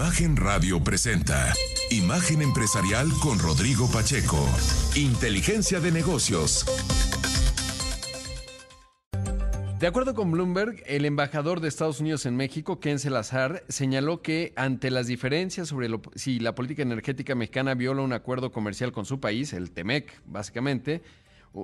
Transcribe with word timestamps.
Imagen 0.00 0.34
Radio 0.34 0.82
presenta 0.82 1.52
Imagen 1.90 2.40
Empresarial 2.40 3.06
con 3.22 3.38
Rodrigo 3.38 3.86
Pacheco. 3.92 4.38
Inteligencia 4.96 5.78
de 5.78 5.92
negocios. 5.92 6.64
De 9.78 9.86
acuerdo 9.86 10.14
con 10.14 10.30
Bloomberg, 10.30 10.82
el 10.86 11.04
embajador 11.04 11.60
de 11.60 11.68
Estados 11.68 12.00
Unidos 12.00 12.24
en 12.24 12.34
México, 12.34 12.80
Ken 12.80 12.98
Salazar, 12.98 13.62
señaló 13.68 14.22
que 14.22 14.54
ante 14.56 14.90
las 14.90 15.06
diferencias 15.06 15.68
sobre 15.68 15.90
si 16.14 16.40
la 16.40 16.54
política 16.54 16.80
energética 16.80 17.34
mexicana 17.34 17.74
viola 17.74 18.00
un 18.00 18.14
acuerdo 18.14 18.52
comercial 18.52 18.92
con 18.92 19.04
su 19.04 19.20
país, 19.20 19.52
el 19.52 19.70
TEMEC, 19.70 20.22
básicamente, 20.24 21.02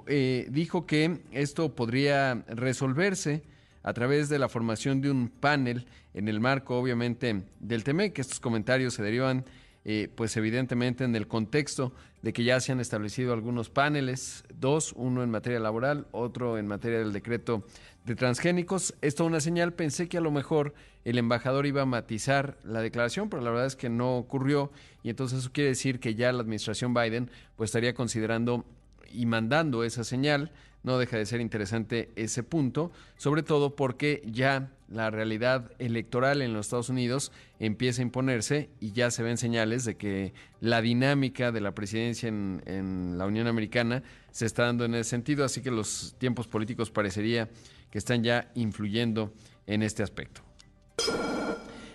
eh, 0.09 0.47
dijo 0.51 0.85
que 0.85 1.23
esto 1.33 1.75
podría 1.75 2.45
resolverse 2.49 3.45
a 3.87 3.93
través 3.93 4.29
de 4.29 4.41
la 4.41 4.49
formación 4.49 5.01
de 5.01 5.13
un 5.13 5.29
panel 5.29 5.87
en 6.13 6.27
el 6.27 6.41
marco, 6.41 6.77
obviamente, 6.77 7.45
del 7.61 7.85
TEMEC. 7.85 8.19
Estos 8.19 8.41
comentarios 8.41 8.95
se 8.95 9.03
derivan, 9.05 9.45
eh, 9.85 10.11
pues 10.13 10.37
evidentemente, 10.37 11.05
en 11.05 11.15
el 11.15 11.29
contexto 11.29 11.93
de 12.21 12.33
que 12.33 12.43
ya 12.43 12.59
se 12.59 12.73
han 12.73 12.81
establecido 12.81 13.33
algunos 13.33 13.71
paneles, 13.71 14.43
dos, 14.59 14.93
uno 14.97 15.23
en 15.23 15.31
materia 15.31 15.61
laboral, 15.61 16.09
otro 16.11 16.59
en 16.59 16.67
materia 16.67 16.99
del 16.99 17.13
decreto 17.13 17.65
de 18.05 18.17
transgénicos. 18.17 18.93
Esto 19.03 19.23
es 19.23 19.29
una 19.29 19.39
señal, 19.39 19.73
pensé 19.73 20.09
que 20.09 20.19
a 20.19 20.21
lo 20.21 20.33
mejor 20.33 20.75
el 21.05 21.17
embajador 21.17 21.65
iba 21.65 21.83
a 21.83 21.87
matizar 21.87 22.59
la 22.65 22.81
declaración, 22.81 23.31
pero 23.31 23.41
la 23.41 23.51
verdad 23.51 23.67
es 23.67 23.77
que 23.77 23.89
no 23.89 24.17
ocurrió 24.17 24.73
y 25.05 25.11
entonces 25.11 25.39
eso 25.39 25.53
quiere 25.53 25.71
decir 25.71 26.01
que 26.01 26.17
ya 26.17 26.33
la 26.33 26.41
administración 26.41 26.93
Biden 26.93 27.31
pues 27.55 27.69
estaría 27.69 27.95
considerando 27.95 28.65
y 29.13 29.27
mandando 29.27 29.85
esa 29.85 30.03
señal. 30.03 30.51
No 30.87 30.99
deja 30.99 31.19
de 31.19 31.27
ser 31.27 31.41
interesante 31.41 32.11
ese 32.15 32.45
punto, 32.45 32.93
sobre 33.17 33.43
todo 33.43 33.75
porque 33.75 34.23
ya 34.25 34.71
la 34.89 35.11
realidad 35.11 35.73
electoral 35.81 36.43
en 36.43 36.53
los 36.53 36.67
Estados 36.67 36.91
Unidos 36.91 37.33
empieza 37.59 38.03
a 38.03 38.05
imponerse 38.05 38.71
y 38.79 38.93
ya 38.93 39.11
se 39.11 39.25
ven 39.25 39.37
señales 39.37 39.85
de 39.85 39.97
que 39.97 40.33
la 40.61 40.81
dinámica 40.81 41.51
de 41.51 41.61
la 41.61 41.75
presidencia 41.75 42.29
en, 42.29 43.19
la 43.19 43.27
Unión 43.27 43.49
Americana 43.49 44.05
se 44.31 44.47
está 44.47 44.67
dando 44.67 44.85
en 44.85 44.95
ese 44.95 45.11
sentido, 45.11 45.45
así 45.45 45.61
que 45.61 45.73
los 45.73 46.15
tiempos 46.19 46.47
políticos 46.47 46.93
parecería 46.93 47.51
que 47.91 47.99
están 47.99 48.23
ya 48.23 48.53
influyendo 48.55 49.33
en 49.67 49.83
este 49.83 50.05
aspecto. 50.05 50.43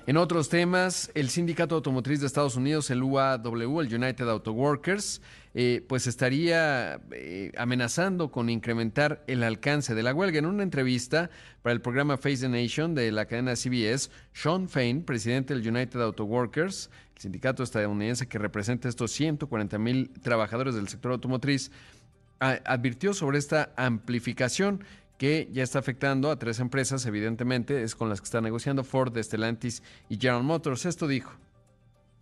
En 0.08 0.18
otros 0.18 0.50
temas, 0.50 1.12
el 1.14 1.30
Sindicato 1.30 1.76
Automotriz 1.76 2.20
de 2.20 2.26
Estados 2.26 2.56
Unidos, 2.56 2.90
el 2.90 3.04
UAW, 3.04 3.82
el 3.82 3.94
United 3.94 4.28
Auto 4.28 4.52
Workers, 4.52 5.22
eh, 5.54 5.86
pues 5.88 6.08
estaría 6.08 7.00
eh, 7.12 7.52
amenazando 7.56 8.32
con 8.32 8.50
incrementar 8.50 9.24
el 9.28 9.44
alcance 9.44 9.94
de 9.94 10.02
la 10.02 10.12
huelga. 10.12 10.40
En 10.40 10.48
una 10.48 10.64
entrevista 10.64 11.30
para 11.62 11.74
el 11.74 11.82
programa 11.82 12.18
Face 12.18 12.38
the 12.38 12.50
Nation 12.50 12.96
de 12.96 13.12
la 13.12 13.26
cadena 13.26 13.56
CBS, 13.56 14.10
Sean 14.34 14.68
Fain, 14.68 15.04
presidente 15.04 15.54
del 15.54 15.68
United 15.68 16.02
Auto 16.02 16.26
Workers, 16.26 16.90
el 17.16 17.22
sindicato 17.22 17.62
estadounidense 17.62 18.28
que 18.28 18.40
representa 18.40 18.90
estos 18.90 19.12
140 19.12 19.78
mil 19.78 20.10
trabajadores 20.22 20.74
del 20.74 20.88
sector 20.88 21.12
automotriz, 21.12 21.70
advirtió 22.40 23.14
sobre 23.14 23.38
esta 23.38 23.72
amplificación 23.78 24.84
que 25.22 25.48
ya 25.52 25.62
está 25.62 25.78
afectando 25.78 26.32
a 26.32 26.36
tres 26.40 26.60
empresas, 26.60 27.06
evidentemente, 27.06 27.84
es 27.84 27.94
con 27.94 28.10
las 28.10 28.20
que 28.20 28.26
está 28.26 28.42
negociando 28.42 28.84
Ford, 28.84 29.16
Stellantis 29.16 29.84
y 30.10 30.18
General 30.18 30.42
Motors. 30.42 30.88
Esto 30.88 31.06
dijo. 31.06 31.30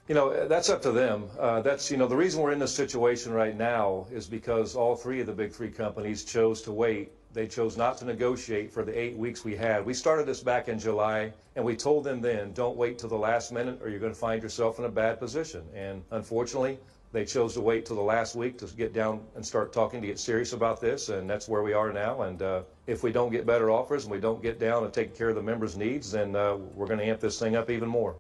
You 0.10 0.16
know, 0.16 0.34
that's 0.50 0.70
up 0.70 0.82
to 0.82 0.92
them. 0.92 1.30
Uh, 1.40 1.62
that's, 1.62 1.90
you 1.90 1.96
know, 1.96 2.10
the 2.10 2.18
reason 2.18 2.42
we're 2.42 2.52
in 2.52 2.60
this 2.60 2.76
situation 2.76 3.32
right 3.32 3.56
now 3.56 4.06
is 4.12 4.28
because 4.28 4.76
all 4.76 4.98
three 4.98 5.22
of 5.22 5.28
the 5.28 5.32
big 5.32 5.54
three 5.54 5.72
companies 5.72 6.26
chose 6.26 6.62
to 6.64 6.74
wait. 6.74 7.14
They 7.32 7.48
chose 7.48 7.78
not 7.78 7.98
to 8.00 8.06
negotiate 8.06 8.70
for 8.70 8.84
the 8.84 8.92
eight 8.92 9.16
weeks 9.16 9.46
we 9.46 9.56
had. 9.56 9.86
We 9.86 9.94
started 9.94 10.26
this 10.26 10.44
back 10.44 10.68
in 10.68 10.78
July, 10.78 11.32
and 11.56 11.64
we 11.64 11.78
told 11.78 12.04
them 12.04 12.20
then, 12.20 12.52
don't 12.52 12.76
wait 12.76 13.00
till 13.00 13.08
the 13.08 13.16
last 13.16 13.54
minute 13.54 13.80
or 13.82 13.88
you're 13.88 14.02
going 14.02 14.12
to 14.12 14.20
find 14.20 14.44
yourself 14.44 14.78
in 14.78 14.84
a 14.84 14.90
bad 14.90 15.20
position. 15.20 15.64
And 15.74 16.04
unfortunately, 16.12 16.78
they 17.12 17.26
chose 17.26 17.54
to 17.56 17.62
wait 17.62 17.86
till 17.86 17.96
the 17.96 18.02
last 18.02 18.36
week 18.36 18.58
to 18.60 18.66
get 18.78 18.94
down 18.94 19.22
and 19.36 19.46
start 19.46 19.74
talking 19.74 20.02
to 20.02 20.08
get 20.08 20.20
serious 20.20 20.54
about 20.54 20.80
this, 20.80 21.10
and 21.10 21.30
that's 21.30 21.48
where 21.48 21.64
we 21.64 21.74
are 21.74 21.92
now. 21.92 22.22
And 22.22 22.42
if 22.88 23.04
we 23.04 23.12
don't 23.12 23.32
get 23.32 23.46
better 23.46 23.70
offers 23.72 24.04
and 24.04 24.12
we 24.12 24.20
don't 24.20 24.42
get 24.42 24.60
down 24.60 24.84
and 24.84 24.94
take 24.94 25.18
care 25.18 25.30
of 25.30 25.36
the 25.36 25.42
members' 25.42 25.76
needs, 25.76 26.12
then 26.12 26.34
we're 26.76 26.88
going 26.88 27.00
to 27.00 27.06
amp 27.06 27.20
this 27.20 27.40
thing 27.40 27.56
up 27.56 27.70
even 27.70 27.90
more. 27.90 28.20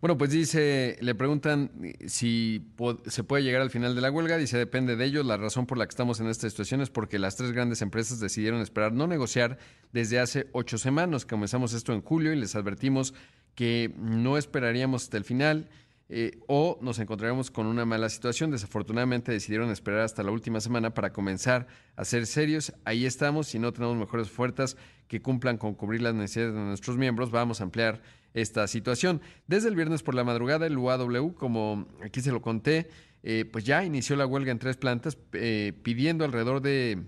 Bueno, 0.00 0.16
pues 0.16 0.30
dice, 0.30 0.96
le 1.00 1.16
preguntan 1.16 1.72
si 2.06 2.62
se 3.06 3.24
puede 3.24 3.42
llegar 3.42 3.62
al 3.62 3.70
final 3.70 3.96
de 3.96 4.00
la 4.00 4.12
huelga, 4.12 4.36
dice 4.36 4.56
depende 4.56 4.94
de 4.94 5.04
ellos, 5.04 5.26
la 5.26 5.36
razón 5.36 5.66
por 5.66 5.76
la 5.76 5.86
que 5.86 5.90
estamos 5.90 6.20
en 6.20 6.28
esta 6.28 6.48
situación 6.48 6.80
es 6.80 6.88
porque 6.88 7.18
las 7.18 7.34
tres 7.34 7.50
grandes 7.50 7.82
empresas 7.82 8.20
decidieron 8.20 8.60
esperar 8.60 8.92
no 8.92 9.08
negociar 9.08 9.58
desde 9.92 10.20
hace 10.20 10.46
ocho 10.52 10.78
semanas, 10.78 11.26
comenzamos 11.26 11.72
esto 11.72 11.92
en 11.94 12.02
julio 12.02 12.32
y 12.32 12.36
les 12.36 12.54
advertimos 12.54 13.12
que 13.56 13.92
no 13.98 14.38
esperaríamos 14.38 15.02
hasta 15.02 15.16
el 15.16 15.24
final 15.24 15.68
eh, 16.10 16.38
o 16.46 16.78
nos 16.80 16.98
encontraremos 16.98 17.50
con 17.50 17.66
una 17.66 17.84
mala 17.84 18.08
situación. 18.08 18.50
Desafortunadamente 18.50 19.32
decidieron 19.32 19.70
esperar 19.70 20.00
hasta 20.00 20.22
la 20.22 20.30
última 20.30 20.60
semana 20.60 20.94
para 20.94 21.12
comenzar 21.12 21.66
a 21.96 22.04
ser 22.04 22.26
serios. 22.26 22.72
Ahí 22.84 23.04
estamos, 23.04 23.48
si 23.48 23.58
no 23.58 23.72
tenemos 23.72 23.96
mejores 23.96 24.28
ofertas 24.28 24.76
que 25.06 25.20
cumplan 25.20 25.58
con 25.58 25.74
cubrir 25.74 26.02
las 26.02 26.14
necesidades 26.14 26.54
de 26.54 26.60
nuestros 26.60 26.96
miembros, 26.96 27.30
vamos 27.30 27.60
a 27.60 27.64
ampliar 27.64 28.00
esta 28.34 28.66
situación. 28.66 29.20
Desde 29.46 29.68
el 29.68 29.76
viernes 29.76 30.02
por 30.02 30.14
la 30.14 30.24
madrugada, 30.24 30.66
el 30.66 30.78
UAW, 30.78 31.34
como 31.34 31.86
aquí 32.02 32.20
se 32.20 32.32
lo 32.32 32.40
conté, 32.40 32.88
eh, 33.22 33.44
pues 33.50 33.64
ya 33.64 33.84
inició 33.84 34.16
la 34.16 34.26
huelga 34.26 34.52
en 34.52 34.58
tres 34.58 34.76
plantas, 34.76 35.18
eh, 35.32 35.72
pidiendo 35.82 36.24
alrededor 36.24 36.62
de 36.62 37.02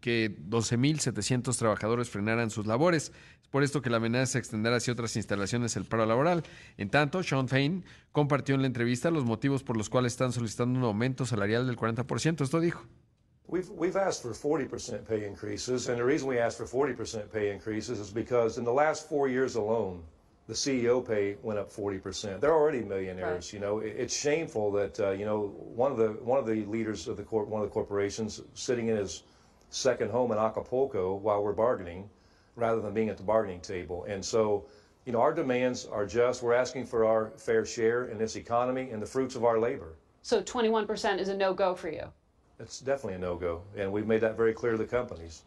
que 0.00 0.36
12.700 0.36 1.56
trabajadores 1.56 2.10
frenaran 2.10 2.50
sus 2.50 2.66
labores. 2.66 3.10
Por 3.54 3.62
esto 3.62 3.80
que 3.80 3.88
la 3.88 3.98
amenaza 3.98 4.32
se 4.32 4.38
extenderá 4.40 4.78
hacia 4.78 4.92
otras 4.92 5.14
instalaciones 5.14 5.76
el 5.76 5.84
paro 5.84 6.04
laboral. 6.06 6.42
En 6.76 6.90
tanto, 6.90 7.22
Sean 7.22 7.46
Fain 7.46 7.84
compartió 8.10 8.56
en 8.56 8.62
la 8.62 8.66
entrevista 8.66 9.12
los 9.12 9.24
motivos 9.24 9.62
por 9.62 9.76
los 9.76 9.88
cuales 9.88 10.14
están 10.14 10.32
solicitando 10.32 10.76
un 10.76 10.84
aumento 10.84 11.24
salarial 11.24 11.64
del 11.64 11.76
40%. 11.76 12.42
Esto 12.42 12.58
dijo. 12.58 12.82
We've, 13.46 13.70
we've 13.70 13.96
asked 13.96 14.22
for 14.22 14.34
40% 14.34 15.06
pay 15.06 15.24
increases, 15.24 15.88
and 15.88 15.98
the 15.98 16.04
reason 16.04 16.26
we 16.26 16.40
asked 16.40 16.58
for 16.58 16.66
40% 16.66 17.30
pay 17.30 17.52
increases 17.52 18.00
is 18.00 18.12
because 18.12 18.58
in 18.58 18.64
the 18.64 18.72
last 18.72 19.08
four 19.08 19.28
years 19.28 19.54
alone, 19.54 20.02
the 20.48 20.54
CEO 20.54 21.00
pay 21.06 21.36
went 21.44 21.60
up 21.60 21.70
40%. 21.70 22.40
They're 22.40 22.52
already 22.52 22.82
millionaires. 22.82 23.52
Right. 23.52 23.52
You 23.52 23.60
know, 23.60 23.78
it, 23.78 23.94
it's 23.96 24.16
shameful 24.20 24.72
that 24.72 24.98
uh, 24.98 25.10
you 25.12 25.24
know 25.24 25.54
one 25.76 25.92
of 25.92 25.98
the 25.98 26.08
one 26.24 26.40
of 26.40 26.46
the 26.46 26.66
leaders 26.66 27.06
of 27.06 27.16
the 27.16 27.22
corp, 27.22 27.46
one 27.46 27.62
of 27.62 27.68
the 27.68 27.72
corporations 27.72 28.40
sitting 28.54 28.88
in 28.88 28.96
his 28.96 29.22
second 29.70 30.10
home 30.10 30.32
in 30.32 30.38
Acapulco 30.38 31.14
while 31.14 31.40
we're 31.40 31.52
bargaining 31.52 32.10
rather 32.56 32.80
than 32.80 32.94
being 32.94 33.08
at 33.08 33.16
the 33.16 33.22
bargaining 33.22 33.60
table. 33.60 34.04
And 34.04 34.24
so, 34.24 34.66
you 35.04 35.12
know, 35.12 35.20
our 35.20 35.34
demands 35.34 35.86
are 35.86 36.06
just, 36.06 36.42
we're 36.42 36.54
asking 36.54 36.86
for 36.86 37.04
our 37.04 37.32
fair 37.36 37.64
share 37.64 38.06
in 38.06 38.18
this 38.18 38.36
economy 38.36 38.90
and 38.90 39.02
the 39.02 39.06
fruits 39.06 39.36
of 39.36 39.44
our 39.44 39.58
labor. 39.58 39.94
So 40.22 40.42
21% 40.42 41.18
is 41.18 41.28
a 41.28 41.36
no-go 41.36 41.74
for 41.74 41.90
you? 41.90 42.04
It's 42.60 42.80
definitely 42.80 43.14
a 43.14 43.18
no-go, 43.18 43.62
and 43.76 43.92
we've 43.92 44.06
made 44.06 44.20
that 44.20 44.36
very 44.36 44.54
clear 44.54 44.72
to 44.72 44.78
the 44.78 44.84
companies. 44.84 45.42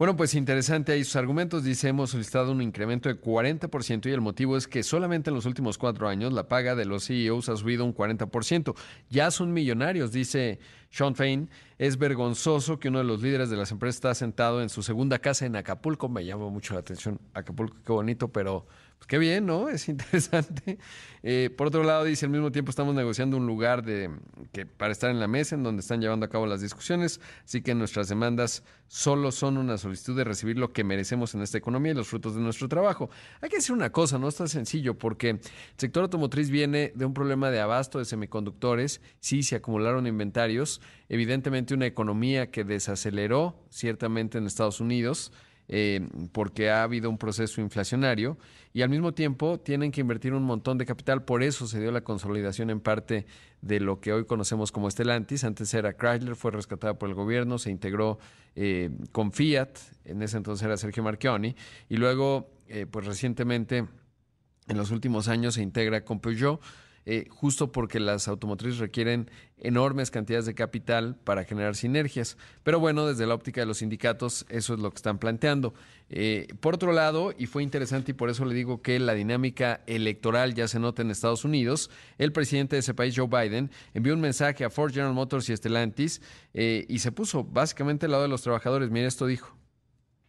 Bueno, 0.00 0.16
pues 0.16 0.34
interesante 0.34 0.92
ahí 0.92 1.04
sus 1.04 1.16
argumentos. 1.16 1.62
Dice, 1.62 1.88
hemos 1.88 2.12
solicitado 2.12 2.52
un 2.52 2.62
incremento 2.62 3.10
de 3.10 3.20
40% 3.20 4.06
y 4.06 4.12
el 4.12 4.22
motivo 4.22 4.56
es 4.56 4.66
que 4.66 4.82
solamente 4.82 5.28
en 5.28 5.34
los 5.34 5.44
últimos 5.44 5.76
cuatro 5.76 6.08
años 6.08 6.32
la 6.32 6.48
paga 6.48 6.74
de 6.74 6.86
los 6.86 7.04
CEOs 7.04 7.50
ha 7.50 7.56
subido 7.58 7.84
un 7.84 7.94
40%. 7.94 8.74
Ya 9.10 9.30
son 9.30 9.52
millonarios, 9.52 10.10
dice 10.10 10.58
Sean 10.88 11.14
Fain. 11.14 11.50
Es 11.76 11.98
vergonzoso 11.98 12.78
que 12.78 12.88
uno 12.88 13.00
de 13.00 13.04
los 13.04 13.20
líderes 13.20 13.50
de 13.50 13.58
las 13.58 13.72
empresas 13.72 13.96
está 13.96 14.14
sentado 14.14 14.62
en 14.62 14.70
su 14.70 14.82
segunda 14.82 15.18
casa 15.18 15.44
en 15.44 15.54
Acapulco. 15.54 16.08
Me 16.08 16.24
llama 16.24 16.48
mucho 16.48 16.72
la 16.72 16.80
atención 16.80 17.20
Acapulco, 17.34 17.76
qué 17.84 17.92
bonito, 17.92 18.28
pero 18.28 18.66
pues 19.00 19.06
qué 19.06 19.16
bien, 19.16 19.46
¿no? 19.46 19.70
Es 19.70 19.88
interesante. 19.88 20.78
Eh, 21.22 21.50
por 21.54 21.66
otro 21.66 21.82
lado, 21.82 22.04
dice, 22.04 22.24
al 22.24 22.32
mismo 22.32 22.50
tiempo 22.50 22.70
estamos 22.70 22.94
negociando 22.94 23.36
un 23.36 23.46
lugar 23.46 23.84
de, 23.84 24.10
que, 24.52 24.64
para 24.64 24.90
estar 24.90 25.10
en 25.10 25.20
la 25.20 25.28
mesa 25.28 25.54
en 25.54 25.62
donde 25.62 25.80
están 25.80 26.00
llevando 26.00 26.24
a 26.24 26.30
cabo 26.30 26.46
las 26.46 26.62
discusiones, 26.62 27.20
así 27.44 27.60
que 27.60 27.74
nuestras 27.74 28.08
demandas 28.08 28.62
solo 28.88 29.30
son 29.30 29.58
una 29.58 29.76
solicitud 29.76 30.16
de 30.16 30.24
recibir 30.24 30.56
lo 30.56 30.72
que 30.72 30.82
merecemos 30.82 31.34
en 31.34 31.42
esta 31.42 31.58
economía 31.58 31.92
y 31.92 31.94
los 31.94 32.08
frutos 32.08 32.36
de 32.36 32.40
nuestro 32.40 32.70
trabajo. 32.70 33.10
Hay 33.42 33.50
que 33.50 33.56
decir 33.56 33.74
una 33.74 33.92
cosa, 33.92 34.18
no 34.18 34.28
es 34.28 34.36
tan 34.36 34.48
sencillo, 34.48 34.96
porque 34.96 35.28
el 35.28 35.40
sector 35.76 36.04
automotriz 36.04 36.48
viene 36.48 36.90
de 36.94 37.04
un 37.04 37.12
problema 37.12 37.50
de 37.50 37.60
abasto 37.60 37.98
de 37.98 38.06
semiconductores, 38.06 39.02
sí, 39.20 39.42
se 39.42 39.56
acumularon 39.56 40.06
inventarios, 40.06 40.80
evidentemente 41.10 41.74
una 41.74 41.84
economía 41.84 42.50
que 42.50 42.64
desaceleró 42.64 43.62
ciertamente 43.68 44.38
en 44.38 44.46
Estados 44.46 44.80
Unidos, 44.80 45.32
eh, 45.72 46.04
porque 46.32 46.68
ha 46.68 46.82
habido 46.82 47.08
un 47.08 47.16
proceso 47.16 47.60
inflacionario 47.60 48.36
y 48.72 48.82
al 48.82 48.88
mismo 48.88 49.14
tiempo 49.14 49.60
tienen 49.60 49.92
que 49.92 50.00
invertir 50.00 50.34
un 50.34 50.42
montón 50.42 50.78
de 50.78 50.84
capital. 50.84 51.22
Por 51.22 51.44
eso 51.44 51.68
se 51.68 51.78
dio 51.78 51.92
la 51.92 52.00
consolidación 52.00 52.70
en 52.70 52.80
parte 52.80 53.24
de 53.62 53.78
lo 53.78 54.00
que 54.00 54.12
hoy 54.12 54.24
conocemos 54.24 54.72
como 54.72 54.90
Stellantis. 54.90 55.44
Antes 55.44 55.72
era 55.72 55.96
Chrysler, 55.96 56.34
fue 56.34 56.50
rescatada 56.50 56.94
por 56.94 57.08
el 57.08 57.14
gobierno, 57.14 57.56
se 57.56 57.70
integró 57.70 58.18
eh, 58.56 58.90
con 59.12 59.30
Fiat, 59.30 59.70
en 60.04 60.22
ese 60.22 60.38
entonces 60.38 60.66
era 60.66 60.76
Sergio 60.76 61.04
Marchioni, 61.04 61.54
y 61.88 61.96
luego, 61.98 62.50
eh, 62.66 62.86
pues 62.90 63.06
recientemente, 63.06 63.86
en 64.66 64.76
los 64.76 64.90
últimos 64.90 65.28
años, 65.28 65.54
se 65.54 65.62
integra 65.62 66.04
con 66.04 66.18
Peugeot. 66.18 66.60
Eh, 67.06 67.26
justo 67.30 67.72
porque 67.72 67.98
las 67.98 68.28
automotrices 68.28 68.78
requieren 68.78 69.30
enormes 69.58 70.10
cantidades 70.10 70.46
de 70.46 70.54
capital 70.54 71.16
para 71.24 71.44
generar 71.44 71.74
sinergias. 71.76 72.36
Pero 72.62 72.80
bueno, 72.80 73.06
desde 73.06 73.26
la 73.26 73.34
óptica 73.34 73.60
de 73.60 73.66
los 73.66 73.78
sindicatos, 73.78 74.46
eso 74.48 74.74
es 74.74 74.80
lo 74.80 74.90
que 74.90 74.96
están 74.96 75.18
planteando. 75.18 75.74
Eh, 76.08 76.48
por 76.60 76.74
otro 76.74 76.92
lado, 76.92 77.32
y 77.36 77.46
fue 77.46 77.62
interesante 77.62 78.10
y 78.10 78.14
por 78.14 78.30
eso 78.30 78.44
le 78.44 78.54
digo 78.54 78.82
que 78.82 78.98
la 78.98 79.14
dinámica 79.14 79.80
electoral 79.86 80.54
ya 80.54 80.68
se 80.68 80.78
nota 80.78 81.02
en 81.02 81.10
Estados 81.10 81.44
Unidos, 81.44 81.90
el 82.18 82.32
presidente 82.32 82.76
de 82.76 82.80
ese 82.80 82.94
país, 82.94 83.14
Joe 83.16 83.28
Biden, 83.28 83.70
envió 83.94 84.14
un 84.14 84.20
mensaje 84.20 84.64
a 84.64 84.70
Ford, 84.70 84.92
General 84.92 85.14
Motors 85.14 85.48
y 85.48 85.56
Stellantis 85.56 86.20
eh, 86.54 86.84
y 86.88 86.98
se 86.98 87.12
puso 87.12 87.44
básicamente 87.44 88.06
al 88.06 88.12
lado 88.12 88.24
de 88.24 88.28
los 88.28 88.42
trabajadores. 88.42 88.90
Mire, 88.90 89.06
esto 89.06 89.26
dijo. 89.26 89.56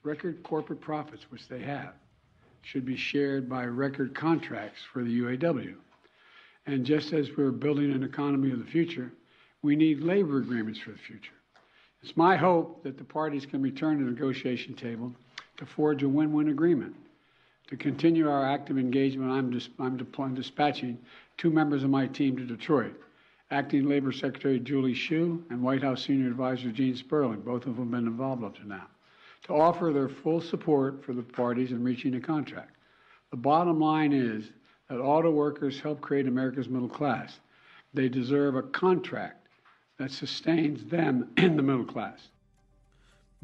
Record 0.04 0.42
corporate 0.42 0.84
profits, 0.84 1.30
which 1.32 1.48
they 1.48 1.64
have, 1.64 1.94
should 2.64 2.86
be 2.86 2.96
shared 2.96 3.48
by 3.48 3.66
record 3.66 4.16
contracts 4.16 4.82
for 4.92 5.04
the 5.04 5.12
UAW. 5.12 5.78
And 6.72 6.86
just 6.86 7.12
as 7.12 7.36
we're 7.36 7.52
building 7.52 7.92
an 7.92 8.02
economy 8.02 8.50
of 8.50 8.60
the 8.60 8.72
future, 8.72 9.12
we 9.62 9.76
need 9.76 10.00
labor 10.00 10.38
agreements 10.38 10.80
for 10.80 10.92
the 10.92 10.98
future. 10.98 11.34
It's 12.02 12.16
my 12.16 12.38
hope 12.38 12.82
that 12.84 12.98
the 12.98 13.04
parties 13.04 13.46
can 13.46 13.62
return 13.62 14.00
to 14.00 14.06
the 14.06 14.12
negotiation 14.12 14.74
table 14.74 15.14
to 15.58 15.66
forge 15.66 16.02
a 16.02 16.08
win-win 16.08 16.48
agreement. 16.48 16.96
To 17.68 17.76
continue 17.76 18.30
our 18.30 18.46
active 18.46 18.78
engagement, 18.78 19.32
I'm, 19.32 20.08
I'm, 20.18 20.34
dispatching 20.34 20.98
two 21.36 21.50
members 21.50 21.84
of 21.84 21.90
my 21.90 22.08
team 22.08 22.38
to 22.38 22.46
Detroit, 22.46 22.96
Acting 23.52 23.90
Labor 23.90 24.14
Secretary 24.14 24.58
Julie 24.58 24.94
Shu 24.94 25.44
and 25.50 25.62
White 25.62 25.84
House 25.84 26.06
Senior 26.06 26.28
Advisor 26.28 26.72
Gene 26.72 26.96
Sperling, 26.96 27.42
both 27.42 27.66
of 27.66 27.76
whom 27.76 27.92
have 27.92 28.00
been 28.00 28.08
involved 28.08 28.46
up 28.46 28.56
to 28.56 28.66
now, 28.66 28.88
to 29.44 29.54
offer 29.54 29.92
their 29.92 30.08
full 30.08 30.40
support 30.40 31.04
for 31.04 31.12
the 31.12 31.22
parties 31.22 31.72
in 31.72 31.84
reaching 31.84 32.16
a 32.16 32.22
contract. 32.22 32.78
The 33.30 33.36
bottom 33.36 33.78
line 33.78 34.14
is 34.14 34.52
that 34.92 35.00
auto 35.00 35.32
workers 35.32 35.80
help 35.80 36.02
create 36.02 36.28
America's 36.28 36.68
middle 36.68 36.90
class. 36.90 37.40
They 37.94 38.10
deserve 38.10 38.56
a 38.56 38.62
contract 38.62 39.48
that 39.98 40.12
sustains 40.12 40.84
them 40.84 41.30
in 41.38 41.56
the 41.56 41.64
middle 41.64 41.86
class. 41.86 42.20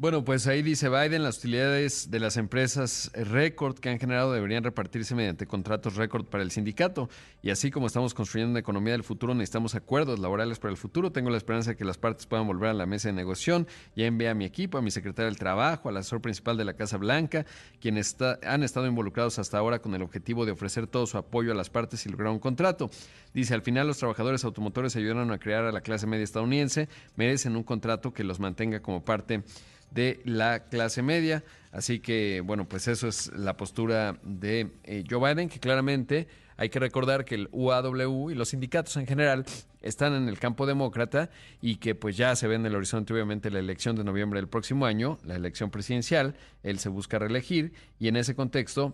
Bueno, 0.00 0.24
pues 0.24 0.46
ahí 0.46 0.62
dice 0.62 0.88
Biden, 0.88 1.24
las 1.24 1.38
utilidades 1.38 2.08
de 2.08 2.20
las 2.20 2.36
empresas 2.36 3.10
récord 3.14 3.80
que 3.80 3.88
han 3.88 3.98
generado 3.98 4.32
deberían 4.32 4.62
repartirse 4.62 5.16
mediante 5.16 5.48
contratos 5.48 5.96
récord 5.96 6.24
para 6.24 6.44
el 6.44 6.52
sindicato. 6.52 7.10
Y 7.42 7.50
así 7.50 7.72
como 7.72 7.88
estamos 7.88 8.14
construyendo 8.14 8.52
una 8.52 8.60
economía 8.60 8.92
del 8.92 9.02
futuro, 9.02 9.34
necesitamos 9.34 9.74
acuerdos 9.74 10.20
laborales 10.20 10.60
para 10.60 10.70
el 10.70 10.76
futuro. 10.76 11.10
Tengo 11.10 11.30
la 11.30 11.36
esperanza 11.36 11.70
de 11.70 11.76
que 11.76 11.84
las 11.84 11.98
partes 11.98 12.26
puedan 12.26 12.46
volver 12.46 12.70
a 12.70 12.74
la 12.74 12.86
mesa 12.86 13.08
de 13.08 13.14
negociación. 13.14 13.66
Ya 13.96 14.06
envié 14.06 14.28
a 14.28 14.34
mi 14.34 14.44
equipo, 14.44 14.78
a 14.78 14.82
mi 14.82 14.92
secretario 14.92 15.26
del 15.26 15.36
Trabajo, 15.36 15.88
al 15.88 15.96
asesor 15.96 16.20
principal 16.20 16.56
de 16.56 16.64
la 16.64 16.74
Casa 16.74 16.96
Blanca, 16.96 17.44
quienes 17.80 18.16
han 18.44 18.62
estado 18.62 18.86
involucrados 18.86 19.40
hasta 19.40 19.58
ahora 19.58 19.80
con 19.80 19.96
el 19.96 20.02
objetivo 20.02 20.46
de 20.46 20.52
ofrecer 20.52 20.86
todo 20.86 21.08
su 21.08 21.18
apoyo 21.18 21.50
a 21.50 21.56
las 21.56 21.70
partes 21.70 22.06
y 22.06 22.08
lograr 22.08 22.30
un 22.30 22.38
contrato. 22.38 22.88
Dice, 23.34 23.52
al 23.52 23.62
final 23.62 23.88
los 23.88 23.98
trabajadores 23.98 24.44
automotores 24.44 24.94
ayudaron 24.94 25.32
a 25.32 25.38
crear 25.38 25.64
a 25.64 25.72
la 25.72 25.80
clase 25.80 26.06
media 26.06 26.22
estadounidense, 26.22 26.88
merecen 27.16 27.56
un 27.56 27.64
contrato 27.64 28.12
que 28.12 28.22
los 28.22 28.38
mantenga 28.38 28.78
como 28.78 29.04
parte 29.04 29.42
de 29.90 30.20
la 30.24 30.64
clase 30.64 31.02
media. 31.02 31.44
Así 31.72 32.00
que, 32.00 32.40
bueno, 32.44 32.68
pues 32.68 32.88
eso 32.88 33.08
es 33.08 33.30
la 33.34 33.56
postura 33.56 34.18
de 34.22 34.70
eh, 34.84 35.04
Joe 35.08 35.20
Biden, 35.20 35.48
que 35.48 35.60
claramente 35.60 36.28
hay 36.56 36.70
que 36.70 36.80
recordar 36.80 37.24
que 37.24 37.36
el 37.36 37.48
UAW 37.52 38.30
y 38.30 38.34
los 38.34 38.48
sindicatos 38.48 38.96
en 38.96 39.06
general 39.06 39.44
están 39.80 40.14
en 40.14 40.28
el 40.28 40.40
campo 40.40 40.66
demócrata 40.66 41.30
y 41.62 41.76
que 41.76 41.94
pues 41.94 42.16
ya 42.16 42.34
se 42.34 42.48
ve 42.48 42.56
en 42.56 42.66
el 42.66 42.74
horizonte 42.74 43.12
obviamente 43.12 43.50
la 43.50 43.60
elección 43.60 43.94
de 43.94 44.02
noviembre 44.02 44.40
del 44.40 44.48
próximo 44.48 44.84
año, 44.84 45.18
la 45.24 45.36
elección 45.36 45.70
presidencial, 45.70 46.34
él 46.64 46.80
se 46.80 46.88
busca 46.88 47.18
reelegir 47.18 47.72
y 48.00 48.08
en 48.08 48.16
ese 48.16 48.34
contexto 48.34 48.92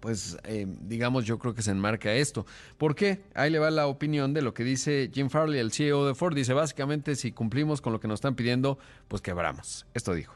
pues 0.00 0.36
eh, 0.44 0.66
digamos 0.66 1.24
yo 1.24 1.38
creo 1.38 1.54
que 1.54 1.62
se 1.62 1.70
enmarca 1.70 2.12
esto. 2.12 2.46
¿Por 2.78 2.94
qué? 2.94 3.22
Ahí 3.34 3.50
le 3.50 3.58
va 3.58 3.70
la 3.70 3.86
opinión 3.86 4.34
de 4.34 4.42
lo 4.42 4.54
que 4.54 4.64
dice 4.64 5.10
Jim 5.12 5.30
Farley, 5.30 5.60
el 5.60 5.72
CEO 5.72 6.06
de 6.06 6.14
Ford. 6.14 6.34
Dice 6.34 6.52
básicamente 6.52 7.16
si 7.16 7.32
cumplimos 7.32 7.80
con 7.80 7.92
lo 7.92 8.00
que 8.00 8.08
nos 8.08 8.18
están 8.18 8.34
pidiendo, 8.34 8.78
pues 9.08 9.22
quebramos. 9.22 9.86
Esto 9.94 10.14
dijo. 10.14 10.34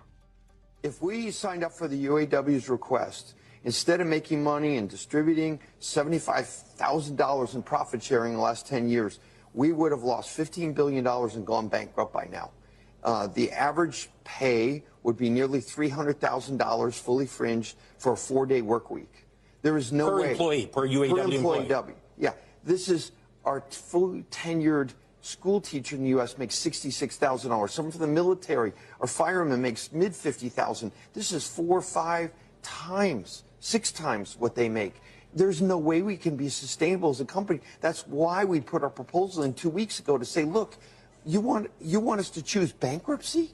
If 0.82 1.02
we 1.02 1.32
signed 1.32 1.64
up 1.64 1.72
for 1.72 1.88
the 1.88 2.06
UAW's 2.06 2.68
request, 2.68 3.34
instead 3.64 4.00
of 4.00 4.06
making 4.06 4.42
money 4.42 4.76
and 4.78 4.88
distributing 4.88 5.58
$75,000 5.80 7.54
in 7.54 7.62
profit 7.62 8.00
sharing 8.00 8.32
in 8.32 8.38
the 8.38 8.42
last 8.42 8.66
10 8.68 8.88
years, 8.88 9.18
we 9.54 9.72
would 9.72 9.90
have 9.90 10.04
lost 10.04 10.38
$15 10.38 10.74
billion 10.74 11.04
and 11.04 11.44
gone 11.44 11.68
bankrupt 11.68 12.12
by 12.12 12.28
now. 12.30 12.52
Uh, 13.02 13.26
the 13.26 13.50
average 13.50 14.08
pay 14.24 14.84
would 15.02 15.16
be 15.16 15.28
nearly 15.28 15.60
$300,000 15.60 16.94
fully 16.94 17.26
fringed 17.26 17.76
for 17.98 18.12
a 18.12 18.16
four-day 18.16 18.62
work 18.62 18.90
week. 18.90 19.27
There 19.62 19.76
is 19.76 19.92
no 19.92 20.10
per 20.10 20.20
way. 20.22 20.30
employee, 20.30 20.66
per 20.66 20.88
UAW 20.88 21.10
per 21.10 21.34
employee. 21.34 21.58
employee. 21.60 21.94
Yeah. 22.16 22.32
This 22.64 22.88
is 22.88 23.12
our 23.44 23.62
fully 23.70 24.24
tenured 24.30 24.90
school 25.20 25.60
teacher 25.60 25.96
in 25.96 26.02
the 26.02 26.10
U.S. 26.10 26.38
makes 26.38 26.56
$66,000. 26.56 27.70
Someone 27.70 27.92
from 27.92 28.00
the 28.00 28.06
military 28.06 28.72
or 29.00 29.06
fireman 29.06 29.60
makes 29.60 29.92
mid 29.92 30.14
50000 30.14 30.92
This 31.12 31.32
is 31.32 31.46
four, 31.46 31.82
five 31.82 32.30
times, 32.62 33.44
six 33.60 33.92
times 33.92 34.36
what 34.38 34.54
they 34.54 34.68
make. 34.68 34.94
There's 35.34 35.60
no 35.60 35.76
way 35.76 36.02
we 36.02 36.16
can 36.16 36.36
be 36.36 36.48
sustainable 36.48 37.10
as 37.10 37.20
a 37.20 37.24
company. 37.24 37.60
That's 37.80 38.06
why 38.06 38.44
we 38.44 38.60
put 38.60 38.82
our 38.82 38.90
proposal 38.90 39.42
in 39.42 39.52
two 39.54 39.68
weeks 39.68 39.98
ago 39.98 40.16
to 40.16 40.24
say, 40.24 40.44
look, 40.44 40.76
you 41.26 41.40
want, 41.40 41.70
you 41.80 42.00
want 42.00 42.20
us 42.20 42.30
to 42.30 42.42
choose 42.42 42.72
bankruptcy? 42.72 43.50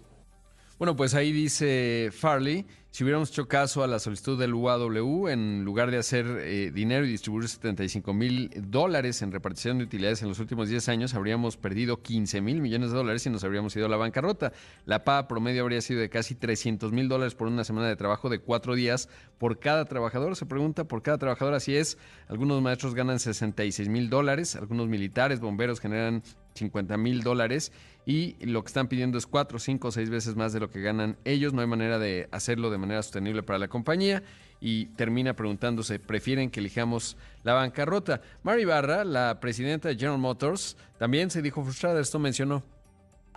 Bueno, 0.78 0.94
pues 0.94 1.14
ahí 1.14 1.32
dice 1.32 2.10
Farley, 2.12 2.66
si 2.94 3.02
hubiéramos 3.02 3.30
hecho 3.30 3.48
caso 3.48 3.82
a 3.82 3.88
la 3.88 3.98
solicitud 3.98 4.38
del 4.38 4.54
UAW, 4.54 5.26
en 5.26 5.64
lugar 5.64 5.90
de 5.90 5.98
hacer 5.98 6.26
eh, 6.42 6.70
dinero 6.72 7.04
y 7.04 7.08
distribuir 7.08 7.48
75 7.48 8.14
mil 8.14 8.52
dólares 8.68 9.20
en 9.22 9.32
repartición 9.32 9.78
de 9.78 9.84
utilidades 9.86 10.22
en 10.22 10.28
los 10.28 10.38
últimos 10.38 10.68
10 10.68 10.88
años, 10.90 11.14
habríamos 11.14 11.56
perdido 11.56 12.00
15 12.02 12.40
mil 12.40 12.60
millones 12.60 12.92
de 12.92 12.96
dólares 12.96 13.26
y 13.26 13.30
nos 13.30 13.42
habríamos 13.42 13.74
ido 13.74 13.86
a 13.86 13.88
la 13.88 13.96
bancarrota. 13.96 14.52
La 14.86 15.02
paga 15.02 15.26
promedio 15.26 15.62
habría 15.62 15.80
sido 15.80 15.98
de 15.98 16.08
casi 16.08 16.36
300 16.36 16.92
mil 16.92 17.08
dólares 17.08 17.34
por 17.34 17.48
una 17.48 17.64
semana 17.64 17.88
de 17.88 17.96
trabajo 17.96 18.28
de 18.28 18.38
cuatro 18.38 18.76
días 18.76 19.08
por 19.38 19.58
cada 19.58 19.86
trabajador. 19.86 20.36
Se 20.36 20.46
pregunta 20.46 20.84
por 20.84 21.02
cada 21.02 21.18
trabajador, 21.18 21.54
así 21.54 21.74
es. 21.74 21.98
Algunos 22.28 22.62
maestros 22.62 22.94
ganan 22.94 23.18
66 23.18 23.88
mil 23.88 24.08
dólares, 24.08 24.54
algunos 24.54 24.86
militares, 24.86 25.40
bomberos 25.40 25.80
generan 25.80 26.22
50 26.54 26.96
mil 26.96 27.22
dólares 27.22 27.72
y 28.06 28.36
lo 28.44 28.62
que 28.62 28.68
están 28.68 28.88
pidiendo 28.88 29.16
es 29.16 29.26
cuatro, 29.26 29.58
cinco 29.58 29.88
o 29.88 29.90
seis 29.90 30.10
veces 30.10 30.36
más 30.36 30.52
de 30.52 30.60
lo 30.60 30.70
que 30.70 30.80
ganan 30.80 31.16
ellos. 31.24 31.52
No 31.52 31.62
hay 31.62 31.66
manera 31.66 31.98
de 31.98 32.28
hacerlo 32.32 32.70
de 32.70 32.78
manera 32.84 33.02
sostenible 33.02 33.42
para 33.42 33.58
la 33.58 33.68
compañía 33.68 34.22
y 34.60 34.86
termina 34.96 35.34
preguntándose, 35.34 35.98
¿prefieren 35.98 36.50
que 36.50 36.60
elijamos 36.60 37.16
la 37.42 37.52
bancarrota? 37.52 38.20
Mary 38.42 38.64
Barra, 38.64 39.04
la 39.04 39.38
presidenta 39.40 39.88
de 39.88 39.96
General 39.96 40.18
Motors, 40.18 40.76
también 40.98 41.30
se 41.30 41.42
dijo 41.42 41.62
frustrada, 41.62 42.00
esto 42.00 42.18
mencionó. 42.18 42.62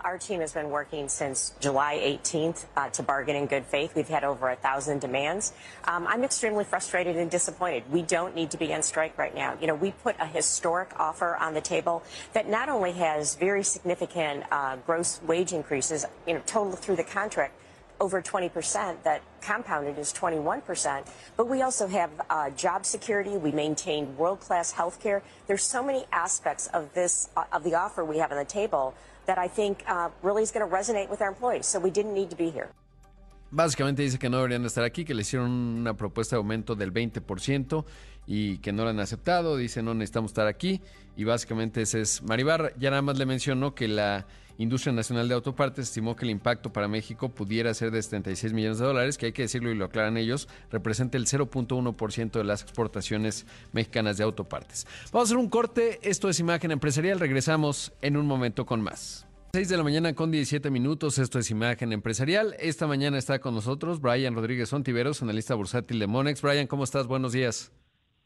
Our 0.04 0.16
team 0.16 0.40
has 0.40 0.52
been 0.52 0.70
working 0.70 1.08
since 1.08 1.54
July 1.58 1.96
18th 1.96 2.66
uh, 2.76 2.88
to 2.90 3.02
bargain 3.02 3.34
in 3.34 3.46
good 3.46 3.66
faith. 3.66 3.96
We've 3.96 4.08
had 4.08 4.22
over 4.22 4.48
a 4.48 4.54
thousand 4.54 5.00
demands. 5.00 5.52
Um, 5.88 6.06
I'm 6.06 6.22
extremely 6.22 6.64
frustrated 6.64 7.16
and 7.16 7.28
disappointed. 7.28 7.82
We 7.90 8.02
don't 8.02 8.32
need 8.36 8.52
to 8.52 8.56
be 8.58 8.72
on 8.72 8.84
strike 8.84 9.18
right 9.18 9.34
now. 9.34 9.56
You 9.60 9.66
know, 9.66 9.74
we 9.74 9.90
put 9.90 10.14
a 10.20 10.26
historic 10.26 10.90
offer 11.00 11.36
on 11.36 11.52
the 11.52 11.60
table 11.60 12.04
that 12.32 12.48
not 12.48 12.68
only 12.68 12.92
has 12.92 13.34
very 13.34 13.64
significant 13.64 14.44
uh, 14.52 14.76
gross 14.86 15.20
wage 15.26 15.52
increases, 15.52 16.06
you 16.28 16.34
know, 16.34 16.42
total 16.46 16.76
through 16.76 16.96
the 16.96 17.04
contract, 17.04 17.54
over 18.00 18.22
20%, 18.22 19.02
that 19.02 19.22
compounded 19.40 19.98
is 19.98 20.12
21%. 20.12 21.06
But 21.36 21.48
we 21.48 21.62
also 21.62 21.86
have 21.86 22.10
uh, 22.30 22.50
job 22.50 22.84
security. 22.84 23.36
We 23.36 23.52
maintain 23.52 24.16
world-class 24.16 24.72
health 24.72 25.00
care. 25.00 25.22
There's 25.46 25.62
so 25.62 25.82
many 25.82 26.06
aspects 26.12 26.68
of 26.68 26.92
this, 26.94 27.28
uh, 27.36 27.44
of 27.52 27.64
the 27.64 27.74
offer 27.74 28.04
we 28.04 28.18
have 28.18 28.32
on 28.32 28.38
the 28.38 28.44
table 28.44 28.94
that 29.26 29.38
I 29.38 29.48
think 29.48 29.84
uh, 29.86 30.08
really 30.22 30.42
is 30.42 30.50
going 30.50 30.68
to 30.68 30.74
resonate 30.74 31.08
with 31.08 31.20
our 31.20 31.28
employees. 31.28 31.66
So 31.66 31.78
we 31.78 31.90
didn't 31.90 32.14
need 32.14 32.30
to 32.30 32.36
be 32.36 32.50
here. 32.50 32.70
Básicamente 33.50 34.02
dice 34.02 34.18
que 34.18 34.28
no 34.28 34.36
deberían 34.36 34.66
estar 34.66 34.84
aquí, 34.84 35.06
que 35.06 35.14
le 35.14 35.22
hicieron 35.22 35.50
una 35.50 35.94
propuesta 35.94 36.36
de 36.36 36.38
aumento 36.38 36.74
del 36.74 36.92
20% 36.92 37.84
y 38.26 38.58
que 38.58 38.72
no 38.72 38.84
la 38.84 38.90
han 38.90 39.00
aceptado. 39.00 39.56
Dice 39.56 39.82
no 39.82 39.94
necesitamos 39.94 40.32
estar 40.32 40.46
aquí. 40.46 40.82
Y 41.16 41.24
básicamente 41.24 41.82
ese 41.82 42.02
es 42.02 42.22
Maribar. 42.22 42.74
Ya 42.78 42.90
nada 42.90 43.02
más 43.02 43.16
le 43.16 43.24
mencionó 43.24 43.74
que 43.74 43.88
la 43.88 44.26
Industria 44.58 44.92
Nacional 44.92 45.28
de 45.28 45.34
Autopartes 45.34 45.84
estimó 45.84 46.16
que 46.16 46.24
el 46.24 46.32
impacto 46.32 46.72
para 46.72 46.88
México 46.88 47.28
pudiera 47.28 47.72
ser 47.74 47.92
de 47.92 48.02
76 48.02 48.52
millones 48.52 48.78
de 48.78 48.86
dólares, 48.86 49.16
que 49.16 49.26
hay 49.26 49.32
que 49.32 49.42
decirlo 49.42 49.70
y 49.70 49.76
lo 49.76 49.84
aclaran 49.84 50.16
ellos, 50.16 50.48
representa 50.70 51.16
el 51.16 51.26
0.1% 51.26 52.32
de 52.32 52.44
las 52.44 52.62
exportaciones 52.62 53.46
mexicanas 53.72 54.18
de 54.18 54.24
autopartes. 54.24 54.86
Vamos 55.12 55.28
a 55.28 55.28
hacer 55.28 55.36
un 55.36 55.48
corte, 55.48 56.00
esto 56.02 56.28
es 56.28 56.40
Imagen 56.40 56.72
Empresarial, 56.72 57.20
regresamos 57.20 57.92
en 58.02 58.16
un 58.16 58.26
momento 58.26 58.66
con 58.66 58.82
más. 58.82 59.28
6 59.52 59.68
de 59.68 59.76
la 59.76 59.84
mañana 59.84 60.12
con 60.12 60.32
17 60.32 60.70
minutos, 60.70 61.18
esto 61.18 61.38
es 61.38 61.50
Imagen 61.52 61.92
Empresarial. 61.92 62.54
Esta 62.58 62.86
mañana 62.86 63.16
está 63.16 63.38
con 63.38 63.54
nosotros 63.54 64.00
Brian 64.00 64.34
Rodríguez 64.34 64.72
Ontiveros, 64.72 65.22
analista 65.22 65.54
bursátil 65.54 66.00
de 66.00 66.06
Monex. 66.08 66.42
Brian, 66.42 66.66
¿cómo 66.66 66.82
estás? 66.84 67.06
Buenos 67.06 67.32
días. 67.32 67.72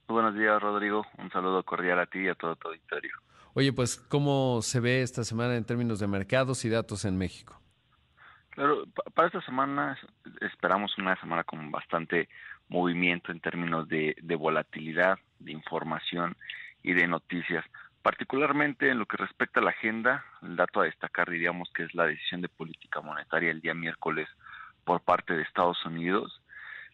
Buenos 0.08 0.34
días, 0.34 0.60
Rodrigo. 0.60 1.06
Un 1.18 1.30
saludo 1.30 1.62
cordial 1.62 2.00
a 2.00 2.06
ti 2.06 2.20
y 2.20 2.28
a 2.28 2.34
todo 2.34 2.56
tu 2.56 2.68
auditorio. 2.68 3.12
Oye, 3.54 3.72
pues, 3.72 3.96
¿cómo 3.96 4.62
se 4.62 4.80
ve 4.80 5.02
esta 5.02 5.24
semana 5.24 5.56
en 5.56 5.64
términos 5.64 6.00
de 6.00 6.06
mercados 6.06 6.64
y 6.64 6.70
datos 6.70 7.04
en 7.04 7.18
México? 7.18 7.60
Claro, 8.50 8.84
para 9.14 9.28
esta 9.28 9.42
semana 9.42 9.98
esperamos 10.40 10.96
una 10.98 11.18
semana 11.20 11.44
con 11.44 11.70
bastante 11.70 12.28
movimiento 12.68 13.32
en 13.32 13.40
términos 13.40 13.88
de, 13.88 14.14
volatilidad. 14.38 15.18
de 15.38 15.52
información 15.52 16.36
y 16.82 16.92
de 16.92 17.06
noticias. 17.06 17.64
Particularmente 18.02 18.90
en 18.90 18.98
lo 18.98 19.06
que 19.06 19.16
respecta 19.16 19.60
a 19.60 19.62
la 19.62 19.70
agenda, 19.70 20.24
el 20.42 20.56
dato 20.56 20.80
a 20.80 20.84
destacar 20.84 21.30
diríamos 21.30 21.70
que 21.74 21.84
es 21.84 21.94
la 21.94 22.06
decisión 22.06 22.40
de 22.40 22.48
política 22.48 23.00
monetaria 23.00 23.50
el 23.50 23.60
día 23.60 23.74
miércoles 23.74 24.28
por 24.84 25.00
parte 25.00 25.34
de 25.34 25.42
Estados 25.42 25.84
Unidos. 25.86 26.41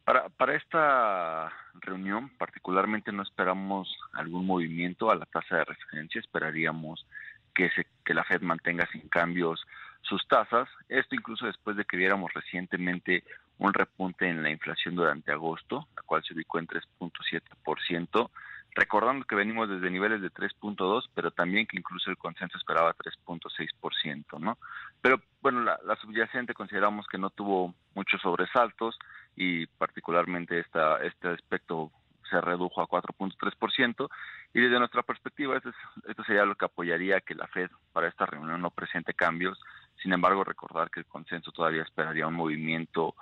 Para, 0.08 0.30
para 0.30 0.56
esta 0.56 1.52
reunión 1.82 2.30
particularmente 2.38 3.12
no 3.12 3.22
esperamos 3.22 3.94
algún 4.14 4.46
movimiento 4.46 5.10
a 5.10 5.16
la 5.16 5.26
tasa 5.26 5.56
de 5.56 5.64
referencia, 5.66 6.18
esperaríamos 6.18 7.06
que, 7.54 7.68
se, 7.72 7.86
que 8.06 8.14
la 8.14 8.24
Fed 8.24 8.40
mantenga 8.40 8.88
sin 8.90 9.06
cambios 9.10 9.60
sus 10.00 10.26
tasas, 10.26 10.66
esto 10.88 11.14
incluso 11.14 11.44
después 11.44 11.76
de 11.76 11.84
que 11.84 11.98
viéramos 11.98 12.32
recientemente 12.32 13.22
un 13.58 13.74
repunte 13.74 14.26
en 14.26 14.42
la 14.42 14.48
inflación 14.48 14.94
durante 14.94 15.30
agosto, 15.30 15.88
la 15.94 16.00
cual 16.04 16.24
se 16.24 16.32
ubicó 16.32 16.58
en 16.58 16.68
3.7%, 16.68 18.30
recordando 18.74 19.26
que 19.26 19.34
venimos 19.34 19.68
desde 19.68 19.90
niveles 19.90 20.22
de 20.22 20.30
3.2, 20.30 21.10
pero 21.14 21.32
también 21.32 21.66
que 21.66 21.76
incluso 21.76 22.10
el 22.10 22.16
consenso 22.16 22.56
esperaba 22.56 22.94
3.6%, 22.94 24.40
¿no? 24.40 24.56
Pero 25.02 25.20
bueno, 25.42 25.60
la, 25.60 25.78
la, 25.84 25.96
subyacente 25.96 26.54
consideramos 26.54 27.06
que 27.08 27.18
no 27.18 27.28
tuvo 27.28 27.74
muchos 27.94 28.22
sobresaltos 28.22 28.98
y 29.38 29.66
particularmente 29.66 30.58
esta, 30.58 31.02
este 31.04 31.28
aspecto 31.28 31.92
se 32.28 32.40
redujo 32.40 32.82
a 32.82 32.88
4.3% 32.88 34.08
y 34.52 34.60
desde 34.60 34.78
nuestra 34.78 35.02
perspectiva 35.02 35.56
esto, 35.56 35.70
es, 35.70 35.76
esto 36.08 36.24
sería 36.24 36.44
lo 36.44 36.56
que 36.56 36.64
apoyaría 36.64 37.20
que 37.20 37.34
la 37.34 37.46
Fed 37.46 37.70
para 37.92 38.08
esta 38.08 38.26
reunión 38.26 38.60
no 38.60 38.70
presente 38.70 39.14
cambios. 39.14 39.58
Sin 40.02 40.12
embargo, 40.12 40.44
recordar 40.44 40.90
que 40.90 41.00
el 41.00 41.06
consenso 41.06 41.52
todavía 41.52 41.82
esperaría 41.82 42.26
un 42.26 42.34
movimiento 42.34 43.14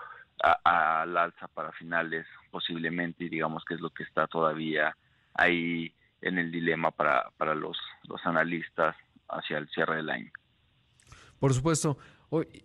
al 0.64 1.16
alza 1.16 1.48
para 1.48 1.72
finales 1.72 2.26
posiblemente 2.50 3.24
y 3.24 3.28
digamos 3.28 3.64
que 3.64 3.74
es 3.74 3.80
lo 3.80 3.90
que 3.90 4.02
está 4.02 4.26
todavía 4.26 4.96
ahí 5.34 5.94
en 6.20 6.38
el 6.38 6.50
dilema 6.50 6.90
para, 6.90 7.30
para 7.36 7.54
los, 7.54 7.78
los 8.08 8.24
analistas 8.26 8.96
hacia 9.28 9.58
el 9.58 9.68
cierre 9.68 9.96
del 9.96 10.10
año. 10.10 10.30
Por 11.38 11.52
supuesto. 11.52 11.98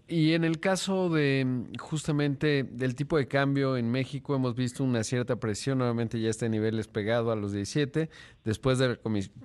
Y 0.07 0.33
en 0.33 0.43
el 0.43 0.59
caso 0.59 1.09
de 1.09 1.65
justamente 1.79 2.63
del 2.63 2.95
tipo 2.95 3.17
de 3.17 3.27
cambio 3.27 3.77
en 3.77 3.91
México 3.91 4.35
hemos 4.35 4.55
visto 4.55 4.83
una 4.83 5.03
cierta 5.03 5.35
presión, 5.35 5.77
nuevamente 5.77 6.19
ya 6.19 6.29
este 6.29 6.49
nivel 6.49 6.79
es 6.79 6.87
pegado 6.87 7.31
a 7.31 7.35
los 7.35 7.53
17, 7.53 8.09
después 8.43 8.79
de, 8.79 8.99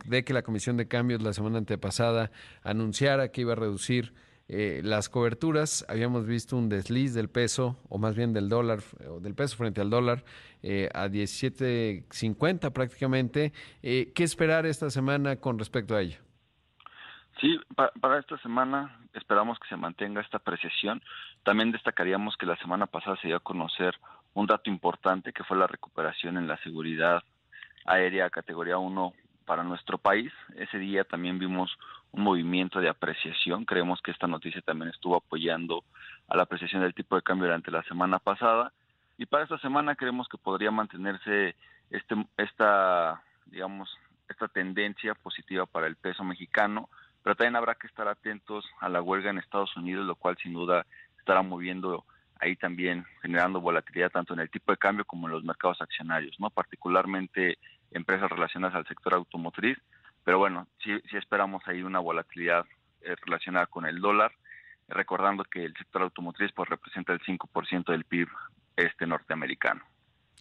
de 0.06 0.24
que 0.24 0.32
la 0.32 0.42
Comisión 0.42 0.78
de 0.78 0.88
Cambios 0.88 1.22
la 1.22 1.34
semana 1.34 1.58
antepasada 1.58 2.30
anunciara 2.62 3.30
que 3.30 3.42
iba 3.42 3.52
a 3.52 3.56
reducir 3.56 4.14
eh, 4.48 4.80
las 4.84 5.08
coberturas, 5.08 5.84
habíamos 5.88 6.24
visto 6.24 6.56
un 6.56 6.68
desliz 6.68 7.14
del 7.14 7.28
peso, 7.28 7.76
o 7.88 7.98
más 7.98 8.14
bien 8.14 8.32
del 8.32 8.48
dólar, 8.48 8.78
o 9.08 9.18
del 9.18 9.34
peso 9.34 9.56
frente 9.56 9.80
al 9.80 9.90
dólar, 9.90 10.24
eh, 10.62 10.88
a 10.94 11.08
17.50 11.08 12.72
prácticamente. 12.72 13.52
Eh, 13.82 14.12
¿Qué 14.14 14.22
esperar 14.22 14.64
esta 14.64 14.88
semana 14.90 15.36
con 15.36 15.58
respecto 15.58 15.96
a 15.96 16.00
ello? 16.00 16.18
Sí, 17.40 17.58
para, 17.74 18.18
esta 18.18 18.38
semana 18.38 19.00
esperamos 19.18 19.58
que 19.58 19.68
se 19.68 19.76
mantenga 19.76 20.20
esta 20.20 20.38
apreciación. 20.38 21.02
También 21.42 21.72
destacaríamos 21.72 22.36
que 22.36 22.46
la 22.46 22.56
semana 22.56 22.86
pasada 22.86 23.16
se 23.16 23.28
dio 23.28 23.36
a 23.36 23.40
conocer 23.40 23.96
un 24.34 24.46
dato 24.46 24.68
importante 24.70 25.32
que 25.32 25.44
fue 25.44 25.56
la 25.56 25.66
recuperación 25.66 26.36
en 26.36 26.46
la 26.46 26.58
seguridad 26.58 27.22
aérea 27.86 28.30
categoría 28.30 28.78
1 28.78 29.12
para 29.46 29.62
nuestro 29.62 29.98
país. 29.98 30.32
Ese 30.56 30.78
día 30.78 31.04
también 31.04 31.38
vimos 31.38 31.78
un 32.12 32.22
movimiento 32.22 32.80
de 32.80 32.88
apreciación. 32.88 33.64
Creemos 33.64 34.02
que 34.02 34.10
esta 34.10 34.26
noticia 34.26 34.60
también 34.60 34.90
estuvo 34.90 35.16
apoyando 35.16 35.84
a 36.28 36.36
la 36.36 36.42
apreciación 36.42 36.82
del 36.82 36.94
tipo 36.94 37.16
de 37.16 37.22
cambio 37.22 37.46
durante 37.46 37.70
la 37.70 37.82
semana 37.84 38.18
pasada. 38.18 38.72
Y 39.16 39.26
para 39.26 39.44
esta 39.44 39.58
semana 39.58 39.94
creemos 39.94 40.28
que 40.28 40.36
podría 40.36 40.70
mantenerse 40.70 41.56
este, 41.90 42.14
esta, 42.36 43.22
digamos, 43.46 43.96
esta 44.28 44.48
tendencia 44.48 45.14
positiva 45.14 45.66
para 45.66 45.86
el 45.86 45.96
peso 45.96 46.24
mexicano 46.24 46.88
pero 47.26 47.34
también 47.34 47.56
habrá 47.56 47.74
que 47.74 47.88
estar 47.88 48.06
atentos 48.06 48.64
a 48.78 48.88
la 48.88 49.02
huelga 49.02 49.30
en 49.30 49.38
Estados 49.38 49.76
Unidos, 49.76 50.06
lo 50.06 50.14
cual 50.14 50.36
sin 50.40 50.52
duda 50.52 50.86
estará 51.18 51.42
moviendo 51.42 52.04
ahí 52.38 52.54
también 52.54 53.04
generando 53.20 53.60
volatilidad 53.60 54.12
tanto 54.12 54.32
en 54.32 54.38
el 54.38 54.48
tipo 54.48 54.70
de 54.70 54.78
cambio 54.78 55.04
como 55.04 55.26
en 55.26 55.32
los 55.32 55.42
mercados 55.42 55.80
accionarios, 55.80 56.38
no 56.38 56.50
particularmente 56.50 57.58
empresas 57.90 58.30
relacionadas 58.30 58.76
al 58.76 58.86
sector 58.86 59.14
automotriz, 59.14 59.76
pero 60.22 60.38
bueno, 60.38 60.68
sí, 60.84 60.92
sí 61.10 61.16
esperamos 61.16 61.66
ahí 61.66 61.82
una 61.82 61.98
volatilidad 61.98 62.64
eh, 63.00 63.16
relacionada 63.24 63.66
con 63.66 63.86
el 63.86 64.00
dólar, 64.00 64.30
recordando 64.86 65.42
que 65.42 65.64
el 65.64 65.74
sector 65.74 66.02
automotriz 66.02 66.52
pues 66.52 66.68
representa 66.68 67.12
el 67.12 67.18
5% 67.22 67.86
del 67.86 68.04
PIB 68.04 68.28
este 68.76 69.04
norteamericano. 69.04 69.82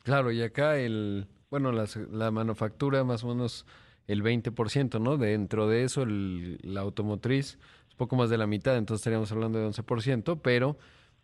Claro, 0.04 0.32
y 0.32 0.44
acá 0.44 0.78
el, 0.78 1.26
bueno, 1.50 1.72
la, 1.72 1.86
la 2.12 2.30
manufactura 2.30 3.04
más 3.04 3.24
o 3.24 3.30
menos 3.30 3.66
el 4.08 4.24
20%, 4.24 5.02
¿no? 5.02 5.18
Dentro 5.18 5.68
de 5.68 5.84
eso, 5.84 6.04
el, 6.04 6.60
la 6.62 6.82
automotriz 6.82 7.58
es 7.88 7.96
poco 7.96 8.16
más 8.16 8.30
de 8.30 8.38
la 8.38 8.48
mitad, 8.48 8.78
entonces 8.78 9.02
estaríamos 9.02 9.32
hablando 9.32 9.60
de 9.60 9.68
11%, 9.68 10.40
pero 10.42 10.78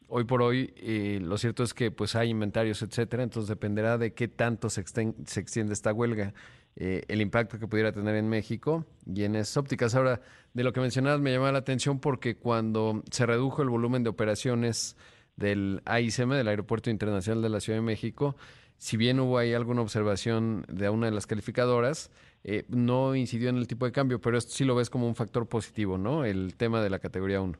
hoy 0.07 0.25
por 0.25 0.41
hoy 0.41 0.73
eh, 0.77 1.19
lo 1.21 1.37
cierto 1.37 1.63
es 1.63 1.73
que 1.73 1.91
pues 1.91 2.15
hay 2.15 2.29
inventarios, 2.29 2.81
etcétera, 2.81 3.23
entonces 3.23 3.47
dependerá 3.47 3.97
de 3.97 4.13
qué 4.13 4.27
tanto 4.27 4.69
se, 4.69 4.83
se 4.85 5.39
extiende 5.39 5.73
esta 5.73 5.93
huelga, 5.93 6.33
eh, 6.75 7.03
el 7.07 7.21
impacto 7.21 7.59
que 7.59 7.67
pudiera 7.67 7.91
tener 7.91 8.15
en 8.15 8.29
México 8.29 8.85
y 9.05 9.23
en 9.23 9.35
esas 9.35 9.57
ópticas. 9.57 9.93
Ahora, 9.95 10.21
de 10.53 10.63
lo 10.63 10.73
que 10.73 10.79
mencionabas 10.79 11.19
me 11.19 11.31
llama 11.31 11.51
la 11.51 11.59
atención 11.59 11.99
porque 11.99 12.35
cuando 12.35 13.03
se 13.11 13.25
redujo 13.25 13.61
el 13.61 13.69
volumen 13.69 14.03
de 14.03 14.09
operaciones 14.09 14.95
del 15.35 15.81
AICM, 15.85 16.31
del 16.31 16.47
Aeropuerto 16.47 16.89
Internacional 16.89 17.41
de 17.41 17.49
la 17.49 17.59
Ciudad 17.59 17.79
de 17.79 17.83
México, 17.83 18.35
si 18.81 18.97
bien 18.97 19.19
hubo 19.19 19.37
ahí 19.37 19.53
alguna 19.53 19.81
observación 19.81 20.65
de 20.67 20.89
una 20.89 21.05
de 21.05 21.11
las 21.11 21.27
calificadoras, 21.27 22.09
eh, 22.43 22.65
no 22.67 23.13
incidió 23.15 23.49
en 23.49 23.57
el 23.57 23.67
tipo 23.67 23.85
de 23.85 23.91
cambio, 23.91 24.19
pero 24.19 24.39
esto 24.39 24.53
sí 24.53 24.65
lo 24.65 24.73
ves 24.73 24.89
como 24.89 25.05
un 25.05 25.13
factor 25.13 25.47
positivo, 25.47 25.99
¿no? 25.99 26.25
El 26.25 26.57
tema 26.57 26.81
de 26.81 26.89
la 26.89 26.97
categoría 26.97 27.41
1. 27.41 27.53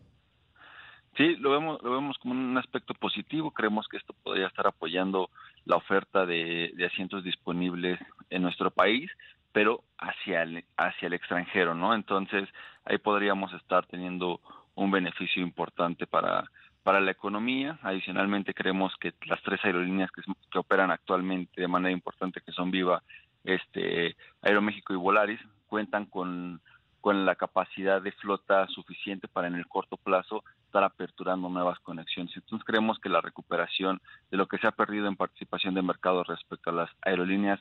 Sí, 1.17 1.35
lo 1.35 1.51
vemos, 1.51 1.79
lo 1.83 1.91
vemos 1.91 2.17
como 2.17 2.33
un 2.33 2.57
aspecto 2.57 2.95
positivo. 2.95 3.51
Creemos 3.51 3.87
que 3.87 3.97
esto 3.97 4.15
podría 4.23 4.47
estar 4.47 4.65
apoyando 4.65 5.29
la 5.65 5.75
oferta 5.75 6.25
de, 6.25 6.71
de 6.75 6.85
asientos 6.87 7.23
disponibles 7.23 7.99
en 8.31 8.41
nuestro 8.41 8.71
país, 8.71 9.11
pero 9.51 9.83
hacia 9.99 10.41
el, 10.41 10.65
hacia 10.75 11.05
el 11.05 11.13
extranjero, 11.13 11.75
¿no? 11.75 11.93
Entonces, 11.93 12.49
ahí 12.83 12.97
podríamos 12.97 13.53
estar 13.53 13.85
teniendo 13.85 14.41
un 14.73 14.89
beneficio 14.89 15.43
importante 15.43 16.07
para, 16.07 16.49
para 16.83 16.99
la 16.99 17.11
economía. 17.11 17.79
Adicionalmente, 17.83 18.53
creemos 18.53 18.93
que 18.99 19.13
las 19.25 19.41
tres 19.43 19.59
aerolíneas 19.63 20.11
que, 20.11 20.21
que 20.51 20.59
operan 20.59 20.91
actualmente 20.91 21.61
de 21.61 21.67
manera 21.67 21.91
importante, 21.91 22.41
que 22.41 22.51
son 22.51 22.71
Viva, 22.71 23.03
este 23.43 24.15
Aeroméxico 24.41 24.93
y 24.93 24.97
Volaris 24.97 25.39
cuentan 25.67 26.05
con, 26.05 26.61
con 27.01 27.25
la 27.25 27.35
capacidad 27.35 28.01
de 28.01 28.11
flota 28.13 28.67
suficiente 28.67 29.27
para 29.27 29.47
en 29.47 29.55
el 29.55 29.67
corto 29.67 29.97
plazo 29.97 30.43
estar 30.65 30.83
aperturando 30.83 31.49
nuevas 31.49 31.79
conexiones. 31.79 32.35
Entonces 32.35 32.65
creemos 32.65 32.99
que 32.99 33.09
la 33.09 33.21
recuperación 33.21 33.99
de 34.29 34.37
lo 34.37 34.47
que 34.47 34.57
se 34.59 34.67
ha 34.67 34.71
perdido 34.71 35.07
en 35.07 35.15
participación 35.15 35.73
de 35.73 35.81
mercado 35.81 36.23
respecto 36.23 36.69
a 36.69 36.73
las 36.73 36.89
aerolíneas 37.01 37.59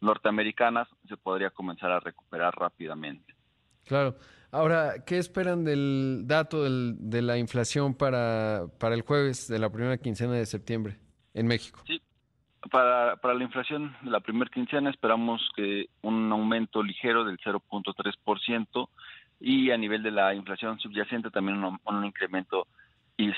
norteamericanas 0.00 0.88
se 1.08 1.16
podría 1.16 1.50
comenzar 1.50 1.90
a 1.90 2.00
recuperar 2.00 2.54
rápidamente. 2.54 3.34
Claro. 3.86 4.16
Ahora, 4.50 5.04
¿qué 5.06 5.16
esperan 5.16 5.64
del 5.64 6.24
dato 6.26 6.62
del, 6.62 6.96
de 6.98 7.22
la 7.22 7.38
inflación 7.38 7.94
para, 7.94 8.66
para 8.78 8.94
el 8.94 9.02
jueves 9.02 9.48
de 9.48 9.58
la 9.58 9.70
primera 9.70 9.96
quincena 9.96 10.34
de 10.34 10.44
septiembre 10.44 10.98
en 11.32 11.46
México? 11.46 11.80
Sí, 11.86 12.02
para, 12.70 13.16
para 13.16 13.34
la 13.34 13.44
inflación 13.44 13.96
de 14.02 14.10
la 14.10 14.20
primera 14.20 14.50
quincena 14.52 14.90
esperamos 14.90 15.40
que 15.56 15.86
un 16.02 16.30
aumento 16.30 16.82
ligero 16.82 17.24
del 17.24 17.38
0.3% 17.38 18.88
y 19.40 19.70
a 19.70 19.78
nivel 19.78 20.02
de 20.02 20.10
la 20.10 20.34
inflación 20.34 20.78
subyacente 20.78 21.30
también 21.30 21.64
un, 21.64 21.80
un 21.84 22.04
incremento 22.04 22.66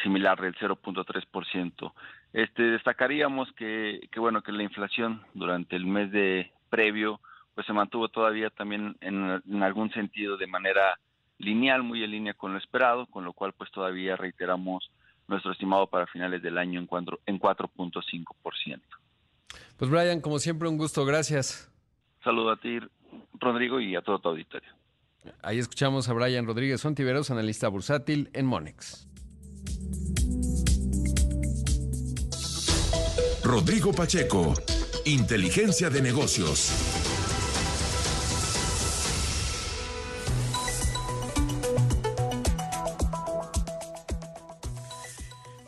similar 0.03 0.41
del 0.41 0.55
0.3%. 0.55 1.93
Este 2.33 2.63
destacaríamos 2.63 3.53
que, 3.53 4.09
que 4.11 4.21
bueno 4.21 4.43
que 4.43 4.53
la 4.53 4.63
inflación 4.63 5.23
durante 5.35 5.77
el 5.77 5.87
mes 5.87 6.11
de 6.11 6.53
previo 6.71 7.21
pues 7.55 7.67
se 7.67 7.73
mantuvo 7.73 8.09
todavía 8.09 8.51
también 8.51 8.97
en, 9.01 9.43
en 9.49 9.63
algún 9.63 9.91
sentido 9.93 10.37
de 10.37 10.47
manera 10.47 10.99
lineal, 11.39 11.83
muy 11.83 12.03
en 12.03 12.11
línea 12.11 12.35
con 12.35 12.53
lo 12.53 12.59
esperado, 12.59 13.07
con 13.07 13.25
lo 13.25 13.33
cual 13.33 13.53
pues 13.53 13.71
todavía 13.71 14.17
reiteramos 14.17 14.91
nuestro 15.29 15.53
estimado 15.53 15.87
para 15.87 16.07
finales 16.07 16.43
del 16.43 16.59
año 16.59 16.81
en 16.81 16.89
4.5%. 16.89 17.19
En 17.27 17.41
4.5%. 17.41 18.81
Pues 19.77 19.91
Brian, 19.91 20.21
como 20.21 20.39
siempre, 20.39 20.69
un 20.69 20.79
gusto, 20.79 21.05
gracias. 21.05 21.71
Saludo 22.23 22.53
a 22.53 22.57
ti, 22.57 22.79
Rodrigo, 23.35 23.81
y 23.81 23.97
a 23.97 24.03
todo 24.03 24.19
tu 24.19 24.29
auditorio. 24.31 24.71
Ahí 25.43 25.59
escuchamos 25.59 26.09
a 26.09 26.13
Brian 26.13 26.47
Rodríguez 26.47 26.81
Sontiveros, 26.83 27.31
analista 27.31 27.69
bursátil 27.69 28.31
en 28.33 28.47
Monex. 28.47 29.09
Rodrigo 33.43 33.93
Pacheco, 33.93 34.55
Inteligencia 35.05 35.91
de 35.91 36.03
Negocios. 36.03 37.04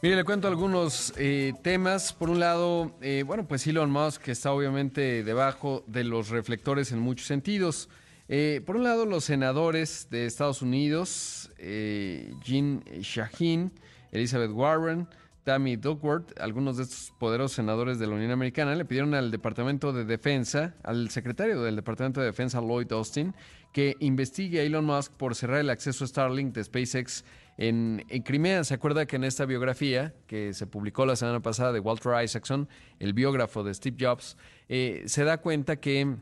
Mire, 0.07 0.19
le 0.19 0.23
cuento 0.25 0.47
algunos 0.47 1.13
eh, 1.17 1.53
temas. 1.65 2.13
Por 2.13 2.31
un 2.31 2.39
lado, 2.39 2.97
eh, 3.01 3.25
bueno, 3.27 3.49
pues 3.49 3.67
Elon 3.67 3.91
Musk 3.91 4.29
está 4.29 4.53
obviamente 4.53 5.25
debajo 5.25 5.83
de 5.89 6.05
los 6.05 6.29
reflectores 6.29 6.93
en 6.93 7.01
muchos 7.01 7.27
sentidos. 7.27 7.89
Eh, 8.29 8.63
por 8.65 8.77
un 8.77 8.85
lado, 8.85 9.05
los 9.05 9.25
senadores 9.25 10.07
de 10.09 10.27
Estados 10.27 10.63
Unidos, 10.63 11.51
Jean 11.59 12.85
Shaheen, 13.01 13.73
Elizabeth 14.13 14.53
Warren, 14.53 15.09
Tammy 15.43 15.75
Duckworth, 15.75 16.41
algunos 16.41 16.77
de 16.77 16.85
estos 16.85 17.13
poderosos 17.19 17.57
senadores 17.57 17.99
de 17.99 18.07
la 18.07 18.15
Unión 18.15 18.31
Americana, 18.31 18.77
le 18.77 18.85
pidieron 18.85 19.13
al 19.13 19.33
Departamento 19.33 19.93
de 19.93 20.05
Defensa, 20.05 20.77
al 20.85 21.11
secretario 21.11 21.63
del 21.63 21.75
Departamento 21.75 22.21
de 22.21 22.27
Defensa, 22.27 22.61
Lloyd 22.61 22.93
Austin, 22.93 23.35
que 23.73 23.97
investigue 23.99 24.61
a 24.61 24.63
Elon 24.63 24.85
Musk 24.85 25.13
por 25.15 25.35
cerrar 25.35 25.59
el 25.59 25.71
acceso 25.71 26.05
a 26.05 26.07
Starlink 26.07 26.55
de 26.55 26.63
SpaceX 26.63 27.25
en, 27.59 28.05
Crimea. 28.25 28.65
¿Se 28.65 28.75
acuerda 28.75 29.07
que 29.07 29.17
en 29.17 29.25
esta 29.25 29.47
biografía 29.47 30.15
que 30.27 30.53
se 30.55 30.67
publicó 30.67 31.07
la 31.07 31.17
semana 31.17 31.41
pasada 31.41 31.73
de 31.73 31.81
Walter 31.81 32.13
Isaacson, 32.23 32.69
el 32.99 33.13
biógrafo 33.13 33.65
de 33.65 33.75
Steve 33.75 33.97
Jobs, 33.99 34.37
eh, 34.69 35.03
se 35.07 35.25
da 35.25 35.39
cuenta 35.39 35.77
que, 35.77 36.17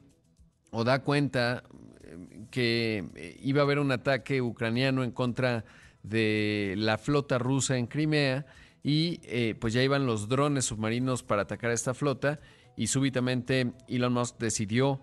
o 0.71 0.85
da 0.85 1.03
cuenta 1.03 1.65
eh, 2.03 2.47
que 2.51 3.05
eh, 3.17 3.37
iba 3.43 3.61
a 3.61 3.65
haber 3.65 3.79
un 3.79 3.91
ataque 3.93 4.43
ucraniano 4.43 5.03
en 5.03 5.11
contra 5.11 5.65
de 6.03 6.75
la 6.77 6.99
flota 6.99 7.39
rusa 7.39 7.79
en 7.79 7.87
Crimea 7.87 8.47
y 8.83 9.55
pues 9.55 9.73
ya 9.73 9.83
iban 9.83 10.05
los 10.05 10.29
drones 10.29 10.67
submarinos 10.67 11.23
para 11.23 11.43
atacar 11.43 11.71
a 11.71 11.73
esta 11.73 11.95
flota 11.95 12.39
y 12.77 12.89
súbitamente 12.89 13.73
Elon 13.89 14.13
Musk 14.13 14.37
decidió 14.39 15.01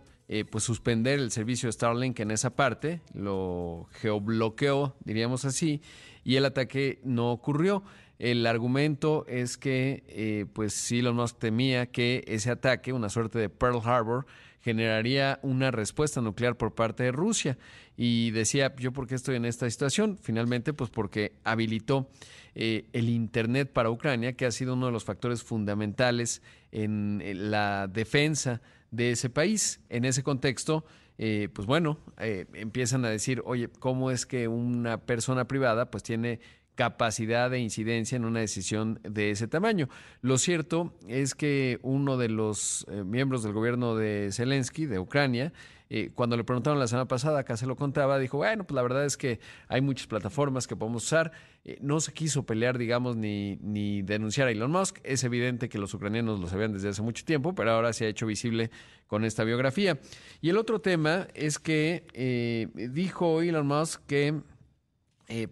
pues 0.49 0.63
suspender 0.63 1.19
el 1.19 1.29
servicio 1.31 1.67
de 1.67 1.73
Starlink 1.73 2.19
en 2.21 2.31
esa 2.31 2.55
parte, 2.55 3.01
lo 3.13 3.89
geobloqueó, 3.91 4.95
diríamos 5.03 5.43
así, 5.43 5.81
y 6.23 6.37
el 6.37 6.45
ataque 6.45 6.99
no 7.03 7.31
ocurrió. 7.31 7.83
El 8.21 8.45
argumento 8.45 9.25
es 9.27 9.57
que 9.57 10.03
eh, 10.07 10.45
pues 10.53 10.91
Elon 10.91 11.15
Musk 11.15 11.39
temía 11.39 11.87
que 11.87 12.23
ese 12.27 12.51
ataque, 12.51 12.93
una 12.93 13.09
suerte 13.09 13.39
de 13.39 13.49
Pearl 13.49 13.81
Harbor, 13.83 14.27
generaría 14.61 15.39
una 15.41 15.71
respuesta 15.71 16.21
nuclear 16.21 16.55
por 16.55 16.75
parte 16.75 17.01
de 17.03 17.11
Rusia. 17.11 17.57
Y 17.97 18.29
decía, 18.29 18.75
¿yo 18.77 18.93
por 18.93 19.07
qué 19.07 19.15
estoy 19.15 19.37
en 19.37 19.45
esta 19.45 19.67
situación? 19.67 20.19
Finalmente, 20.21 20.71
pues 20.71 20.91
porque 20.91 21.33
habilitó 21.43 22.11
eh, 22.53 22.85
el 22.93 23.09
Internet 23.09 23.71
para 23.73 23.89
Ucrania, 23.89 24.33
que 24.33 24.45
ha 24.45 24.51
sido 24.51 24.75
uno 24.75 24.85
de 24.85 24.91
los 24.91 25.03
factores 25.03 25.41
fundamentales 25.41 26.43
en 26.71 27.23
la 27.49 27.87
defensa 27.87 28.61
de 28.91 29.11
ese 29.11 29.29
país. 29.29 29.81
En 29.89 30.05
ese 30.05 30.23
contexto, 30.23 30.85
eh, 31.17 31.49
pues 31.53 31.67
bueno, 31.67 31.97
eh, 32.19 32.45
empiezan 32.53 33.03
a 33.05 33.09
decir, 33.09 33.41
oye, 33.45 33.69
¿cómo 33.79 34.11
es 34.11 34.25
que 34.25 34.47
una 34.47 34.97
persona 34.99 35.47
privada 35.47 35.89
pues 35.89 36.03
tiene 36.03 36.39
capacidad 36.75 37.49
de 37.49 37.59
incidencia 37.59 38.15
en 38.15 38.25
una 38.25 38.39
decisión 38.39 38.99
de 39.03 39.31
ese 39.31 39.47
tamaño. 39.47 39.89
Lo 40.21 40.37
cierto 40.37 40.93
es 41.07 41.35
que 41.35 41.79
uno 41.83 42.17
de 42.17 42.29
los 42.29 42.85
eh, 42.89 43.03
miembros 43.03 43.43
del 43.43 43.53
gobierno 43.53 43.95
de 43.95 44.29
Zelensky, 44.31 44.85
de 44.85 44.97
Ucrania, 44.97 45.53
eh, 45.93 46.09
cuando 46.15 46.37
le 46.37 46.45
preguntaron 46.45 46.79
la 46.79 46.87
semana 46.87 47.05
pasada, 47.05 47.39
acá 47.39 47.57
se 47.57 47.65
lo 47.65 47.75
contaba, 47.75 48.17
dijo, 48.17 48.37
bueno, 48.37 48.63
pues 48.63 48.73
la 48.75 48.81
verdad 48.81 49.03
es 49.03 49.17
que 49.17 49.41
hay 49.67 49.81
muchas 49.81 50.07
plataformas 50.07 50.65
que 50.65 50.77
podemos 50.77 51.03
usar. 51.03 51.33
Eh, 51.65 51.79
no 51.81 51.99
se 51.99 52.13
quiso 52.13 52.45
pelear, 52.45 52.77
digamos, 52.77 53.17
ni, 53.17 53.57
ni 53.57 54.01
denunciar 54.01 54.47
a 54.47 54.51
Elon 54.51 54.71
Musk. 54.71 54.99
Es 55.03 55.25
evidente 55.25 55.67
que 55.67 55.77
los 55.77 55.93
ucranianos 55.93 56.39
lo 56.39 56.47
sabían 56.47 56.71
desde 56.71 56.87
hace 56.87 57.01
mucho 57.01 57.25
tiempo, 57.25 57.53
pero 57.53 57.71
ahora 57.71 57.91
se 57.91 58.05
ha 58.05 58.07
hecho 58.07 58.25
visible 58.25 58.71
con 59.05 59.25
esta 59.25 59.43
biografía. 59.43 59.99
Y 60.39 60.47
el 60.47 60.57
otro 60.57 60.79
tema 60.79 61.27
es 61.33 61.59
que 61.59 62.07
eh, 62.13 62.69
dijo 62.73 63.41
Elon 63.41 63.67
Musk 63.67 64.05
que 64.05 64.39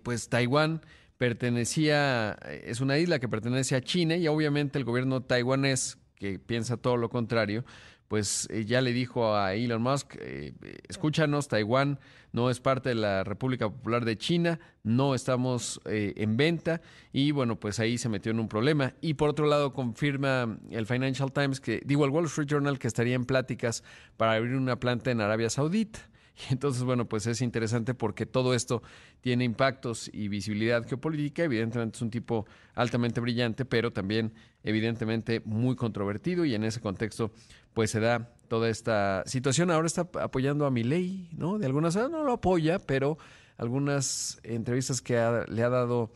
pues 0.03 0.27
Taiwán 0.27 0.81
pertenecía, 1.17 2.37
es 2.63 2.81
una 2.81 2.97
isla 2.97 3.19
que 3.19 3.29
pertenece 3.29 3.77
a 3.77 3.81
China 3.81 4.17
y 4.17 4.27
obviamente 4.27 4.77
el 4.77 4.83
gobierno 4.83 5.21
taiwanés, 5.21 5.97
que 6.15 6.37
piensa 6.37 6.75
todo 6.75 6.97
lo 6.97 7.09
contrario, 7.09 7.63
pues 8.09 8.47
eh, 8.51 8.65
ya 8.65 8.81
le 8.81 8.91
dijo 8.91 9.35
a 9.35 9.53
Elon 9.53 9.81
Musk, 9.81 10.15
eh, 10.19 10.53
escúchanos, 10.89 11.47
Taiwán 11.47 11.99
no 12.31 12.49
es 12.49 12.59
parte 12.59 12.89
de 12.89 12.95
la 12.95 13.23
República 13.23 13.69
Popular 13.69 14.03
de 14.03 14.17
China, 14.17 14.59
no 14.83 15.13
estamos 15.13 15.79
eh, 15.85 16.13
en 16.17 16.35
venta 16.35 16.81
y 17.13 17.31
bueno, 17.31 17.59
pues 17.59 17.79
ahí 17.79 17.99
se 17.99 18.09
metió 18.09 18.31
en 18.31 18.39
un 18.39 18.47
problema. 18.47 18.95
Y 18.99 19.13
por 19.13 19.29
otro 19.29 19.45
lado, 19.45 19.73
confirma 19.73 20.57
el 20.71 20.87
Financial 20.87 21.31
Times 21.31 21.61
que, 21.61 21.81
digo, 21.85 22.03
el 22.03 22.11
Wall 22.11 22.25
Street 22.25 22.47
Journal 22.47 22.79
que 22.79 22.87
estaría 22.87 23.13
en 23.15 23.25
pláticas 23.25 23.83
para 24.17 24.33
abrir 24.33 24.55
una 24.55 24.79
planta 24.79 25.11
en 25.11 25.21
Arabia 25.21 25.49
Saudita. 25.49 25.99
Y 26.49 26.53
entonces, 26.53 26.83
bueno, 26.83 27.07
pues 27.07 27.27
es 27.27 27.41
interesante 27.41 27.93
porque 27.93 28.25
todo 28.25 28.53
esto 28.53 28.81
tiene 29.19 29.43
impactos 29.43 30.09
y 30.13 30.29
visibilidad 30.29 30.87
geopolítica. 30.87 31.43
Evidentemente 31.43 31.97
es 31.97 32.01
un 32.01 32.09
tipo 32.09 32.45
altamente 32.75 33.19
brillante, 33.19 33.65
pero 33.65 33.91
también 33.91 34.33
evidentemente 34.63 35.41
muy 35.45 35.75
controvertido 35.75 36.45
y 36.45 36.55
en 36.55 36.63
ese 36.63 36.79
contexto 36.79 37.31
pues 37.79 37.91
se 37.91 38.01
da 38.01 38.29
toda 38.49 38.67
esta 38.67 39.23
situación. 39.25 39.71
Ahora 39.71 39.87
está 39.87 40.09
apoyando 40.19 40.65
a 40.65 40.69
Milei, 40.69 41.29
¿no? 41.31 41.57
De 41.57 41.65
algunas 41.65 41.95
no 41.95 42.25
lo 42.25 42.33
apoya, 42.33 42.77
pero 42.77 43.17
algunas 43.55 44.37
entrevistas 44.43 45.01
que 45.01 45.13
le 45.47 45.63
ha 45.63 45.69
dado 45.69 46.11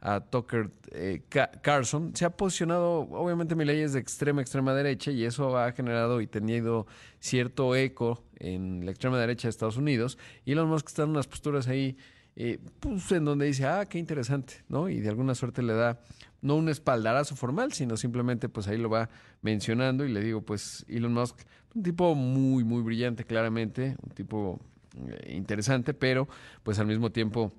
a 0.00 0.20
Tucker 0.20 0.70
eh, 0.92 1.22
Carlson, 1.60 2.14
se 2.14 2.24
ha 2.24 2.30
posicionado, 2.30 3.00
obviamente 3.00 3.56
mi 3.56 3.64
ley 3.64 3.80
es 3.80 3.94
de 3.94 3.98
extrema, 3.98 4.42
extrema 4.42 4.72
derecha 4.74 5.10
y 5.10 5.24
eso 5.24 5.58
ha 5.58 5.72
generado 5.72 6.20
y 6.20 6.28
tenido 6.28 6.86
cierto 7.18 7.74
eco 7.74 8.22
en 8.36 8.84
la 8.84 8.92
extrema 8.92 9.18
derecha 9.18 9.48
de 9.48 9.50
Estados 9.50 9.76
Unidos 9.76 10.18
y 10.44 10.52
Elon 10.52 10.68
Musk 10.68 10.86
está 10.86 11.02
en 11.02 11.10
unas 11.10 11.26
posturas 11.26 11.66
ahí, 11.66 11.96
eh, 12.36 12.60
pues 12.78 13.10
en 13.10 13.24
donde 13.24 13.46
dice, 13.46 13.66
ah, 13.66 13.86
qué 13.86 13.98
interesante, 13.98 14.62
¿no? 14.68 14.88
Y 14.88 15.00
de 15.00 15.08
alguna 15.08 15.34
suerte 15.34 15.64
le 15.64 15.72
da 15.72 15.98
no 16.40 16.56
un 16.56 16.68
espaldarazo 16.68 17.36
formal, 17.36 17.72
sino 17.72 17.96
simplemente 17.96 18.48
pues 18.48 18.68
ahí 18.68 18.78
lo 18.78 18.90
va 18.90 19.08
mencionando 19.42 20.04
y 20.04 20.12
le 20.12 20.20
digo, 20.20 20.42
pues 20.42 20.84
Elon 20.88 21.12
Musk, 21.12 21.36
un 21.74 21.82
tipo 21.82 22.14
muy, 22.14 22.64
muy 22.64 22.82
brillante 22.82 23.24
claramente, 23.24 23.96
un 24.02 24.10
tipo 24.10 24.60
eh, 24.96 25.34
interesante, 25.34 25.94
pero 25.94 26.28
pues 26.62 26.78
al 26.78 26.86
mismo 26.86 27.10
tiempo 27.10 27.52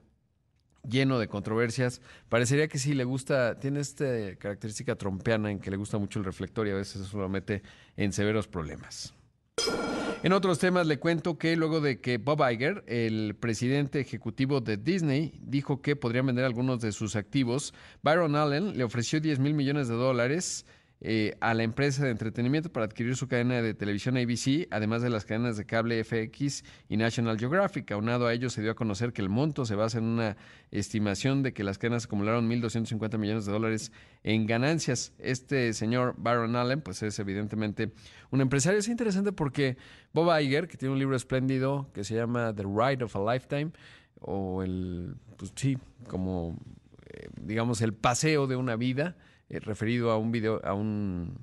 lleno 0.88 1.20
de 1.20 1.28
controversias. 1.28 2.02
Parecería 2.30 2.68
que 2.68 2.78
sí 2.78 2.94
le 2.94 3.04
gusta, 3.04 3.60
tiene 3.60 3.80
esta 3.80 4.06
característica 4.38 4.96
trompeana 4.96 5.52
en 5.52 5.60
que 5.60 5.72
le 5.72 5.78
gusta 5.78 5.98
mucho 5.98 6.20
el 6.20 6.26
reflector 6.26 6.68
y 6.68 6.72
a 6.72 6.76
veces 6.76 7.02
eso 7.02 7.18
lo 7.18 7.30
mete 7.30 7.64
en 7.98 8.14
severos 8.14 8.48
problemas. 8.48 9.14
En 10.22 10.34
otros 10.34 10.60
temas 10.60 10.86
le 10.86 11.00
cuento 11.00 11.38
que 11.38 11.56
luego 11.56 11.80
de 11.80 12.02
que 12.02 12.18
Bob 12.18 12.42
Iger, 12.52 12.84
el 12.88 13.38
presidente 13.40 14.02
ejecutivo 14.02 14.60
de 14.60 14.76
Disney, 14.76 15.32
dijo 15.40 15.82
que 15.82 15.96
podrían 15.96 16.26
vender 16.26 16.44
algunos 16.44 16.82
de 16.82 16.92
sus 16.92 17.16
activos, 17.16 17.74
Byron 18.04 18.36
Allen 18.36 18.78
le 18.78 18.84
ofreció 18.84 19.22
10 19.22 19.40
mil 19.40 19.54
millones 19.54 19.88
de 19.88 19.94
dólares 19.94 20.66
eh, 21.02 21.38
a 21.40 21.54
la 21.54 21.64
empresa 21.64 22.04
de 22.04 22.12
entretenimiento 22.12 22.74
para 22.74 22.86
adquirir 22.86 23.16
su 23.16 23.30
cadena 23.30 23.62
de 23.62 23.74
televisión 23.74 24.18
ABC, 24.18 24.68
además 24.70 25.02
de 25.02 25.10
las 25.10 25.24
cadenas 25.24 25.56
de 25.56 25.66
cable 25.66 26.04
FX 26.04 26.66
y 26.90 26.98
National 26.98 27.40
Geographic. 27.40 27.90
Aunado 27.92 28.28
a 28.28 28.34
ello, 28.34 28.50
se 28.50 28.62
dio 28.62 28.72
a 28.72 28.76
conocer 28.76 29.14
que 29.14 29.22
el 29.22 29.30
monto 29.30 29.66
se 29.66 29.76
basa 29.76 30.00
en 30.00 30.04
una 30.04 30.36
estimación 30.72 31.42
de 31.42 31.54
que 31.54 31.64
las 31.64 31.78
cadenas 31.78 32.06
acumularon 32.06 32.50
1.250 32.50 33.18
millones 33.18 33.46
de 33.46 33.52
dólares 33.54 33.94
en 34.24 34.46
ganancias. 34.46 35.14
Este 35.20 35.72
señor 35.74 36.16
Byron 36.18 36.58
Allen, 36.58 36.82
pues 36.82 37.02
es 37.02 37.18
evidentemente 37.20 37.94
un 38.30 38.42
empresario. 38.42 38.80
Es 38.80 38.90
interesante 38.90 39.32
porque 39.32 39.78
Bob 40.12 40.38
Iger, 40.38 40.68
que 40.68 40.76
tiene 40.76 40.92
un 40.92 41.00
libro 41.00 41.16
espléndido 41.16 41.90
que 41.94 42.04
se 42.04 42.16
llama 42.16 42.54
The 42.54 42.64
Ride 42.64 43.06
of 43.06 43.16
a 43.16 43.34
Lifetime, 43.34 43.72
o 44.20 44.64
el, 44.64 45.16
pues 45.38 45.54
sí, 45.56 45.78
como, 46.08 46.58
eh, 47.06 47.30
digamos, 47.42 47.82
el 47.82 47.94
paseo 47.94 48.48
de 48.48 48.58
una 48.58 48.76
vida, 48.76 49.16
eh, 49.50 49.60
referido 49.60 50.12
a 50.12 50.18
un 50.18 50.32
video, 50.32 50.62
a 50.64 50.74
un 50.74 51.38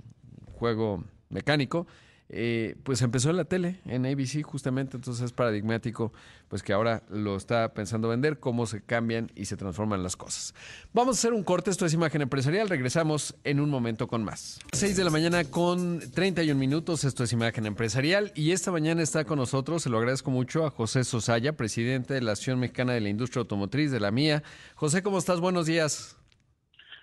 juego 0.59 1.05
mecánico, 1.29 1.87
eh, 2.29 2.75
pues 2.83 3.03
empezó 3.03 3.31
en 3.31 3.37
la 3.37 3.45
tele, 3.45 3.81
en 3.85 4.05
ABC 4.05 4.42
justamente, 4.42 4.97
entonces 4.97 5.27
es 5.27 5.33
paradigmático, 5.33 6.12
pues 6.49 6.64
que 6.64 6.73
ahora 6.73 7.05
lo 7.09 7.37
está 7.37 7.73
pensando 7.73 8.09
vender, 8.09 8.40
cómo 8.40 8.66
se 8.66 8.81
cambian 8.83 9.31
y 9.37 9.45
se 9.45 9.57
transforman 9.57 10.03
las 10.03 10.16
cosas. 10.16 10.53
Vamos 10.92 11.16
a 11.16 11.19
hacer 11.21 11.33
un 11.33 11.45
corte, 11.45 11.71
esto 11.71 11.87
es 11.87 11.95
Imagen 11.95 12.23
Empresarial, 12.23 12.69
regresamos 12.69 13.37
en 13.45 13.61
un 13.61 13.71
momento 13.71 14.09
con 14.09 14.25
más. 14.25 14.59
6 14.73 14.97
de 14.97 15.05
la 15.05 15.11
mañana 15.11 15.45
con 15.45 16.01
31 16.01 16.59
minutos, 16.59 17.05
esto 17.05 17.23
es 17.23 17.33
Imagen 17.33 17.64
Empresarial 17.64 18.33
y 18.35 18.51
esta 18.51 18.73
mañana 18.73 19.03
está 19.03 19.25
con 19.25 19.38
nosotros, 19.38 19.85
se 19.85 19.90
lo 19.90 19.99
agradezco 19.99 20.33
mucho, 20.33 20.66
a 20.66 20.71
José 20.71 21.05
Sosaya, 21.05 21.57
presidente 21.57 22.14
de 22.14 22.23
la 22.23 22.33
Asociación 22.33 22.59
Mexicana 22.59 22.92
de 22.92 23.03
la 23.03 23.09
Industria 23.09 23.42
Automotriz, 23.42 23.92
de 23.92 24.01
la 24.01 24.11
mía. 24.11 24.42
José, 24.75 25.05
¿cómo 25.05 25.19
estás? 25.19 25.38
Buenos 25.38 25.66
días. 25.66 26.16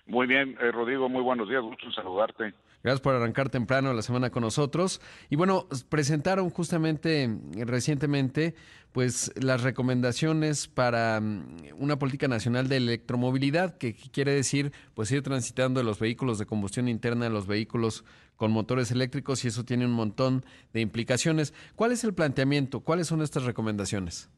Muy 0.06 0.26
bien, 0.26 0.56
eh, 0.60 0.70
Rodrigo, 0.70 1.08
muy 1.08 1.22
buenos 1.22 1.48
días, 1.48 1.62
gusto 1.62 1.86
en 1.86 1.92
saludarte. 1.92 2.52
Gracias 2.82 3.00
por 3.00 3.14
arrancar 3.14 3.48
temprano 3.48 3.94
la 3.94 4.02
semana 4.02 4.28
con 4.28 4.42
nosotros. 4.42 5.00
Y 5.30 5.36
bueno, 5.36 5.66
presentaron 5.88 6.50
justamente 6.50 7.24
eh, 7.24 7.64
recientemente 7.64 8.54
pues 8.92 9.32
las 9.42 9.62
recomendaciones 9.62 10.68
para 10.68 11.18
mm, 11.18 11.68
una 11.78 11.98
política 11.98 12.28
nacional 12.28 12.68
de 12.68 12.76
electromovilidad, 12.76 13.78
que 13.78 13.94
quiere 13.94 14.32
decir 14.32 14.72
pues 14.92 15.10
ir 15.10 15.22
transitando 15.22 15.80
de 15.80 15.84
los 15.84 15.98
vehículos 15.98 16.38
de 16.38 16.44
combustión 16.44 16.88
interna 16.88 17.26
a 17.26 17.30
los 17.30 17.46
vehículos 17.46 18.04
con 18.36 18.52
motores 18.52 18.90
eléctricos 18.90 19.42
y 19.44 19.48
eso 19.48 19.64
tiene 19.64 19.86
un 19.86 19.92
montón 19.92 20.44
de 20.74 20.82
implicaciones. 20.82 21.54
¿Cuál 21.76 21.92
es 21.92 22.04
el 22.04 22.12
planteamiento? 22.12 22.80
¿Cuáles 22.80 23.06
son 23.06 23.22
estas 23.22 23.44
recomendaciones? 23.44 24.28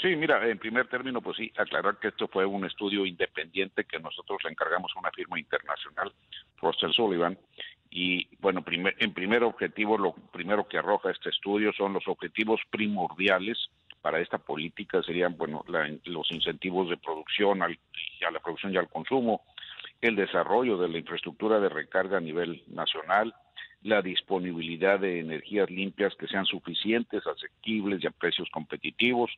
Sí, 0.00 0.14
mira, 0.14 0.46
en 0.46 0.58
primer 0.58 0.88
término, 0.88 1.22
pues 1.22 1.38
sí, 1.38 1.50
aclarar 1.56 1.96
que 1.98 2.08
esto 2.08 2.28
fue 2.28 2.44
un 2.44 2.66
estudio 2.66 3.06
independiente 3.06 3.84
que 3.84 3.98
nosotros 3.98 4.38
le 4.44 4.50
encargamos 4.50 4.92
a 4.94 4.98
una 4.98 5.10
firma 5.10 5.38
internacional, 5.38 6.12
Frost 6.56 6.82
Sullivan, 6.92 7.38
y 7.90 8.28
bueno, 8.40 8.62
primer, 8.62 8.94
en 8.98 9.14
primer 9.14 9.42
objetivo, 9.42 9.96
lo 9.96 10.12
primero 10.32 10.68
que 10.68 10.76
arroja 10.76 11.10
este 11.10 11.30
estudio 11.30 11.72
son 11.72 11.94
los 11.94 12.06
objetivos 12.08 12.60
primordiales 12.68 13.70
para 14.02 14.20
esta 14.20 14.36
política, 14.36 15.02
serían 15.02 15.36
bueno 15.36 15.64
los 16.04 16.30
incentivos 16.30 16.90
de 16.90 16.98
producción 16.98 17.62
al, 17.62 17.78
a 18.26 18.30
la 18.30 18.40
producción 18.40 18.74
y 18.74 18.76
al 18.76 18.88
consumo, 18.88 19.42
el 20.02 20.14
desarrollo 20.14 20.76
de 20.76 20.88
la 20.88 20.98
infraestructura 20.98 21.58
de 21.58 21.70
recarga 21.70 22.18
a 22.18 22.20
nivel 22.20 22.62
nacional, 22.68 23.34
la 23.82 24.02
disponibilidad 24.02 25.00
de 25.00 25.20
energías 25.20 25.70
limpias 25.70 26.14
que 26.16 26.28
sean 26.28 26.44
suficientes, 26.44 27.26
asequibles 27.26 28.02
y 28.02 28.06
a 28.06 28.10
precios 28.10 28.48
competitivos, 28.50 29.30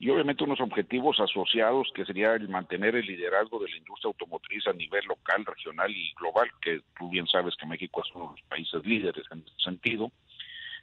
y 0.00 0.08
obviamente 0.08 0.44
unos 0.44 0.60
objetivos 0.62 1.20
asociados 1.20 1.92
que 1.94 2.06
sería 2.06 2.32
el 2.32 2.48
mantener 2.48 2.96
el 2.96 3.04
liderazgo 3.04 3.58
de 3.58 3.68
la 3.68 3.76
industria 3.76 4.08
automotriz 4.08 4.66
a 4.66 4.72
nivel 4.72 5.04
local, 5.04 5.44
regional 5.44 5.90
y 5.90 6.14
global, 6.18 6.50
que 6.62 6.80
tú 6.98 7.10
bien 7.10 7.26
sabes 7.26 7.54
que 7.56 7.66
México 7.66 8.02
es 8.02 8.10
uno 8.14 8.28
de 8.28 8.40
los 8.40 8.48
países 8.48 8.82
líderes 8.86 9.26
en 9.30 9.40
este 9.40 9.62
sentido. 9.62 10.10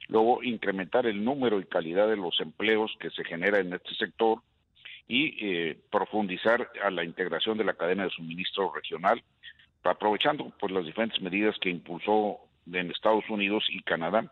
Luego, 0.06 0.40
incrementar 0.44 1.04
el 1.06 1.24
número 1.24 1.58
y 1.58 1.64
calidad 1.64 2.06
de 2.08 2.16
los 2.16 2.38
empleos 2.38 2.96
que 3.00 3.10
se 3.10 3.24
genera 3.24 3.58
en 3.58 3.72
este 3.72 3.92
sector 3.96 4.40
y 5.08 5.34
eh, 5.44 5.76
profundizar 5.90 6.70
a 6.80 6.90
la 6.90 7.02
integración 7.02 7.58
de 7.58 7.64
la 7.64 7.74
cadena 7.74 8.04
de 8.04 8.10
suministro 8.10 8.72
regional, 8.72 9.20
aprovechando 9.82 10.52
pues 10.60 10.72
las 10.72 10.86
diferentes 10.86 11.20
medidas 11.20 11.56
que 11.60 11.70
impulsó 11.70 12.38
en 12.72 12.92
Estados 12.92 13.28
Unidos 13.28 13.64
y 13.68 13.82
Canadá 13.82 14.30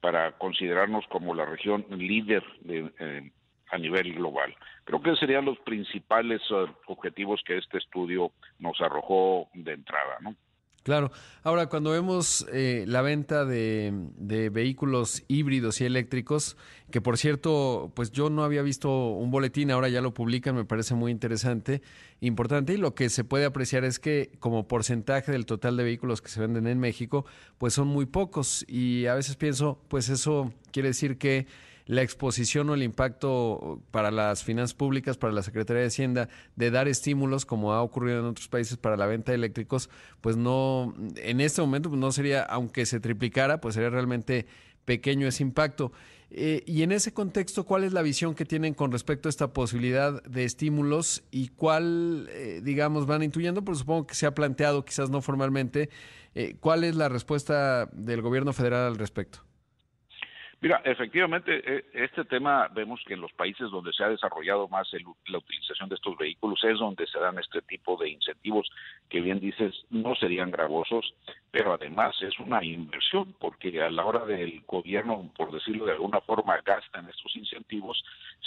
para 0.00 0.38
considerarnos 0.38 1.04
como 1.08 1.34
la 1.34 1.44
región 1.44 1.84
líder 1.90 2.44
de, 2.60 2.92
eh, 3.00 3.30
a 3.72 3.78
nivel 3.78 4.14
global. 4.14 4.54
Creo 4.84 5.02
que 5.02 5.16
serían 5.16 5.46
los 5.46 5.58
principales 5.60 6.40
eh, 6.50 6.66
objetivos 6.86 7.40
que 7.44 7.56
este 7.56 7.78
estudio 7.78 8.30
nos 8.58 8.80
arrojó 8.80 9.48
de 9.54 9.72
entrada, 9.72 10.18
¿no? 10.20 10.36
Claro. 10.82 11.12
Ahora, 11.44 11.68
cuando 11.68 11.92
vemos 11.92 12.44
eh, 12.52 12.84
la 12.88 13.02
venta 13.02 13.44
de, 13.44 13.92
de, 14.16 14.50
vehículos 14.50 15.22
híbridos 15.28 15.80
y 15.80 15.84
eléctricos, 15.84 16.56
que 16.90 17.00
por 17.00 17.18
cierto, 17.18 17.92
pues 17.94 18.10
yo 18.10 18.30
no 18.30 18.42
había 18.42 18.62
visto 18.62 19.10
un 19.10 19.30
boletín, 19.30 19.70
ahora 19.70 19.88
ya 19.88 20.00
lo 20.00 20.12
publican, 20.12 20.56
me 20.56 20.64
parece 20.64 20.96
muy 20.96 21.12
interesante, 21.12 21.82
importante, 22.20 22.74
y 22.74 22.78
lo 22.78 22.96
que 22.96 23.10
se 23.10 23.22
puede 23.22 23.44
apreciar 23.44 23.84
es 23.84 24.00
que 24.00 24.32
como 24.40 24.66
porcentaje 24.66 25.30
del 25.30 25.46
total 25.46 25.76
de 25.76 25.84
vehículos 25.84 26.20
que 26.20 26.28
se 26.28 26.40
venden 26.40 26.66
en 26.66 26.80
México, 26.80 27.26
pues 27.58 27.74
son 27.74 27.86
muy 27.86 28.06
pocos, 28.06 28.64
y 28.68 29.06
a 29.06 29.14
veces 29.14 29.36
pienso, 29.36 29.80
pues 29.86 30.08
eso 30.08 30.52
quiere 30.72 30.88
decir 30.88 31.16
que 31.16 31.46
la 31.92 32.00
exposición 32.00 32.70
o 32.70 32.74
el 32.74 32.82
impacto 32.82 33.82
para 33.90 34.10
las 34.10 34.42
finanzas 34.44 34.72
públicas, 34.72 35.18
para 35.18 35.34
la 35.34 35.42
Secretaría 35.42 35.82
de 35.82 35.88
Hacienda, 35.88 36.30
de 36.56 36.70
dar 36.70 36.88
estímulos, 36.88 37.44
como 37.44 37.74
ha 37.74 37.82
ocurrido 37.82 38.20
en 38.20 38.24
otros 38.24 38.48
países 38.48 38.78
para 38.78 38.96
la 38.96 39.04
venta 39.04 39.32
de 39.32 39.36
eléctricos, 39.36 39.90
pues 40.22 40.38
no, 40.38 40.94
en 41.16 41.42
este 41.42 41.60
momento 41.60 41.90
pues 41.90 42.00
no 42.00 42.10
sería, 42.10 42.44
aunque 42.44 42.86
se 42.86 42.98
triplicara, 42.98 43.60
pues 43.60 43.74
sería 43.74 43.90
realmente 43.90 44.46
pequeño 44.86 45.28
ese 45.28 45.42
impacto. 45.42 45.92
Eh, 46.30 46.62
y 46.66 46.82
en 46.82 46.92
ese 46.92 47.12
contexto, 47.12 47.64
¿cuál 47.64 47.84
es 47.84 47.92
la 47.92 48.00
visión 48.00 48.34
que 48.34 48.46
tienen 48.46 48.72
con 48.72 48.90
respecto 48.90 49.28
a 49.28 49.30
esta 49.30 49.52
posibilidad 49.52 50.22
de 50.22 50.44
estímulos 50.44 51.24
y 51.30 51.48
cuál, 51.48 52.30
eh, 52.32 52.62
digamos, 52.64 53.04
van 53.04 53.22
intuyendo? 53.22 53.62
Porque 53.62 53.80
supongo 53.80 54.06
que 54.06 54.14
se 54.14 54.24
ha 54.24 54.34
planteado, 54.34 54.86
quizás 54.86 55.10
no 55.10 55.20
formalmente, 55.20 55.90
eh, 56.34 56.56
¿cuál 56.58 56.84
es 56.84 56.96
la 56.96 57.10
respuesta 57.10 57.90
del 57.92 58.22
gobierno 58.22 58.54
federal 58.54 58.86
al 58.86 58.96
respecto? 58.96 59.40
Mira, 60.62 60.80
efectivamente, 60.84 61.58
e, 61.58 61.84
este 61.92 62.24
tema 62.24 62.68
vemos 62.68 63.02
que 63.04 63.14
en 63.14 63.20
los 63.20 63.32
países 63.32 63.68
donde 63.72 63.92
se 63.92 64.04
ha 64.04 64.08
desarrollado 64.08 64.68
más 64.68 64.88
la 65.26 65.38
utilización 65.38 65.88
de 65.88 65.96
estos 65.96 66.16
vehículos 66.16 66.62
es 66.62 66.78
donde 66.78 67.04
se 67.08 67.18
dan 67.18 67.36
este 67.40 67.62
tipo 67.62 67.96
de 67.96 68.10
incentivos 68.10 68.70
que 69.08 69.20
bien 69.20 69.40
dices 69.40 69.74
no 69.90 70.14
serían 70.14 70.52
gravosos, 70.52 71.14
pero 71.50 71.74
además 71.74 72.14
es 72.22 72.38
una 72.38 72.62
inversión 72.62 73.34
porque 73.40 73.82
a 73.82 73.90
la 73.90 74.04
hora 74.04 74.24
del 74.24 74.60
gobierno, 74.60 75.32
por 75.36 75.50
decirlo 75.50 75.84
de 75.84 75.92
alguna 75.92 76.20
forma, 76.20 76.56
gasta 76.64 77.00
en 77.00 77.08
estos 77.08 77.34
incentivos, 77.34 78.00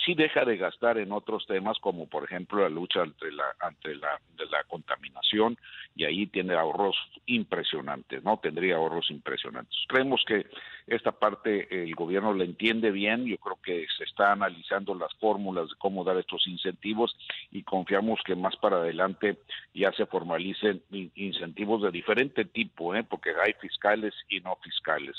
sí 0.05 0.13
deja 0.13 0.45
de 0.45 0.55
gastar 0.55 0.97
en 0.97 1.11
otros 1.11 1.45
temas 1.47 1.77
como 1.79 2.07
por 2.07 2.23
ejemplo 2.23 2.61
la 2.61 2.69
lucha 2.69 3.01
ante 3.01 3.29
la 3.29 3.43
ante 3.59 3.93
la, 3.93 4.21
la 4.49 4.63
contaminación 4.69 5.57
y 5.97 6.05
ahí 6.05 6.27
tiene 6.27 6.55
ahorros 6.55 6.95
impresionantes, 7.25 8.23
¿no? 8.23 8.37
Tendría 8.37 8.77
ahorros 8.77 9.11
impresionantes. 9.11 9.75
Creemos 9.89 10.23
que 10.25 10.45
esta 10.87 11.11
parte 11.11 11.83
el 11.83 11.93
gobierno 11.93 12.04
gobierno 12.05 12.33
le 12.33 12.45
entiende 12.45 12.91
bien, 12.91 13.25
yo 13.25 13.37
creo 13.37 13.57
que 13.63 13.87
se 13.97 14.03
está 14.03 14.31
analizando 14.31 14.93
las 14.93 15.13
fórmulas 15.15 15.69
de 15.69 15.75
cómo 15.77 16.03
dar 16.03 16.17
estos 16.17 16.47
incentivos 16.47 17.15
y 17.51 17.63
confiamos 17.63 18.19
que 18.25 18.35
más 18.35 18.55
para 18.57 18.77
adelante 18.77 19.37
ya 19.73 19.91
se 19.93 20.05
formalicen 20.05 20.83
incentivos 21.15 21.81
de 21.81 21.91
diferente 21.91 22.45
tipo, 22.45 22.95
¿eh? 22.95 23.03
porque 23.03 23.31
hay 23.43 23.53
fiscales 23.53 24.13
y 24.29 24.39
no 24.41 24.55
fiscales. 24.63 25.15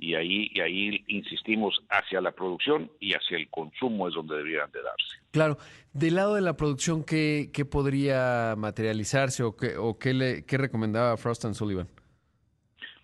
Y 0.00 0.14
ahí, 0.14 0.48
y 0.54 0.60
ahí 0.60 1.04
insistimos 1.08 1.80
hacia 1.88 2.20
la 2.20 2.30
producción 2.30 2.90
y 3.00 3.14
hacia 3.14 3.36
el 3.36 3.48
consumo 3.48 4.06
es 4.06 4.14
donde 4.14 4.36
deberían 4.36 4.70
de 4.70 4.80
darse. 4.80 5.18
Claro, 5.32 5.58
del 5.92 6.14
lado 6.14 6.34
de 6.34 6.40
la 6.40 6.56
producción, 6.56 7.02
¿qué, 7.02 7.50
qué 7.52 7.64
podría 7.64 8.54
materializarse 8.56 9.42
o 9.42 9.56
qué, 9.56 9.76
o 9.76 9.98
qué, 9.98 10.14
le, 10.14 10.44
qué 10.44 10.56
recomendaba 10.56 11.16
Frost 11.16 11.46
and 11.46 11.54
Sullivan? 11.54 11.88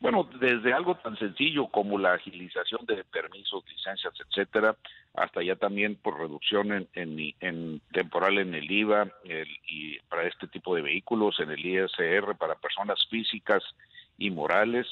Bueno, 0.05 0.29
desde 0.39 0.75
algo 0.75 0.97
tan 0.97 1.17
sencillo 1.17 1.67
como 1.69 1.99
la 1.99 2.13
agilización 2.13 2.85
de 2.85 3.05
permisos, 3.05 3.65
licencias, 3.67 4.13
etcétera, 4.21 4.77
hasta 5.15 5.43
ya 5.43 5.57
también 5.57 5.97
por 5.97 6.21
reducción 6.21 6.87
en, 6.93 7.81
temporal 7.91 8.37
en 8.37 8.55
el 8.55 8.71
IVA 8.71 9.11
y 9.67 9.99
para 10.01 10.25
este 10.25 10.47
tipo 10.49 10.77
de 10.77 10.83
vehículos, 10.83 11.41
en 11.41 11.53
el 11.53 11.65
ISR 11.65 12.37
para 12.37 12.57
personas 12.57 12.99
físicas 13.09 13.65
y 14.19 14.31
morales, 14.31 14.87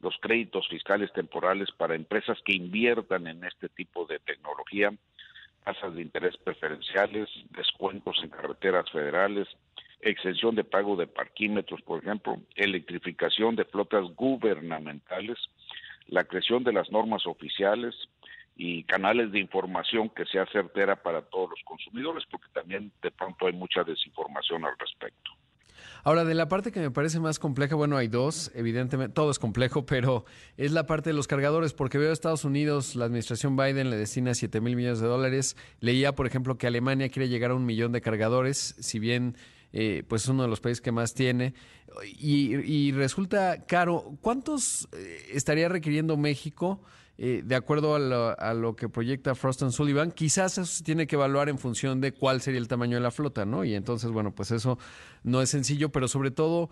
los 0.00 0.16
créditos 0.20 0.66
fiscales 0.66 1.12
temporales 1.12 1.70
para 1.70 1.94
empresas 1.94 2.36
que 2.44 2.54
inviertan 2.54 3.28
en 3.28 3.44
este 3.44 3.68
tipo 3.68 4.04
de 4.06 4.18
tecnología, 4.18 4.92
tasas 5.62 5.94
de 5.94 6.02
interés 6.02 6.36
preferenciales, 6.38 7.28
descuentos 7.50 8.18
en 8.20 8.30
carreteras 8.30 8.90
federales, 8.90 9.46
exención 10.00 10.54
de 10.54 10.64
pago 10.64 10.96
de 10.96 11.06
parquímetros, 11.06 11.82
por 11.82 12.02
ejemplo, 12.02 12.36
electrificación 12.54 13.56
de 13.56 13.64
flotas 13.64 14.04
gubernamentales, 14.14 15.38
la 16.08 16.24
creación 16.24 16.64
de 16.64 16.72
las 16.72 16.90
normas 16.90 17.26
oficiales 17.26 17.94
y 18.56 18.84
canales 18.84 19.32
de 19.32 19.40
información 19.40 20.08
que 20.10 20.24
sea 20.24 20.46
certera 20.46 20.96
para 20.96 21.22
todos 21.22 21.50
los 21.50 21.60
consumidores, 21.64 22.24
porque 22.30 22.46
también 22.54 22.92
de 23.02 23.10
pronto 23.10 23.46
hay 23.46 23.52
mucha 23.52 23.84
desinformación 23.84 24.64
al 24.64 24.78
respecto. 24.78 25.32
Ahora, 26.04 26.24
de 26.24 26.34
la 26.34 26.48
parte 26.48 26.72
que 26.72 26.80
me 26.80 26.90
parece 26.90 27.18
más 27.20 27.38
compleja, 27.38 27.74
bueno, 27.74 27.96
hay 27.96 28.08
dos, 28.08 28.50
evidentemente, 28.54 29.12
todo 29.12 29.30
es 29.30 29.38
complejo, 29.38 29.84
pero 29.84 30.24
es 30.56 30.72
la 30.72 30.86
parte 30.86 31.10
de 31.10 31.14
los 31.14 31.26
cargadores, 31.26 31.74
porque 31.74 31.98
veo 31.98 32.10
a 32.10 32.12
Estados 32.12 32.44
Unidos, 32.44 32.94
la 32.94 33.06
administración 33.06 33.56
Biden 33.56 33.90
le 33.90 33.96
destina 33.96 34.32
7 34.34 34.60
mil 34.60 34.76
millones 34.76 35.00
de 35.00 35.08
dólares. 35.08 35.56
Leía, 35.80 36.14
por 36.14 36.26
ejemplo, 36.26 36.58
que 36.58 36.66
Alemania 36.66 37.08
quiere 37.08 37.28
llegar 37.28 37.50
a 37.50 37.54
un 37.54 37.66
millón 37.66 37.92
de 37.92 38.00
cargadores, 38.00 38.76
si 38.78 38.98
bien 39.00 39.36
eh, 39.72 40.04
pues 40.08 40.22
es 40.24 40.28
uno 40.28 40.42
de 40.42 40.48
los 40.48 40.60
países 40.60 40.80
que 40.80 40.92
más 40.92 41.14
tiene. 41.14 41.54
Y, 42.18 42.92
resulta 42.92 43.64
caro. 43.66 44.18
¿Cuántos 44.20 44.88
eh, 44.92 45.30
estaría 45.32 45.68
requiriendo 45.68 46.16
México? 46.16 46.82
Eh, 47.18 47.42
de 47.44 47.54
acuerdo 47.54 47.94
a 47.94 48.54
lo, 48.54 48.76
que 48.76 48.88
proyecta 48.88 49.34
Frost 49.34 49.62
and 49.62 49.72
Sullivan, 49.72 50.10
quizás 50.10 50.58
eso 50.58 50.66
se 50.66 50.84
tiene 50.84 51.06
que 51.06 51.16
evaluar 51.16 51.48
en 51.48 51.58
función 51.58 52.00
de 52.00 52.12
cuál 52.12 52.42
sería 52.42 52.60
el 52.60 52.68
tamaño 52.68 52.96
de 52.96 53.00
la 53.00 53.10
flota, 53.10 53.46
¿no? 53.46 53.64
Y 53.64 53.74
entonces, 53.74 54.10
bueno, 54.10 54.34
pues 54.34 54.50
eso 54.50 54.78
no 55.22 55.40
es 55.40 55.48
sencillo, 55.48 55.90
pero 55.90 56.08
sobre 56.08 56.30
todo 56.30 56.70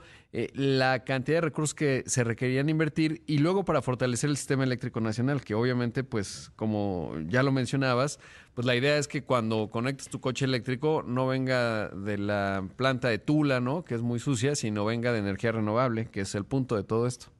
la 0.52 1.04
cantidad 1.04 1.38
de 1.38 1.40
recursos 1.42 1.74
que 1.74 2.04
se 2.06 2.24
requerían 2.24 2.68
invertir 2.68 3.22
y 3.26 3.38
luego 3.38 3.64
para 3.64 3.80
fortalecer 3.82 4.28
el 4.28 4.36
sistema 4.36 4.64
eléctrico 4.64 5.00
nacional, 5.00 5.42
que 5.42 5.54
obviamente, 5.54 6.04
pues, 6.04 6.52
como 6.56 7.14
ya 7.28 7.42
lo 7.42 7.50
mencionabas, 7.50 8.18
pues 8.54 8.66
la 8.66 8.76
idea 8.76 8.98
es 8.98 9.08
que 9.08 9.24
cuando 9.24 9.68
conectes 9.70 10.08
tu 10.08 10.20
coche 10.20 10.44
eléctrico 10.44 11.02
no 11.06 11.26
venga 11.26 11.88
de 11.88 12.18
la 12.18 12.68
planta 12.76 13.08
de 13.08 13.18
Tula, 13.18 13.60
¿no? 13.60 13.84
Que 13.84 13.94
es 13.94 14.02
muy 14.02 14.20
sucia, 14.20 14.54
sino 14.54 14.84
venga 14.84 15.12
de 15.12 15.18
energía 15.18 15.52
renovable, 15.52 16.06
que 16.06 16.20
es 16.20 16.34
el 16.34 16.44
punto 16.44 16.76
de 16.76 16.84
todo 16.84 17.06
esto. 17.06 17.33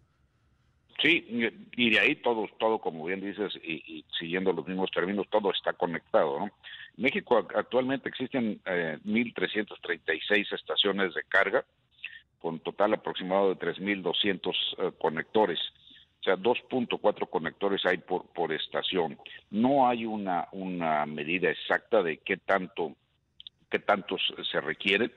Sí, 1.02 1.50
y 1.76 1.90
de 1.90 1.98
ahí 1.98 2.16
todo, 2.16 2.48
todo 2.59 2.78
como 2.78 3.04
bien 3.04 3.20
dices, 3.20 3.52
y, 3.62 4.04
siguiendo 4.18 4.52
los 4.52 4.66
mismos 4.66 4.90
términos, 4.90 5.26
todo 5.30 5.50
está 5.50 5.72
conectado, 5.72 6.38
¿no? 6.38 6.50
México 6.96 7.46
actualmente 7.54 8.09
existen 8.09 8.61
eh, 8.64 8.98
1.336 9.04 10.52
estaciones 10.52 11.12
de 11.14 11.24
carga, 11.24 11.64
con 12.40 12.61
total 12.61 12.94
aproximado 12.94 13.48
de 13.48 13.59
3.200 13.59 14.52
eh, 14.78 14.92
conectores. 14.98 15.59
O 16.20 16.24
sea, 16.24 16.37
2.4 16.37 17.28
conectores 17.28 17.85
hay 17.85 17.98
por, 17.98 18.26
por 18.28 18.52
estación. 18.52 19.18
No 19.50 19.88
hay 19.88 20.07
una, 20.07 20.48
una 20.52 21.04
medida 21.04 21.50
exacta 21.50 22.02
de 22.02 22.18
qué 22.18 22.37
tanto 22.37 22.94
qué 23.70 23.80
tantos 23.80 24.22
se 24.50 24.61
requieren, 24.61 25.11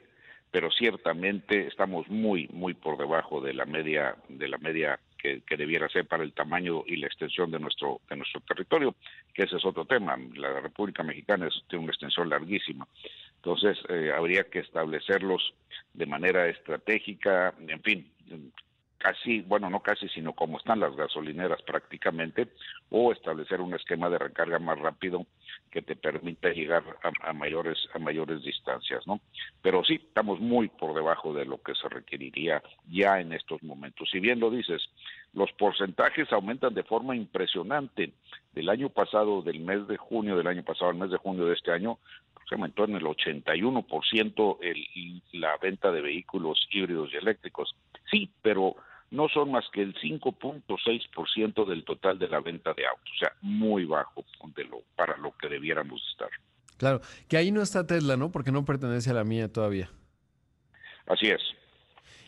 pero 0.50 0.72
ciertamente 0.72 1.68
estamos 1.68 2.10
muy 2.10 2.48
muy 2.52 2.74
por 2.74 2.98
debajo 2.98 3.40
de 3.40 3.54
la 3.54 3.66
media 3.66 4.16
de 4.30 4.48
la 4.48 4.58
media 4.58 5.00
que, 5.18 5.42
debiera 5.58 5.90
ser 5.90 6.06
para 6.06 6.24
el 6.24 6.34
tamaño 6.34 6.84
y 6.86 6.98
la 6.98 7.08
extensión 7.08 7.52
de 7.52 7.60
nuestro 7.60 8.02
de 8.10 8.16
nuestro 8.16 8.42
territorio, 8.42 8.96
que 9.34 9.44
ese 9.44 9.58
es 9.58 9.66
otro 9.66 9.86
tema. 9.86 10.18
La 10.36 10.60
República 10.60 11.04
Mexicana 11.04 11.50
tiene 11.68 11.84
una 11.84 11.94
extensión 11.94 12.30
larguísima, 12.30 12.88
entonces 13.36 13.78
eh, 13.90 14.12
habría 14.16 14.44
que 14.46 14.60
establecerlos 14.60 15.54
de 15.94 16.06
manera 16.06 16.48
estratégica, 16.48 17.54
en 17.60 17.82
fin, 17.82 18.12
casi, 18.98 19.42
bueno, 19.42 19.70
no 19.70 19.82
casi, 19.82 20.08
sino 20.10 20.34
como 20.34 20.58
están 20.58 20.80
las 20.80 20.96
gasolineras 20.96 21.62
prácticamente, 21.64 22.48
o 22.90 23.12
establecer 23.12 23.62
un 23.62 23.74
esquema 23.74 24.10
de 24.10 24.18
recarga 24.18 24.60
más 24.60 24.80
rápido 24.80 25.26
que 25.72 25.82
te 25.82 25.96
permita 25.96 26.50
llegar 26.50 26.84
a, 27.22 27.34
mayores 27.34 27.78
a 27.94 28.00
mayores 28.00 28.42
distancias, 28.42 29.06
¿no? 29.06 29.20
Pero 29.62 29.84
sí, 29.84 29.96
estamos 29.96 30.40
muy 30.40 30.70
por 30.70 30.96
debajo 30.96 31.34
de 31.34 31.46
lo 31.46 31.62
que 31.62 31.76
se 31.76 31.90
requeriría 31.90 32.64
ya 32.90 33.20
en 33.20 33.34
estos 33.34 33.62
momentos. 33.64 34.10
Si 34.12 34.20
bien 34.20 34.40
lo 34.40 34.50
dices, 34.50 34.82
los 35.34 35.52
porcentajes 35.54 36.32
aumentan 36.32 36.74
de 36.74 36.84
forma 36.84 37.16
impresionante. 37.16 38.14
Del 38.54 38.70
año 38.70 38.90
pasado, 38.90 39.44
del 39.44 39.60
mes 39.60 39.88
de 39.88 39.98
junio 39.98 40.36
del 40.36 40.48
año 40.48 40.64
pasado 40.64 40.90
al 40.90 40.98
mes 40.98 41.12
de 41.12 41.18
junio 41.18 41.46
de 41.46 41.54
este 41.54 41.72
año, 41.72 42.00
se 42.48 42.56
aumentó 42.56 42.86
en 42.86 42.96
el 42.96 43.04
81% 43.04 44.58
el, 44.62 45.22
la 45.34 45.58
venta 45.58 45.92
de 45.92 46.02
vehículos 46.02 46.68
híbridos 46.72 47.14
y 47.14 47.18
eléctricos. 47.18 47.76
Sí, 48.10 48.32
pero 48.42 48.76
no 49.12 49.30
son 49.30 49.52
más 49.52 49.66
que 49.72 49.82
el 49.82 49.96
5.6% 49.96 51.66
del 51.66 51.84
total 51.84 52.20
de 52.20 52.28
la 52.28 52.40
venta 52.40 52.74
de 52.74 52.86
autos, 52.86 53.12
o 53.16 53.20
sea, 53.20 53.34
muy 53.42 53.86
bajo 53.86 54.26
de 54.56 54.66
lo, 54.66 54.82
para 54.96 55.18
lo 55.18 55.32
que 55.38 55.48
debiéramos 55.48 56.02
estar. 56.12 56.30
Claro, 56.78 57.02
que 57.28 57.38
ahí 57.38 57.52
no 57.52 57.62
está 57.62 57.88
Tesla, 57.88 58.18
¿no? 58.18 58.32
Porque 58.32 58.52
no 58.52 58.66
pertenece 58.66 59.10
a 59.10 59.14
la 59.14 59.24
mía 59.24 59.52
todavía. 59.52 59.90
Así 61.08 61.28
es. 61.28 61.42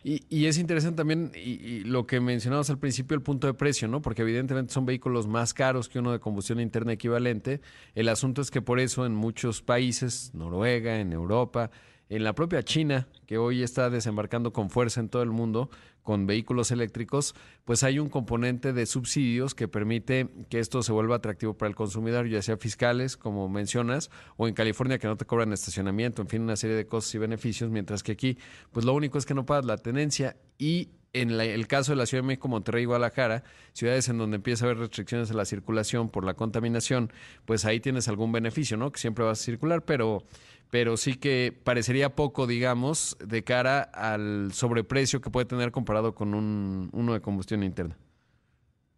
Y, 0.01 0.45
es 0.45 0.57
interesante 0.57 0.97
también 0.97 1.31
y, 1.35 1.81
lo 1.83 2.07
que 2.07 2.21
mencionamos 2.21 2.69
al 2.69 2.79
principio, 2.79 3.15
el 3.15 3.21
punto 3.21 3.47
de 3.47 3.53
precio, 3.53 3.87
¿no? 3.89 4.01
Porque 4.01 4.21
evidentemente 4.21 4.73
son 4.73 4.85
vehículos 4.85 5.27
más 5.27 5.53
caros 5.53 5.89
que 5.89 5.99
uno 5.99 6.13
de 6.13 6.19
combustión 6.19 6.61
interna 6.61 6.93
equivalente. 6.93 7.59
El 7.95 8.07
asunto 8.07 8.41
es 8.41 8.49
que 8.49 8.61
por 8.61 8.79
eso 8.79 9.05
en 9.05 9.13
muchos 9.13 9.61
países, 9.61 10.33
Noruega, 10.33 10.99
en 10.99 11.11
Europa, 11.11 11.69
en 12.07 12.23
la 12.23 12.33
propia 12.33 12.63
China, 12.63 13.07
que 13.27 13.37
hoy 13.37 13.61
está 13.61 13.89
desembarcando 13.89 14.53
con 14.53 14.69
fuerza 14.69 15.01
en 15.01 15.09
todo 15.09 15.21
el 15.21 15.31
mundo 15.31 15.69
con 16.09 16.25
vehículos 16.25 16.71
eléctricos, 16.71 17.35
pues 17.65 17.83
hay 17.83 17.99
un 17.99 18.09
componente 18.09 18.73
de 18.73 18.87
subsidios 18.87 19.53
que 19.53 19.67
permite 19.67 20.27
que 20.49 20.57
esto 20.57 20.81
se 20.81 20.91
vuelva 20.91 21.17
atractivo 21.17 21.53
para 21.53 21.69
el 21.69 21.75
consumidor, 21.75 22.27
ya 22.27 22.41
sea 22.41 22.57
fiscales, 22.57 23.15
como 23.15 23.47
mencionas, 23.47 24.09
o 24.35 24.47
en 24.47 24.55
California 24.55 24.97
que 24.97 25.05
no 25.05 25.17
te 25.17 25.25
cobran 25.25 25.53
estacionamiento, 25.53 26.23
en 26.23 26.27
fin, 26.27 26.41
una 26.41 26.55
serie 26.55 26.75
de 26.75 26.87
costos 26.87 27.13
y 27.13 27.19
beneficios, 27.19 27.69
mientras 27.69 28.01
que 28.01 28.13
aquí, 28.13 28.39
pues 28.71 28.87
lo 28.87 28.95
único 28.95 29.19
es 29.19 29.27
que 29.27 29.35
no 29.35 29.45
pagas 29.45 29.65
la 29.65 29.77
tenencia 29.77 30.35
y 30.57 30.89
en 31.13 31.31
el 31.31 31.67
caso 31.67 31.91
de 31.91 31.97
la 31.97 32.05
Ciudad 32.05 32.23
de 32.23 32.27
México, 32.27 32.47
Monterrey 32.47 32.83
y 32.83 32.85
Guadalajara, 32.85 33.43
ciudades 33.73 34.09
en 34.09 34.17
donde 34.17 34.35
empieza 34.35 34.65
a 34.65 34.69
haber 34.69 34.79
restricciones 34.79 35.31
a 35.31 35.33
la 35.33 35.45
circulación 35.45 36.09
por 36.09 36.25
la 36.25 36.33
contaminación, 36.35 37.11
pues 37.45 37.65
ahí 37.65 37.79
tienes 37.79 38.07
algún 38.07 38.31
beneficio, 38.31 38.77
¿no? 38.77 38.91
Que 38.91 38.99
siempre 38.99 39.25
vas 39.25 39.41
a 39.41 39.43
circular, 39.43 39.83
pero 39.85 40.23
pero 40.71 40.97
sí 40.97 41.19
que 41.19 41.51
parecería 41.63 42.15
poco, 42.15 42.45
digamos, 42.45 43.17
de 43.19 43.43
cara 43.43 43.81
al 43.81 44.51
sobreprecio 44.53 45.19
que 45.19 45.31
puede 45.31 45.45
tener 45.47 45.71
comparado 45.71 46.13
con 46.13 46.33
un, 46.35 46.89
uno 46.93 47.13
de 47.13 47.21
combustión 47.21 47.63
interna. 47.63 47.97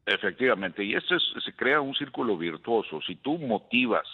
Efectivamente, 0.06 0.84
y 0.84 0.96
esto 0.96 1.16
es, 1.16 1.24
se 1.46 1.54
crea 1.54 1.80
un 1.80 1.94
círculo 1.96 2.38
virtuoso. 2.38 3.00
Si 3.08 3.16
tú 3.16 3.38
motivas, 3.38 4.06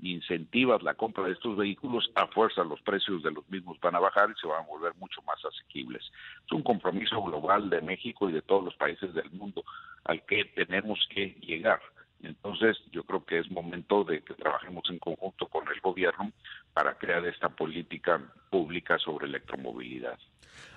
incentivas 0.00 0.82
la 0.82 0.94
compra 0.94 1.24
de 1.24 1.32
estos 1.32 1.56
vehículos, 1.56 2.10
a 2.14 2.26
fuerza 2.28 2.64
los 2.64 2.80
precios 2.82 3.22
de 3.22 3.30
los 3.30 3.48
mismos 3.48 3.78
van 3.80 3.96
a 3.96 4.00
bajar 4.00 4.30
y 4.30 4.40
se 4.40 4.46
van 4.46 4.62
a 4.62 4.66
volver 4.66 4.94
mucho 4.96 5.22
más 5.22 5.38
asequibles. 5.44 6.02
Es 6.46 6.52
un 6.52 6.62
compromiso 6.62 7.22
global 7.22 7.70
de 7.70 7.80
México 7.80 8.28
y 8.28 8.32
de 8.32 8.42
todos 8.42 8.64
los 8.64 8.74
países 8.76 9.12
del 9.14 9.30
mundo 9.30 9.64
al 10.04 10.24
que 10.24 10.44
tenemos 10.44 10.98
que 11.12 11.36
llegar. 11.40 11.80
Entonces, 12.22 12.76
yo 12.90 13.04
creo 13.04 13.24
que 13.24 13.38
es 13.38 13.50
momento 13.50 14.02
de 14.04 14.22
que 14.22 14.34
trabajemos 14.34 14.82
en 14.90 14.98
conjunto 14.98 15.46
con 15.46 15.68
el 15.68 15.80
gobierno 15.80 16.32
para 16.72 16.98
crear 16.98 17.24
esta 17.26 17.48
política 17.48 18.20
pública 18.50 18.98
sobre 18.98 19.26
electromovilidad. 19.26 20.18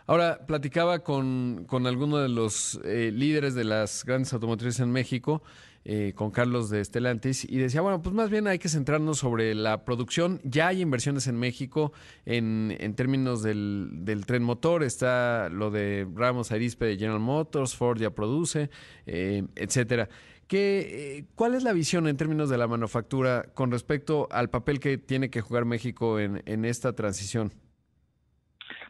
Ahora, 0.05 0.45
platicaba 0.45 0.99
con, 0.99 1.65
con 1.65 1.87
alguno 1.87 2.17
de 2.17 2.29
los 2.29 2.79
eh, 2.83 3.11
líderes 3.11 3.55
de 3.55 3.63
las 3.63 4.05
grandes 4.05 4.33
automotrices 4.33 4.79
en 4.81 4.91
México, 4.91 5.41
eh, 5.85 6.13
con 6.15 6.31
Carlos 6.31 6.69
de 6.69 6.81
Estelantis, 6.81 7.49
y 7.49 7.57
decía, 7.57 7.81
bueno, 7.81 8.01
pues 8.01 8.15
más 8.15 8.29
bien 8.29 8.47
hay 8.47 8.59
que 8.59 8.69
centrarnos 8.69 9.19
sobre 9.19 9.55
la 9.55 9.85
producción. 9.85 10.39
Ya 10.43 10.67
hay 10.67 10.81
inversiones 10.81 11.27
en 11.27 11.37
México 11.37 11.93
en, 12.25 12.75
en 12.79 12.95
términos 12.95 13.43
del, 13.43 13.89
del, 14.05 14.25
tren 14.25 14.43
motor, 14.43 14.83
está 14.83 15.49
lo 15.49 15.71
de 15.71 16.07
Ramos 16.15 16.51
Arispe 16.51 16.85
de 16.85 16.97
General 16.97 17.19
Motors, 17.19 17.75
Ford 17.75 17.99
ya 17.99 18.11
produce, 18.11 18.69
eh, 19.05 19.43
etcétera. 19.55 20.09
Eh, 20.53 21.23
¿Cuál 21.35 21.55
es 21.55 21.63
la 21.63 21.71
visión 21.71 22.07
en 22.07 22.17
términos 22.17 22.49
de 22.49 22.57
la 22.57 22.67
manufactura 22.67 23.45
con 23.53 23.71
respecto 23.71 24.27
al 24.31 24.49
papel 24.49 24.79
que 24.79 24.97
tiene 24.97 25.29
que 25.29 25.41
jugar 25.41 25.65
México 25.65 26.19
en, 26.19 26.65
esta 26.65 26.93
transición? 26.93 27.51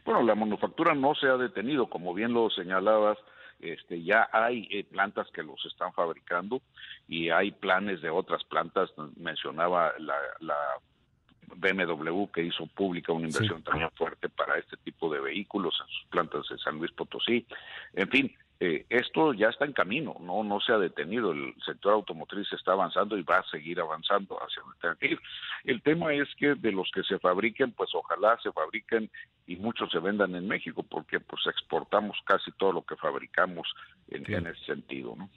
Bueno, 0.04 0.22
la 0.22 0.34
manufactura 0.34 0.94
no 0.94 1.14
se 1.14 1.28
ha 1.28 1.36
detenido, 1.36 1.88
como 1.88 2.14
bien 2.14 2.32
lo 2.32 2.50
señalabas, 2.50 3.16
este, 3.62 4.02
ya 4.02 4.28
hay 4.32 4.68
eh, 4.70 4.84
plantas 4.84 5.28
que 5.30 5.42
los 5.42 5.64
están 5.66 5.92
fabricando 5.92 6.60
y 7.08 7.30
hay 7.30 7.52
planes 7.52 8.02
de 8.02 8.10
otras 8.10 8.44
plantas. 8.44 8.90
Mencionaba 9.16 9.92
la, 9.98 10.14
BMW 11.54 12.26
que 12.32 12.42
hizo 12.42 12.66
pública 12.66 13.12
una 13.12 13.26
inversión 13.26 13.62
también 13.62 13.90
fuerte 13.94 14.28
para 14.30 14.58
este 14.58 14.76
tipo 14.78 15.12
de 15.12 15.20
vehículos 15.20 15.74
en 15.80 15.86
sus 15.86 16.04
plantas 16.08 16.48
de 16.48 16.58
San 16.58 16.78
Luis 16.78 16.90
Potosí. 16.92 17.46
En 17.92 18.08
fin, 18.08 18.34
eh, 18.64 18.86
esto 18.90 19.34
ya 19.34 19.48
está 19.48 19.64
en 19.64 19.72
camino, 19.72 20.14
no 20.20 20.44
no 20.44 20.60
se 20.60 20.72
ha 20.72 20.78
detenido, 20.78 21.32
el 21.32 21.52
sector 21.66 21.94
automotriz 21.94 22.46
está 22.52 22.70
avanzando 22.70 23.18
y 23.18 23.24
va 23.24 23.38
a 23.38 23.50
seguir 23.50 23.80
avanzando 23.80 24.38
hacia 24.40 24.62
donde 24.62 24.78
tenga 24.80 24.94
que 24.94 25.06
ir. 25.08 25.20
El 25.64 25.82
tema 25.82 26.14
es 26.14 26.28
que 26.36 26.54
de 26.54 26.70
los 26.70 26.88
que 26.94 27.02
se 27.02 27.18
fabriquen, 27.18 27.72
pues 27.72 27.90
ojalá 27.92 28.38
se 28.40 28.52
fabriquen 28.52 29.10
y 29.48 29.56
muchos 29.56 29.90
se 29.90 29.98
vendan 29.98 30.36
en 30.36 30.46
México, 30.46 30.84
porque 30.88 31.18
pues 31.18 31.42
exportamos 31.46 32.16
casi 32.24 32.52
todo 32.52 32.72
lo 32.72 32.82
que 32.82 32.94
fabricamos 32.94 33.66
en, 34.06 34.32
en 34.32 34.46
ese 34.46 34.64
sentido, 34.64 35.16
¿no? 35.18 35.28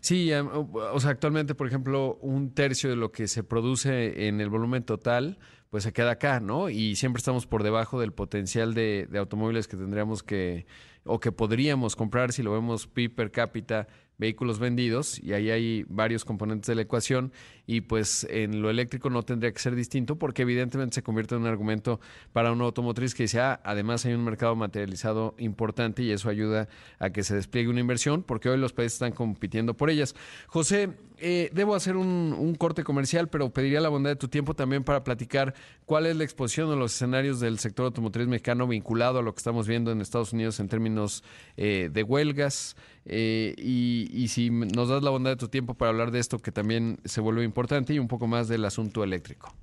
Sí, 0.00 0.32
o 0.32 1.00
sea, 1.00 1.10
actualmente, 1.10 1.54
por 1.54 1.66
ejemplo, 1.66 2.14
un 2.22 2.54
tercio 2.54 2.88
de 2.88 2.96
lo 2.96 3.12
que 3.12 3.28
se 3.28 3.44
produce 3.44 4.26
en 4.26 4.40
el 4.40 4.48
volumen 4.48 4.84
total, 4.84 5.36
pues 5.68 5.84
se 5.84 5.92
queda 5.92 6.12
acá, 6.12 6.40
¿no? 6.40 6.70
Y 6.70 6.96
siempre 6.96 7.18
estamos 7.18 7.46
por 7.46 7.62
debajo 7.62 8.00
del 8.00 8.12
potencial 8.14 8.72
de, 8.72 9.06
de 9.10 9.18
automóviles 9.18 9.68
que 9.68 9.76
tendríamos 9.76 10.22
que 10.22 10.64
o 11.04 11.20
que 11.20 11.32
podríamos 11.32 11.96
comprar 11.96 12.32
si 12.32 12.42
lo 12.42 12.52
vemos 12.52 12.86
PIB 12.86 13.14
per 13.14 13.30
cápita 13.30 13.86
vehículos 14.18 14.58
vendidos 14.58 15.18
y 15.18 15.32
ahí 15.32 15.50
hay 15.50 15.84
varios 15.88 16.24
componentes 16.24 16.68
de 16.68 16.74
la 16.74 16.82
ecuación 16.82 17.32
y 17.66 17.80
pues 17.82 18.26
en 18.30 18.62
lo 18.62 18.70
eléctrico 18.70 19.10
no 19.10 19.22
tendría 19.22 19.52
que 19.52 19.58
ser 19.58 19.74
distinto 19.74 20.16
porque 20.16 20.42
evidentemente 20.42 20.96
se 20.96 21.02
convierte 21.02 21.34
en 21.34 21.42
un 21.42 21.46
argumento 21.46 22.00
para 22.32 22.52
una 22.52 22.64
automotriz 22.64 23.14
que 23.14 23.24
dice, 23.24 23.40
ah, 23.40 23.60
además 23.64 24.04
hay 24.04 24.14
un 24.14 24.24
mercado 24.24 24.54
materializado 24.54 25.34
importante 25.38 26.02
y 26.02 26.10
eso 26.10 26.28
ayuda 26.28 26.68
a 26.98 27.10
que 27.10 27.22
se 27.22 27.34
despliegue 27.34 27.68
una 27.68 27.80
inversión 27.80 28.22
porque 28.22 28.48
hoy 28.48 28.58
los 28.58 28.72
países 28.72 28.94
están 28.94 29.12
compitiendo 29.12 29.74
por 29.74 29.90
ellas. 29.90 30.14
José, 30.46 30.90
eh, 31.18 31.48
debo 31.52 31.74
hacer 31.74 31.96
un, 31.96 32.54
corte 32.58 32.84
comercial, 32.84 33.28
pero 33.28 33.50
pediría 33.50 33.80
la 33.80 33.88
bondad 33.88 34.10
de 34.10 34.16
tu 34.16 34.28
tiempo 34.28 34.54
también 34.54 34.84
para 34.84 35.04
platicar 35.04 35.54
cuál 35.86 36.06
es 36.06 36.16
la 36.16 36.24
exposición 36.24 36.70
de 36.70 36.76
los 36.76 36.94
escenarios 36.94 37.40
del 37.40 37.58
sector 37.58 37.86
automotriz 37.86 38.26
mexicano 38.26 38.66
vinculado 38.66 39.18
a 39.18 39.22
lo 39.22 39.32
que 39.34 39.38
estamos 39.38 39.66
viendo 39.66 39.90
en 39.90 40.00
Estados 40.00 40.32
Unidos 40.32 40.60
en 40.60 40.68
términos 40.68 41.24
eh, 41.56 41.88
de 41.92 42.02
huelgas. 42.02 42.76
Eh, 43.06 43.54
y, 43.58 44.03
si 44.28 44.50
nos 44.50 44.88
das 44.88 45.02
la 45.02 45.10
bondad 45.10 45.32
de 45.32 45.36
tu 45.36 45.48
tiempo 45.48 45.74
para 45.74 45.90
hablar 45.90 46.10
de 46.10 46.20
esto 46.20 46.38
que 46.38 46.52
también 46.52 46.98
se 47.04 47.20
vuelve 47.20 47.44
importante 47.44 47.94
y 47.94 47.98
un 47.98 48.08
poco 48.08 48.26
más 48.26 48.48
del 48.48 48.64
asunto 48.64 49.04
eléctrico. 49.04 49.54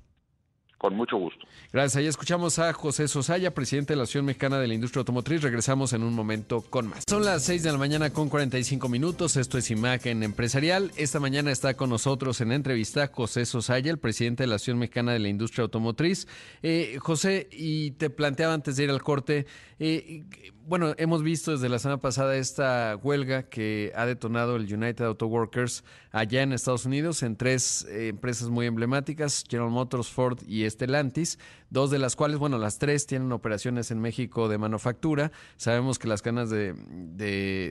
Con 0.82 0.96
mucho 0.96 1.16
gusto. 1.16 1.46
Gracias. 1.72 1.94
Ahí 1.94 2.08
escuchamos 2.08 2.58
a 2.58 2.72
José 2.72 3.06
Sosaya, 3.06 3.54
presidente 3.54 3.92
de 3.92 3.98
la 3.98 4.02
Asociación 4.02 4.24
Mexicana 4.24 4.58
de 4.58 4.66
la 4.66 4.74
Industria 4.74 5.02
Automotriz. 5.02 5.40
Regresamos 5.40 5.92
en 5.92 6.02
un 6.02 6.12
momento 6.12 6.60
con 6.60 6.88
más. 6.88 7.04
Son 7.08 7.24
las 7.24 7.44
6 7.44 7.62
de 7.62 7.70
la 7.70 7.78
mañana 7.78 8.12
con 8.12 8.28
45 8.28 8.88
minutos. 8.88 9.36
Esto 9.36 9.58
es 9.58 9.70
Imagen 9.70 10.24
Empresarial. 10.24 10.90
Esta 10.96 11.20
mañana 11.20 11.52
está 11.52 11.74
con 11.74 11.88
nosotros 11.88 12.40
en 12.40 12.50
entrevista 12.50 13.06
José 13.06 13.46
Sosaya, 13.46 13.92
el 13.92 13.98
presidente 13.98 14.42
de 14.42 14.48
la 14.48 14.56
Asociación 14.56 14.80
Mexicana 14.80 15.12
de 15.12 15.20
la 15.20 15.28
Industria 15.28 15.62
Automotriz. 15.62 16.26
Eh, 16.64 16.96
José, 16.98 17.48
y 17.52 17.92
te 17.92 18.10
planteaba 18.10 18.52
antes 18.52 18.74
de 18.74 18.82
ir 18.82 18.90
al 18.90 19.04
corte, 19.04 19.46
eh, 19.78 20.24
bueno, 20.66 20.94
hemos 20.98 21.22
visto 21.22 21.52
desde 21.52 21.68
la 21.68 21.78
semana 21.78 22.00
pasada 22.00 22.36
esta 22.36 22.98
huelga 23.02 23.44
que 23.44 23.92
ha 23.94 24.06
detonado 24.06 24.56
el 24.56 24.72
United 24.72 25.04
Auto 25.04 25.26
Workers 25.26 25.84
allá 26.10 26.42
en 26.42 26.52
Estados 26.52 26.84
Unidos 26.86 27.22
en 27.22 27.36
tres 27.36 27.86
eh, 27.88 28.08
empresas 28.08 28.48
muy 28.48 28.66
emblemáticas, 28.66 29.44
General 29.48 29.70
Motors, 29.70 30.08
Ford 30.08 30.38
y 30.46 30.68
Stellantis, 30.68 31.38
dos 31.70 31.90
de 31.90 31.98
las 31.98 32.16
cuales, 32.16 32.38
bueno, 32.38 32.58
las 32.58 32.78
tres 32.78 33.06
tienen 33.06 33.32
operaciones 33.32 33.90
en 33.90 34.00
México 34.00 34.48
de 34.48 34.58
manufactura. 34.58 35.32
Sabemos 35.56 35.98
que 35.98 36.08
las 36.08 36.22
cadenas 36.22 36.50
de, 36.50 36.74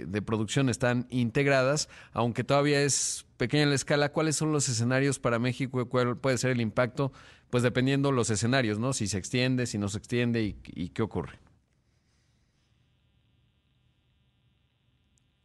de 0.08 0.21
producción 0.21 0.69
están 0.69 1.08
integradas, 1.10 1.89
aunque 2.13 2.43
todavía 2.43 2.82
es 2.82 3.25
pequeña 3.38 3.65
la 3.65 3.75
escala. 3.75 4.12
¿Cuáles 4.12 4.36
son 4.36 4.51
los 4.51 4.69
escenarios 4.69 5.19
para 5.19 5.39
México 5.39 5.82
y 5.82 5.86
cuál 5.86 6.17
puede 6.17 6.38
ser 6.38 6.51
el 6.51 6.62
impacto? 6.62 7.12
Pues 7.49 7.63
dependiendo 7.63 8.12
los 8.12 8.30
escenarios, 8.30 8.80
¿no? 8.80 8.93
Si 8.93 9.08
se 9.08 9.17
extiende, 9.17 9.65
si 9.65 9.77
no 9.77 9.89
se 9.89 9.97
extiende 9.97 10.41
y 10.41 10.89
qué 10.89 11.01
ocurre. 11.01 11.51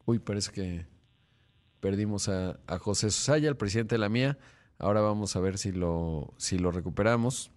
Uy, 0.06 0.20
parece 0.20 0.52
que 0.52 0.86
perdimos 1.80 2.28
a, 2.28 2.60
a 2.68 2.78
José 2.78 3.10
Susaya, 3.10 3.48
el 3.48 3.56
presidente 3.56 3.96
de 3.96 3.98
la 3.98 4.08
mía. 4.08 4.38
Ahora 4.78 5.00
vamos 5.00 5.34
a 5.34 5.40
ver 5.40 5.58
si 5.58 5.72
lo, 5.72 6.32
si 6.38 6.58
lo 6.58 6.70
recuperamos. 6.70 7.50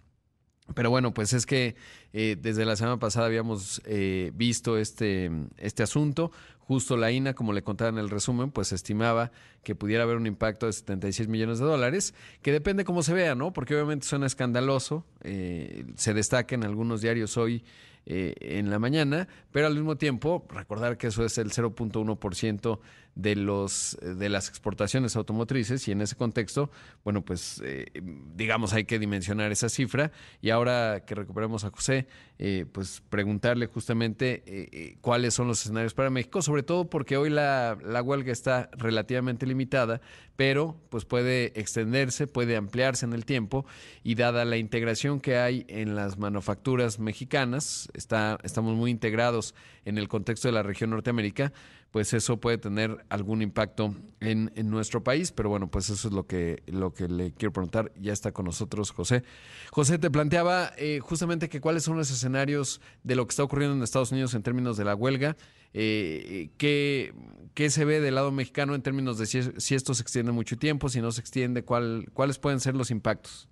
Pero 0.74 0.90
bueno, 0.90 1.14
pues 1.14 1.32
es 1.32 1.46
que 1.46 1.76
eh, 2.12 2.36
desde 2.40 2.64
la 2.64 2.74
semana 2.74 2.98
pasada 2.98 3.26
habíamos 3.26 3.80
eh, 3.84 4.32
visto 4.34 4.78
este, 4.78 5.30
este 5.58 5.84
asunto. 5.84 6.32
Justo 6.58 6.96
la 6.96 7.10
INA, 7.10 7.34
como 7.34 7.52
le 7.52 7.62
contaba 7.62 7.90
en 7.90 7.98
el 7.98 8.10
resumen, 8.10 8.50
pues 8.50 8.72
estimaba 8.72 9.30
que 9.62 9.76
pudiera 9.76 10.02
haber 10.04 10.16
un 10.16 10.26
impacto 10.26 10.66
de 10.66 10.72
76 10.72 11.28
millones 11.28 11.58
de 11.58 11.64
dólares, 11.64 12.14
que 12.42 12.52
depende 12.52 12.84
cómo 12.84 13.02
se 13.02 13.12
vea, 13.12 13.34
¿no? 13.34 13.52
Porque 13.52 13.74
obviamente 13.74 14.06
suena 14.06 14.26
escandaloso. 14.26 15.04
Eh, 15.22 15.86
se 15.96 16.14
destaca 16.14 16.54
en 16.54 16.64
algunos 16.64 17.00
diarios 17.00 17.36
hoy 17.36 17.64
en 18.06 18.70
la 18.70 18.78
mañana, 18.78 19.28
pero 19.52 19.66
al 19.66 19.74
mismo 19.74 19.96
tiempo 19.96 20.46
recordar 20.50 20.96
que 20.96 21.08
eso 21.08 21.24
es 21.24 21.38
el 21.38 21.50
0.1% 21.50 22.78
de, 23.14 23.36
los, 23.36 23.98
de 24.00 24.28
las 24.28 24.48
exportaciones 24.48 25.16
automotrices 25.16 25.86
y 25.88 25.92
en 25.92 26.00
ese 26.00 26.16
contexto, 26.16 26.70
bueno, 27.04 27.22
pues 27.22 27.60
eh, 27.64 27.86
digamos 28.34 28.72
hay 28.72 28.84
que 28.84 28.98
dimensionar 28.98 29.52
esa 29.52 29.68
cifra. 29.68 30.12
Y 30.40 30.50
ahora 30.50 31.04
que 31.06 31.14
recuperamos 31.14 31.64
a 31.64 31.70
José, 31.70 32.06
eh, 32.38 32.66
pues 32.70 33.02
preguntarle 33.10 33.66
justamente 33.66 34.42
eh, 34.46 34.96
cuáles 35.00 35.34
son 35.34 35.48
los 35.48 35.60
escenarios 35.62 35.94
para 35.94 36.10
México, 36.10 36.42
sobre 36.42 36.62
todo 36.62 36.88
porque 36.88 37.16
hoy 37.16 37.30
la, 37.30 37.76
la 37.84 38.02
huelga 38.02 38.32
está 38.32 38.70
relativamente 38.72 39.46
limitada, 39.46 40.00
pero 40.36 40.80
pues 40.88 41.04
puede 41.04 41.58
extenderse, 41.60 42.26
puede 42.26 42.56
ampliarse 42.56 43.04
en 43.04 43.12
el 43.12 43.26
tiempo. 43.26 43.66
Y 44.02 44.14
dada 44.14 44.44
la 44.44 44.56
integración 44.56 45.20
que 45.20 45.36
hay 45.36 45.66
en 45.68 45.94
las 45.94 46.16
manufacturas 46.16 46.98
mexicanas, 46.98 47.90
está, 47.92 48.38
estamos 48.42 48.74
muy 48.74 48.90
integrados 48.90 49.54
en 49.84 49.98
el 49.98 50.08
contexto 50.08 50.48
de 50.48 50.52
la 50.52 50.62
región 50.62 50.90
Norteamérica, 50.90 51.52
pues 51.90 52.14
eso 52.14 52.38
puede 52.38 52.58
tener 52.58 53.04
algún 53.08 53.42
impacto 53.42 53.94
en, 54.20 54.50
nuestro 54.70 55.02
país. 55.02 55.32
Pero 55.32 55.48
bueno, 55.48 55.70
pues 55.70 55.90
eso 55.90 56.08
es 56.08 56.14
lo 56.14 56.26
que, 56.26 56.62
lo 56.66 56.92
que 56.92 57.08
le 57.08 57.32
quiero 57.32 57.52
preguntar. 57.52 57.92
Ya 57.96 58.12
está 58.12 58.32
con 58.32 58.44
nosotros 58.44 58.90
José. 58.92 59.24
José, 59.70 59.98
te 59.98 60.10
planteaba 60.10 60.72
eh, 60.76 61.00
justamente 61.00 61.48
que 61.48 61.60
cuáles 61.60 61.82
son 61.82 61.96
los 61.96 62.10
escenarios 62.10 62.80
de 63.02 63.16
lo 63.16 63.26
que 63.26 63.30
está 63.30 63.42
ocurriendo 63.42 63.76
en 63.76 63.82
Estados 63.82 64.12
Unidos 64.12 64.34
en 64.34 64.42
términos 64.42 64.76
de 64.76 64.84
la 64.84 64.94
huelga. 64.94 65.36
Eh, 65.72 66.50
¿qué, 66.58 67.14
¿Qué 67.54 67.70
se 67.70 67.84
ve 67.84 68.00
del 68.00 68.14
lado 68.14 68.30
mexicano 68.32 68.74
en 68.74 68.82
términos 68.82 69.18
de 69.18 69.26
si, 69.26 69.40
si 69.56 69.74
esto 69.74 69.94
se 69.94 70.02
extiende 70.02 70.32
mucho 70.32 70.56
tiempo, 70.56 70.88
si 70.88 71.00
no 71.00 71.10
se 71.12 71.20
extiende, 71.20 71.64
cuál, 71.64 72.08
cuáles 72.12 72.38
pueden 72.38 72.60
ser 72.60 72.76
los 72.76 72.90
impactos? 72.90 73.48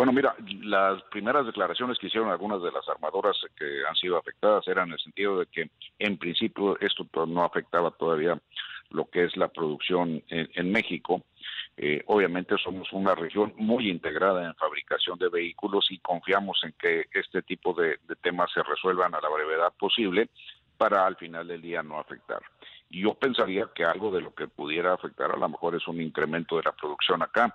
Bueno, 0.00 0.14
mira, 0.14 0.34
las 0.62 1.02
primeras 1.10 1.44
declaraciones 1.44 1.98
que 1.98 2.06
hicieron 2.06 2.30
algunas 2.30 2.62
de 2.62 2.72
las 2.72 2.88
armadoras 2.88 3.36
que 3.54 3.82
han 3.86 3.94
sido 3.96 4.16
afectadas 4.16 4.66
eran 4.66 4.88
en 4.88 4.94
el 4.94 4.98
sentido 4.98 5.38
de 5.38 5.44
que 5.44 5.68
en 5.98 6.16
principio 6.16 6.80
esto 6.80 7.06
no 7.26 7.44
afectaba 7.44 7.90
todavía 7.90 8.40
lo 8.88 9.10
que 9.10 9.24
es 9.24 9.36
la 9.36 9.48
producción 9.48 10.22
en, 10.28 10.72
México. 10.72 11.20
Eh, 11.76 12.02
obviamente 12.06 12.56
somos 12.64 12.90
una 12.94 13.14
región 13.14 13.52
muy 13.58 13.90
integrada 13.90 14.42
en 14.46 14.54
fabricación 14.54 15.18
de 15.18 15.28
vehículos 15.28 15.88
y 15.90 15.98
confiamos 15.98 16.58
en 16.64 16.72
que 16.78 17.04
este 17.12 17.42
tipo 17.42 17.74
de, 17.74 17.98
temas 18.22 18.50
se 18.54 18.62
resuelvan 18.62 19.14
a 19.14 19.20
la 19.20 19.28
brevedad 19.28 19.70
posible 19.78 20.30
para 20.78 21.04
al 21.04 21.16
final 21.16 21.46
del 21.46 21.60
día 21.60 21.82
no 21.82 22.00
afectar. 22.00 22.40
Yo 22.88 23.12
pensaría 23.12 23.68
que 23.74 23.84
algo 23.84 24.10
de 24.10 24.22
lo 24.22 24.34
que 24.34 24.48
pudiera 24.48 24.94
afectar 24.94 25.30
a 25.30 25.36
lo 25.36 25.46
mejor 25.46 25.74
es 25.74 25.86
un 25.86 26.00
incremento 26.00 26.56
de 26.56 26.62
la 26.62 26.72
producción 26.72 27.20
acá 27.20 27.54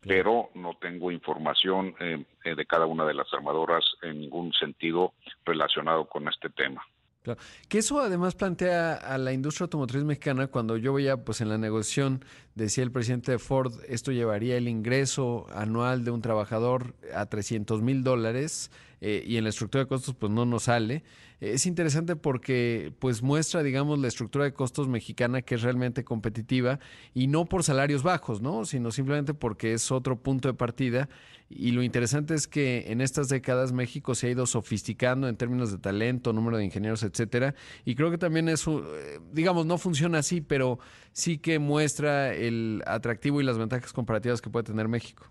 pero 0.00 0.50
no 0.54 0.76
tengo 0.80 1.10
información 1.10 1.94
eh, 2.00 2.24
eh, 2.44 2.54
de 2.54 2.66
cada 2.66 2.86
una 2.86 3.04
de 3.04 3.14
las 3.14 3.32
armadoras 3.32 3.84
en 4.02 4.20
ningún 4.20 4.52
sentido 4.52 5.12
relacionado 5.44 6.06
con 6.06 6.28
este 6.28 6.48
tema. 6.50 6.82
Claro. 7.22 7.38
Que 7.68 7.78
eso 7.78 8.00
además 8.00 8.34
plantea 8.34 8.94
a 8.94 9.18
la 9.18 9.32
industria 9.32 9.64
automotriz 9.64 10.04
mexicana 10.04 10.46
cuando 10.46 10.78
yo 10.78 10.94
veía 10.94 11.18
pues 11.18 11.42
en 11.42 11.50
la 11.50 11.58
negociación 11.58 12.24
decía 12.60 12.84
el 12.84 12.92
presidente 12.92 13.32
de 13.32 13.38
Ford 13.38 13.72
esto 13.88 14.12
llevaría 14.12 14.56
el 14.56 14.68
ingreso 14.68 15.46
anual 15.54 16.04
de 16.04 16.10
un 16.10 16.20
trabajador 16.20 16.94
a 17.14 17.26
300 17.26 17.82
mil 17.82 18.04
dólares 18.04 18.70
eh, 19.00 19.24
y 19.26 19.38
en 19.38 19.44
la 19.44 19.50
estructura 19.50 19.84
de 19.84 19.88
costos 19.88 20.14
pues 20.14 20.30
no 20.30 20.44
nos 20.44 20.64
sale 20.64 21.02
es 21.40 21.64
interesante 21.64 22.16
porque 22.16 22.92
pues 22.98 23.22
muestra, 23.22 23.62
digamos, 23.62 23.98
la 23.98 24.08
estructura 24.08 24.44
de 24.44 24.52
costos 24.52 24.88
mexicana 24.88 25.40
que 25.40 25.54
es 25.54 25.62
realmente 25.62 26.04
competitiva 26.04 26.80
y 27.14 27.28
no 27.28 27.46
por 27.46 27.64
salarios 27.64 28.02
bajos, 28.02 28.42
¿no? 28.42 28.66
Sino 28.66 28.90
simplemente 28.90 29.32
porque 29.32 29.72
es 29.72 29.90
otro 29.90 30.16
punto 30.20 30.48
de 30.48 30.54
partida. 30.54 31.08
Y 31.48 31.72
lo 31.72 31.82
interesante 31.82 32.34
es 32.34 32.46
que 32.46 32.92
en 32.92 33.00
estas 33.00 33.28
décadas 33.28 33.72
México 33.72 34.14
se 34.14 34.26
ha 34.26 34.30
ido 34.30 34.46
sofisticando 34.46 35.28
en 35.28 35.36
términos 35.36 35.72
de 35.72 35.78
talento, 35.78 36.34
número 36.34 36.58
de 36.58 36.66
ingenieros, 36.66 37.02
etcétera. 37.02 37.54
Y 37.86 37.94
creo 37.94 38.10
que 38.10 38.18
también 38.18 38.50
eso, 38.50 38.84
eh, 38.94 39.18
digamos, 39.32 39.64
no 39.64 39.78
funciona 39.78 40.18
así, 40.18 40.42
pero 40.42 40.78
sí 41.12 41.38
que 41.38 41.58
muestra 41.58 42.34
el 42.34 42.49
atractivo 42.86 43.40
y 43.40 43.44
las 43.44 43.58
ventajas 43.58 43.92
comparativas 43.92 44.40
que 44.40 44.50
puede 44.50 44.64
tener 44.64 44.88
México. 44.88 45.26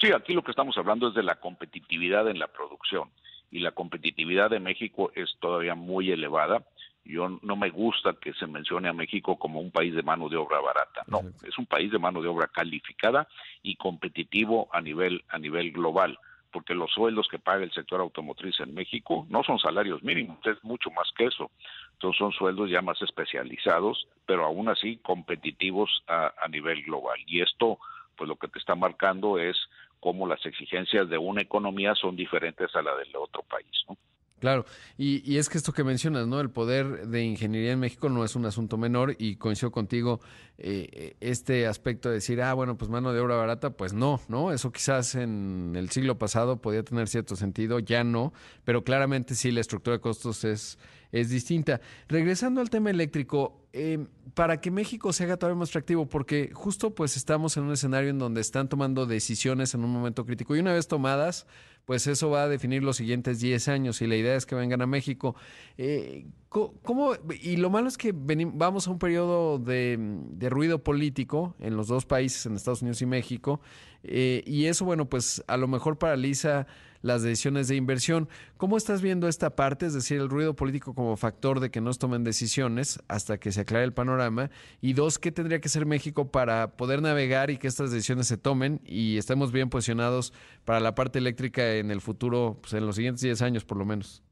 Sí, 0.00 0.12
aquí 0.12 0.32
lo 0.32 0.42
que 0.42 0.50
estamos 0.50 0.76
hablando 0.76 1.08
es 1.08 1.14
de 1.14 1.22
la 1.22 1.36
competitividad 1.36 2.28
en 2.28 2.38
la 2.38 2.48
producción 2.48 3.10
y 3.50 3.60
la 3.60 3.70
competitividad 3.70 4.50
de 4.50 4.60
México 4.60 5.12
es 5.14 5.36
todavía 5.40 5.74
muy 5.74 6.10
elevada. 6.10 6.64
Yo 7.04 7.28
no 7.42 7.56
me 7.56 7.70
gusta 7.70 8.14
que 8.14 8.32
se 8.32 8.46
mencione 8.46 8.88
a 8.88 8.92
México 8.92 9.38
como 9.38 9.60
un 9.60 9.70
país 9.70 9.94
de 9.94 10.02
mano 10.02 10.28
de 10.28 10.36
obra 10.36 10.60
barata. 10.60 11.04
No, 11.06 11.20
es 11.46 11.56
un 11.58 11.66
país 11.66 11.92
de 11.92 11.98
mano 11.98 12.22
de 12.22 12.28
obra 12.28 12.48
calificada 12.48 13.28
y 13.62 13.76
competitivo 13.76 14.68
a 14.72 14.80
nivel 14.80 15.22
a 15.28 15.38
nivel 15.38 15.70
global, 15.70 16.18
porque 16.50 16.74
los 16.74 16.90
sueldos 16.90 17.28
que 17.28 17.38
paga 17.38 17.62
el 17.62 17.72
sector 17.72 18.00
automotriz 18.00 18.58
en 18.60 18.74
México 18.74 19.26
no 19.28 19.44
son 19.44 19.58
salarios 19.58 20.02
mínimos, 20.02 20.38
es 20.46 20.62
mucho 20.64 20.90
más 20.90 21.12
que 21.16 21.26
eso. 21.26 21.50
Entonces 21.94 22.18
son 22.18 22.32
sueldos 22.32 22.70
ya 22.70 22.82
más 22.82 23.00
especializados, 23.02 24.06
pero 24.26 24.44
aún 24.44 24.68
así 24.68 24.98
competitivos 24.98 26.02
a, 26.06 26.32
a 26.38 26.48
nivel 26.48 26.82
global. 26.82 27.18
Y 27.26 27.40
esto, 27.40 27.78
pues 28.16 28.28
lo 28.28 28.36
que 28.36 28.48
te 28.48 28.58
está 28.58 28.74
marcando 28.74 29.38
es 29.38 29.56
cómo 30.00 30.26
las 30.26 30.44
exigencias 30.44 31.08
de 31.08 31.18
una 31.18 31.40
economía 31.40 31.94
son 31.94 32.14
diferentes 32.14 32.74
a 32.76 32.82
la 32.82 32.94
del 32.96 33.14
otro 33.16 33.42
país. 33.42 33.84
¿no? 33.88 33.96
Claro, 34.44 34.66
y, 34.98 35.38
es 35.38 35.48
que 35.48 35.56
esto 35.56 35.72
que 35.72 35.84
mencionas, 35.84 36.26
¿no? 36.26 36.38
El 36.38 36.50
poder 36.50 37.08
de 37.08 37.24
ingeniería 37.24 37.72
en 37.72 37.80
México 37.80 38.10
no 38.10 38.26
es 38.26 38.36
un 38.36 38.44
asunto 38.44 38.76
menor 38.76 39.16
y 39.18 39.36
coincido 39.36 39.72
contigo 39.72 40.20
eh, 40.58 41.16
este 41.20 41.66
aspecto 41.66 42.10
de 42.10 42.16
decir, 42.16 42.42
ah, 42.42 42.52
bueno, 42.52 42.76
pues 42.76 42.90
mano 42.90 43.14
de 43.14 43.20
obra 43.20 43.36
barata, 43.36 43.70
pues 43.70 43.94
no, 43.94 44.20
¿no? 44.28 44.52
Eso 44.52 44.70
quizás 44.70 45.14
en 45.14 45.72
el 45.76 45.88
siglo 45.88 46.18
pasado 46.18 46.60
podía 46.60 46.82
tener 46.82 47.08
cierto 47.08 47.36
sentido, 47.36 47.78
ya 47.78 48.04
no, 48.04 48.34
pero 48.66 48.84
claramente 48.84 49.34
sí 49.34 49.50
la 49.50 49.62
estructura 49.62 49.96
de 49.96 50.02
costos 50.02 50.44
es, 50.44 50.78
es 51.10 51.30
distinta. 51.30 51.80
Regresando 52.06 52.60
al 52.60 52.68
tema 52.68 52.90
eléctrico, 52.90 53.64
eh, 53.72 54.06
para 54.34 54.60
que 54.60 54.70
México 54.70 55.12
se 55.12 55.24
haga 55.24 55.36
todavía 55.36 55.58
más 55.58 55.70
atractivo, 55.70 56.06
porque 56.06 56.50
justo 56.52 56.94
pues 56.94 57.16
estamos 57.16 57.56
en 57.56 57.64
un 57.64 57.72
escenario 57.72 58.10
en 58.10 58.18
donde 58.18 58.40
están 58.40 58.68
tomando 58.68 59.06
decisiones 59.06 59.72
en 59.74 59.84
un 59.84 59.90
momento 59.90 60.26
crítico 60.26 60.54
y 60.54 60.60
una 60.60 60.74
vez 60.74 60.86
tomadas, 60.86 61.46
pues 61.84 62.06
eso 62.06 62.30
va 62.30 62.44
a 62.44 62.48
definir 62.48 62.82
los 62.82 62.96
siguientes 62.96 63.40
10 63.40 63.68
años 63.68 64.00
y 64.02 64.06
la 64.06 64.16
idea 64.16 64.36
es 64.36 64.46
que 64.46 64.54
vengan 64.54 64.82
a 64.82 64.86
México. 64.86 65.36
Eh, 65.76 66.26
¿cómo, 66.48 67.14
y 67.42 67.56
lo 67.56 67.70
malo 67.70 67.88
es 67.88 67.98
que 67.98 68.12
vamos 68.14 68.86
a 68.86 68.90
un 68.90 68.98
periodo 68.98 69.58
de, 69.58 69.96
de, 69.98 70.48
ruido 70.48 70.82
político 70.82 71.56
en 71.58 71.76
los 71.76 71.88
dos 71.88 72.06
países, 72.06 72.46
en 72.46 72.54
Estados 72.54 72.82
Unidos 72.82 73.02
y 73.02 73.06
México, 73.06 73.60
eh, 74.04 74.42
y 74.46 74.66
eso, 74.66 74.84
bueno, 74.84 75.08
pues 75.08 75.42
a 75.46 75.56
lo 75.56 75.66
mejor 75.66 75.98
paraliza 75.98 76.66
las 77.04 77.22
decisiones 77.22 77.68
de 77.68 77.76
inversión. 77.76 78.30
¿Cómo 78.56 78.78
estás 78.78 79.02
viendo 79.02 79.28
esta 79.28 79.54
parte? 79.54 79.84
Es 79.84 79.92
decir, 79.92 80.18
el 80.18 80.30
ruido 80.30 80.56
político 80.56 80.94
como 80.94 81.18
factor 81.18 81.60
de 81.60 81.70
que 81.70 81.82
no 81.82 81.92
tomen 81.92 82.24
decisiones 82.24 82.98
hasta 83.08 83.38
que 83.38 83.52
se 83.52 83.60
aclare 83.60 83.84
el 83.84 83.92
panorama. 83.92 84.50
Y 84.80 84.94
dos, 84.94 85.18
¿qué 85.18 85.30
tendría 85.30 85.60
que 85.60 85.68
hacer 85.68 85.84
México 85.84 86.32
para 86.32 86.78
poder 86.78 87.02
navegar 87.02 87.50
y 87.50 87.58
que 87.58 87.66
estas 87.66 87.92
decisiones 87.92 88.26
se 88.26 88.38
tomen 88.38 88.80
y 88.86 89.18
estemos 89.18 89.52
bien 89.52 89.68
posicionados 89.68 90.32
para 90.64 90.80
la 90.80 90.94
parte 90.94 91.18
eléctrica 91.18 91.74
en 91.74 91.90
el 91.90 92.00
futuro, 92.00 92.56
pues 92.62 92.72
en 92.72 92.86
los 92.86 92.96
siguientes 92.96 93.20
10 93.20 93.42
años 93.42 93.64
por 93.66 93.76
lo 93.76 93.84
menos? 93.84 94.22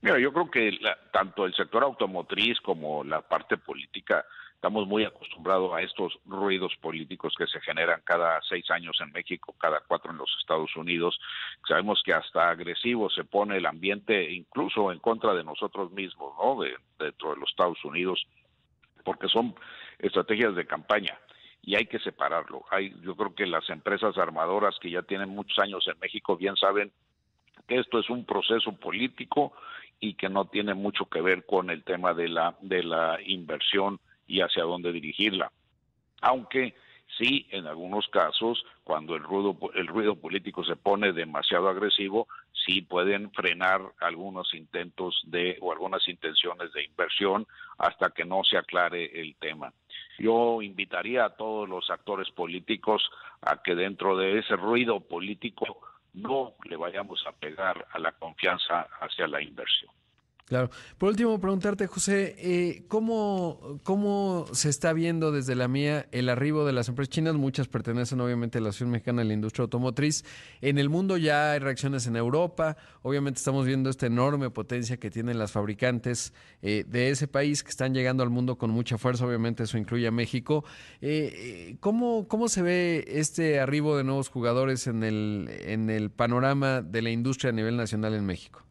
Mira, 0.00 0.18
yo 0.18 0.32
creo 0.32 0.50
que 0.50 0.78
tanto 1.12 1.46
el 1.46 1.54
sector 1.54 1.84
automotriz 1.84 2.60
como 2.60 3.04
la 3.04 3.22
parte 3.22 3.56
política 3.56 4.24
Estamos 4.58 4.88
muy 4.88 5.04
acostumbrados 5.04 5.72
a 5.72 5.82
estos 5.82 6.18
ruidos 6.26 6.74
políticos 6.80 7.32
que 7.38 7.46
se 7.46 7.60
generan 7.60 8.02
cada 8.02 8.42
seis 8.42 8.68
años 8.72 8.98
en 9.00 9.12
México, 9.12 9.54
cada 9.56 9.80
cuatro 9.86 10.10
en 10.10 10.16
los 10.16 10.28
Estados 10.40 10.74
Unidos. 10.74 11.16
Sabemos 11.68 12.02
que 12.04 12.12
hasta 12.12 12.50
agresivo 12.50 13.08
se 13.08 13.22
pone 13.22 13.56
el 13.56 13.66
ambiente, 13.66 14.32
incluso 14.32 14.90
en 14.90 14.98
contra 14.98 15.32
de 15.34 15.44
nosotros 15.44 15.92
mismos, 15.92 16.34
¿no? 16.42 16.60
De, 16.60 16.74
dentro 16.98 17.30
de 17.30 17.36
los 17.36 17.48
Estados 17.48 17.84
Unidos, 17.84 18.26
porque 19.04 19.28
son 19.28 19.54
estrategias 20.00 20.56
de 20.56 20.66
campaña 20.66 21.16
y 21.62 21.76
hay 21.76 21.86
que 21.86 22.00
separarlo. 22.00 22.64
Hay, 22.72 22.92
yo 23.02 23.14
creo 23.14 23.36
que 23.36 23.46
las 23.46 23.70
empresas 23.70 24.18
armadoras 24.18 24.76
que 24.80 24.90
ya 24.90 25.02
tienen 25.02 25.28
muchos 25.28 25.60
años 25.60 25.86
en 25.86 26.00
México 26.00 26.36
bien 26.36 26.56
saben 26.56 26.90
que 27.68 27.78
esto 27.78 28.00
es 28.00 28.10
un 28.10 28.24
proceso 28.24 28.72
político 28.72 29.52
y 30.00 30.14
que 30.14 30.28
no 30.28 30.46
tiene 30.46 30.74
mucho 30.74 31.04
que 31.04 31.20
ver 31.20 31.46
con 31.46 31.70
el 31.70 31.84
tema 31.84 32.12
de 32.12 32.28
la 32.28 32.56
de 32.60 32.82
la 32.82 33.20
inversión 33.24 34.00
y 34.28 34.40
hacia 34.40 34.62
dónde 34.62 34.92
dirigirla. 34.92 35.50
Aunque 36.20 36.74
sí, 37.16 37.46
en 37.50 37.66
algunos 37.66 38.06
casos, 38.08 38.64
cuando 38.84 39.16
el 39.16 39.22
ruido, 39.22 39.56
el 39.74 39.86
ruido 39.86 40.14
político 40.16 40.64
se 40.64 40.76
pone 40.76 41.12
demasiado 41.12 41.68
agresivo, 41.68 42.28
sí 42.52 42.82
pueden 42.82 43.30
frenar 43.32 43.80
algunos 44.00 44.54
intentos 44.54 45.20
de 45.26 45.56
o 45.60 45.72
algunas 45.72 46.06
intenciones 46.06 46.72
de 46.72 46.84
inversión 46.84 47.46
hasta 47.78 48.10
que 48.10 48.24
no 48.24 48.44
se 48.44 48.58
aclare 48.58 49.20
el 49.20 49.34
tema. 49.36 49.72
Yo 50.18 50.62
invitaría 50.62 51.24
a 51.24 51.36
todos 51.36 51.68
los 51.68 51.90
actores 51.90 52.30
políticos 52.30 53.08
a 53.40 53.62
que 53.62 53.74
dentro 53.74 54.16
de 54.16 54.38
ese 54.38 54.56
ruido 54.56 55.00
político 55.00 55.80
no 56.12 56.54
le 56.64 56.76
vayamos 56.76 57.24
a 57.26 57.32
pegar 57.32 57.86
a 57.92 57.98
la 57.98 58.12
confianza 58.12 58.88
hacia 59.00 59.28
la 59.28 59.40
inversión. 59.40 59.92
Claro. 60.48 60.70
Por 60.96 61.10
último, 61.10 61.38
preguntarte, 61.38 61.86
José, 61.86 62.34
eh, 62.38 62.84
¿cómo, 62.88 63.80
¿cómo 63.82 64.46
se 64.52 64.70
está 64.70 64.94
viendo 64.94 65.30
desde 65.30 65.54
la 65.54 65.68
mía 65.68 66.08
el 66.10 66.30
arribo 66.30 66.64
de 66.64 66.72
las 66.72 66.88
empresas 66.88 67.10
chinas? 67.10 67.34
Muchas 67.34 67.68
pertenecen 67.68 68.18
obviamente 68.22 68.56
a 68.56 68.62
la 68.62 68.70
Asociación 68.70 68.90
Mexicana 68.92 69.20
de 69.20 69.28
la 69.28 69.34
Industria 69.34 69.64
Automotriz. 69.64 70.24
En 70.62 70.78
el 70.78 70.88
mundo 70.88 71.18
ya 71.18 71.52
hay 71.52 71.58
reacciones 71.58 72.06
en 72.06 72.16
Europa. 72.16 72.78
Obviamente 73.02 73.36
estamos 73.36 73.66
viendo 73.66 73.90
esta 73.90 74.06
enorme 74.06 74.48
potencia 74.48 74.96
que 74.96 75.10
tienen 75.10 75.38
las 75.38 75.52
fabricantes 75.52 76.32
eh, 76.62 76.82
de 76.88 77.10
ese 77.10 77.28
país 77.28 77.62
que 77.62 77.68
están 77.68 77.92
llegando 77.92 78.22
al 78.22 78.30
mundo 78.30 78.56
con 78.56 78.70
mucha 78.70 78.96
fuerza. 78.96 79.26
Obviamente 79.26 79.64
eso 79.64 79.76
incluye 79.76 80.06
a 80.06 80.12
México. 80.12 80.64
Eh, 81.02 81.76
¿cómo, 81.80 82.26
¿Cómo 82.26 82.48
se 82.48 82.62
ve 82.62 83.04
este 83.06 83.60
arribo 83.60 83.98
de 83.98 84.04
nuevos 84.04 84.30
jugadores 84.30 84.86
en 84.86 85.02
el, 85.04 85.50
en 85.60 85.90
el 85.90 86.10
panorama 86.10 86.80
de 86.80 87.02
la 87.02 87.10
industria 87.10 87.50
a 87.50 87.52
nivel 87.52 87.76
nacional 87.76 88.14
en 88.14 88.24
México? 88.24 88.67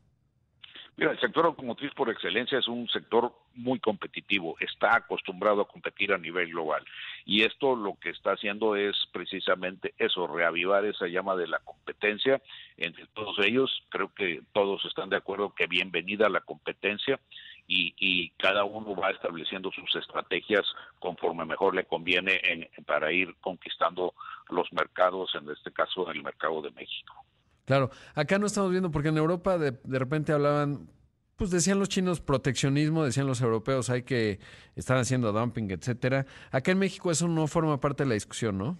Mira, 1.00 1.12
el 1.12 1.20
sector 1.20 1.46
automotriz 1.46 1.94
por 1.94 2.10
excelencia 2.10 2.58
es 2.58 2.68
un 2.68 2.90
sector 2.90 3.32
muy 3.54 3.80
competitivo, 3.80 4.56
está 4.60 4.96
acostumbrado 4.96 5.62
a 5.62 5.68
competir 5.68 6.12
a 6.12 6.18
nivel 6.18 6.50
global 6.50 6.84
y 7.24 7.44
esto 7.44 7.76
lo 7.76 8.00
que 8.00 8.10
está 8.10 8.32
haciendo 8.32 8.76
es 8.76 8.96
precisamente 9.12 9.94
eso, 10.00 10.26
reavivar 10.26 10.86
esa 10.86 11.06
llama 11.06 11.36
de 11.36 11.46
la 11.46 11.60
competencia 11.60 12.42
entre 12.78 13.06
todos 13.14 13.38
ellos. 13.46 13.84
Creo 13.90 14.12
que 14.12 14.42
todos 14.54 14.84
están 14.86 15.10
de 15.10 15.18
acuerdo 15.18 15.54
que 15.54 15.68
bienvenida 15.68 16.30
la 16.30 16.42
competencia 16.42 17.20
y, 17.68 18.32
cada 18.38 18.64
uno 18.64 18.96
va 18.96 19.12
estableciendo 19.12 19.72
sus 19.72 19.94
estrategias 19.96 20.66
conforme 21.00 21.46
mejor 21.46 21.76
le 21.76 21.84
conviene 21.84 22.70
para 22.88 23.12
ir 23.12 23.36
conquistando 23.42 24.16
los 24.50 24.72
mercados, 24.74 25.36
en 25.36 25.50
este 25.50 25.72
caso 25.72 26.10
el 26.10 26.24
mercado 26.24 26.62
de 26.62 26.72
México. 26.72 27.27
Claro, 27.68 27.90
acá 28.16 28.40
no 28.40 28.46
estamos 28.46 28.72
viendo, 28.72 28.92
porque 28.92 29.10
en 29.10 29.18
Europa 29.18 29.58
de, 29.58 29.78
repente 30.00 30.32
hablaban, 30.32 30.88
pues 31.36 31.52
decían 31.52 31.80
los 31.80 31.90
chinos 31.90 32.22
proteccionismo, 32.22 33.04
decían 33.04 33.28
los 33.28 33.42
europeos 33.42 33.90
hay 33.90 34.04
que 34.04 34.40
están 34.78 35.00
haciendo 35.00 35.34
dumping, 35.34 35.70
etcétera. 35.72 36.26
Acá 36.50 36.72
en 36.72 36.80
México 36.80 37.12
eso 37.12 37.28
no 37.28 37.46
forma 37.46 37.78
parte 37.78 38.04
de 38.04 38.08
la 38.08 38.14
discusión, 38.14 38.58
¿no? 38.58 38.78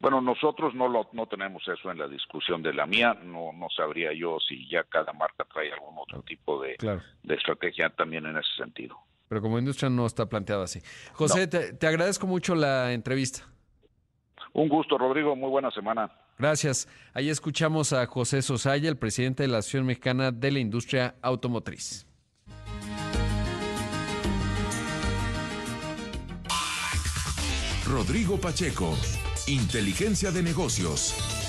Bueno, 0.00 0.20
nosotros 0.20 0.74
no 0.74 0.86
lo, 0.86 1.08
no 1.14 1.26
tenemos 1.26 1.66
eso 1.66 1.90
en 1.90 1.98
la 1.98 2.08
discusión 2.08 2.62
de 2.62 2.74
la 2.74 2.84
mía, 2.84 3.18
no, 3.24 3.54
no 3.54 3.68
sabría 3.74 4.12
yo 4.12 4.36
si 4.46 4.68
ya 4.68 4.84
cada 4.84 5.14
marca 5.14 5.46
trae 5.50 5.72
algún 5.72 5.96
otro 5.96 6.20
tipo 6.24 6.60
de, 6.60 6.76
de 7.22 7.34
estrategia 7.34 7.88
también 7.88 8.26
en 8.26 8.36
ese 8.36 8.54
sentido. 8.58 8.98
Pero 9.28 9.40
como 9.40 9.58
industria 9.58 9.88
no 9.88 10.04
está 10.04 10.28
planteado 10.28 10.62
así. 10.62 10.82
José, 11.14 11.46
te 11.46 11.86
agradezco 11.86 12.26
mucho 12.26 12.54
la 12.54 12.92
entrevista. 12.92 13.46
Un 14.52 14.68
gusto, 14.68 14.98
Rodrigo, 14.98 15.34
muy 15.34 15.48
buena 15.48 15.70
semana. 15.70 16.10
Gracias. 16.38 16.88
Ahí 17.14 17.30
escuchamos 17.30 17.92
a 17.92 18.06
José 18.06 18.42
Sosaya, 18.42 18.88
el 18.88 18.96
presidente 18.96 19.42
de 19.42 19.48
la 19.48 19.58
Asociación 19.58 19.86
Mexicana 19.86 20.30
de 20.30 20.50
la 20.50 20.58
Industria 20.58 21.14
Automotriz. 21.22 22.06
Rodrigo 27.86 28.38
Pacheco, 28.38 28.96
Inteligencia 29.46 30.30
de 30.30 30.42
Negocios. 30.42 31.41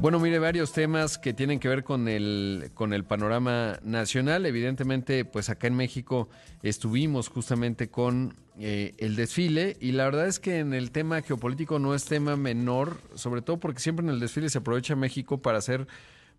Bueno, 0.00 0.20
mire, 0.20 0.38
varios 0.38 0.72
temas 0.72 1.18
que 1.18 1.34
tienen 1.34 1.58
que 1.58 1.66
ver 1.66 1.82
con 1.82 2.06
el, 2.06 2.70
con 2.74 2.92
el 2.92 3.02
panorama 3.02 3.80
nacional. 3.82 4.46
Evidentemente, 4.46 5.24
pues 5.24 5.50
acá 5.50 5.66
en 5.66 5.74
México 5.74 6.28
estuvimos 6.62 7.28
justamente 7.28 7.90
con 7.90 8.36
eh, 8.60 8.94
el 8.98 9.16
desfile 9.16 9.76
y 9.80 9.90
la 9.90 10.04
verdad 10.04 10.28
es 10.28 10.38
que 10.38 10.60
en 10.60 10.72
el 10.72 10.92
tema 10.92 11.20
geopolítico 11.22 11.80
no 11.80 11.96
es 11.96 12.04
tema 12.04 12.36
menor, 12.36 13.00
sobre 13.16 13.42
todo 13.42 13.58
porque 13.58 13.80
siempre 13.80 14.06
en 14.06 14.10
el 14.10 14.20
desfile 14.20 14.48
se 14.50 14.58
aprovecha 14.58 14.94
México 14.94 15.42
para 15.42 15.58
hacer, 15.58 15.88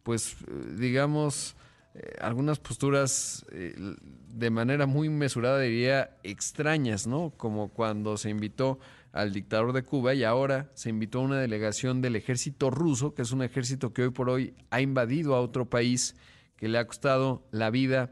pues, 0.04 0.38
digamos, 0.78 1.58
eh, 1.96 2.16
algunas 2.22 2.60
posturas 2.60 3.46
eh, 3.52 3.76
de 3.76 4.50
manera 4.52 4.86
muy 4.86 5.10
mesurada, 5.10 5.60
diría, 5.60 6.16
extrañas, 6.24 7.08
¿no? 7.08 7.34
Como 7.36 7.68
cuando 7.68 8.16
se 8.16 8.30
invitó 8.30 8.80
al 9.12 9.34
dictador 9.34 9.74
de 9.74 9.84
Cuba 9.84 10.14
y 10.14 10.24
ahora 10.24 10.70
se 10.74 10.90
invitó 10.90 11.20
a 11.20 11.24
una 11.24 11.40
delegación 11.40 12.02
del 12.02 12.16
ejército 12.16 12.70
ruso, 12.70 13.14
que 13.14 13.24
es 13.24 13.32
un 13.32 13.42
ejército 13.42 13.94
que 13.94 14.04
hoy 14.04 14.10
por 14.12 14.30
hoy 14.30 14.54
ha 14.70 14.82
invadido 14.82 15.36
a 15.36 15.42
otro 15.42 15.70
país, 15.70 16.16
que 16.56 16.68
le 16.68 16.78
ha 16.78 16.86
costado 16.86 17.48
la 17.52 17.70
vida 17.70 18.12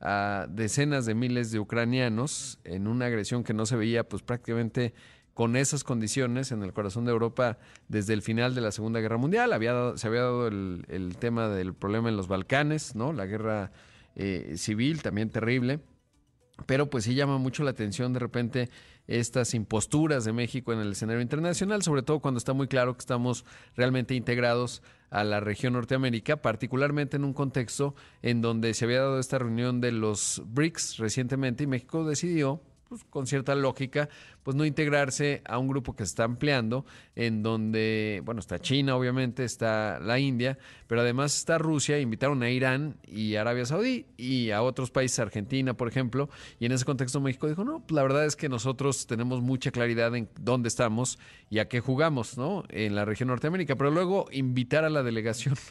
a 0.00 0.46
decenas 0.50 1.06
de 1.06 1.14
miles 1.14 1.52
de 1.52 1.60
ucranianos 1.60 2.58
en 2.64 2.88
una 2.88 3.06
agresión 3.06 3.44
que 3.44 3.54
no 3.54 3.66
se 3.66 3.76
veía 3.76 4.08
pues 4.08 4.22
prácticamente 4.22 4.94
con 5.32 5.56
esas 5.56 5.84
condiciones 5.84 6.52
en 6.52 6.62
el 6.62 6.72
corazón 6.72 7.04
de 7.04 7.12
Europa 7.12 7.58
desde 7.88 8.12
el 8.12 8.22
final 8.22 8.54
de 8.54 8.60
la 8.60 8.72
Segunda 8.72 9.00
Guerra 9.00 9.16
Mundial. 9.16 9.52
Había 9.52 9.96
se 9.96 10.06
había 10.06 10.22
dado 10.22 10.48
el, 10.48 11.16
tema 11.18 11.48
del 11.48 11.72
problema 11.72 12.08
en 12.08 12.16
los 12.16 12.28
Balcanes, 12.28 12.94
¿no? 12.94 13.12
La 13.12 13.26
guerra 13.26 13.72
eh, 14.14 14.54
civil 14.56 15.02
también 15.02 15.30
terrible. 15.30 15.80
Pero 16.66 16.90
pues 16.90 17.04
sí 17.04 17.14
llama 17.14 17.38
mucho 17.38 17.64
la 17.64 17.70
atención 17.70 18.12
de 18.12 18.18
repente 18.18 18.70
estas 19.06 19.54
imposturas 19.54 20.24
de 20.24 20.32
México 20.32 20.72
en 20.72 20.80
el 20.80 20.92
escenario 20.92 21.22
internacional, 21.22 21.82
sobre 21.82 22.02
todo 22.02 22.20
cuando 22.20 22.38
está 22.38 22.52
muy 22.52 22.68
claro 22.68 22.94
que 22.94 23.00
estamos 23.00 23.44
realmente 23.76 24.14
integrados 24.14 24.82
a 25.10 25.24
la 25.24 25.40
región 25.40 25.74
Norteamérica, 25.74 26.36
particularmente 26.36 27.16
en 27.16 27.24
un 27.24 27.34
contexto 27.34 27.94
en 28.22 28.40
donde 28.40 28.72
se 28.74 28.86
había 28.86 29.00
dado 29.00 29.18
esta 29.18 29.38
reunión 29.38 29.80
de 29.80 29.92
los 29.92 30.42
BRICS 30.46 30.96
recientemente 30.98 31.64
y 31.64 31.66
México 31.66 32.04
decidió 32.04 32.62
pues, 32.92 33.04
con 33.04 33.26
cierta 33.26 33.54
lógica, 33.54 34.10
pues 34.42 34.54
no 34.54 34.66
integrarse 34.66 35.40
a 35.46 35.56
un 35.56 35.66
grupo 35.66 35.96
que 35.96 36.04
se 36.04 36.10
está 36.10 36.24
ampliando, 36.24 36.84
en 37.16 37.42
donde, 37.42 38.20
bueno, 38.22 38.40
está 38.40 38.58
China, 38.58 38.96
obviamente, 38.96 39.44
está 39.44 39.98
la 39.98 40.18
India, 40.18 40.58
pero 40.88 41.00
además 41.00 41.34
está 41.34 41.56
Rusia, 41.56 41.98
invitaron 41.98 42.42
a 42.42 42.50
Irán 42.50 42.98
y 43.02 43.36
Arabia 43.36 43.64
Saudí 43.64 44.04
y 44.18 44.50
a 44.50 44.60
otros 44.60 44.90
países, 44.90 45.20
Argentina, 45.20 45.72
por 45.72 45.88
ejemplo, 45.88 46.28
y 46.60 46.66
en 46.66 46.72
ese 46.72 46.84
contexto 46.84 47.18
México 47.18 47.48
dijo, 47.48 47.64
no, 47.64 47.80
pues 47.80 47.92
la 47.92 48.02
verdad 48.02 48.26
es 48.26 48.36
que 48.36 48.50
nosotros 48.50 49.06
tenemos 49.06 49.40
mucha 49.40 49.70
claridad 49.70 50.14
en 50.14 50.28
dónde 50.38 50.68
estamos 50.68 51.18
y 51.48 51.60
a 51.60 51.68
qué 51.68 51.80
jugamos, 51.80 52.36
¿no? 52.36 52.64
En 52.68 52.94
la 52.94 53.06
región 53.06 53.30
Norteamérica, 53.30 53.76
pero 53.76 53.90
luego 53.90 54.26
invitar 54.32 54.84
a 54.84 54.90
la 54.90 55.02
delegación. 55.02 55.54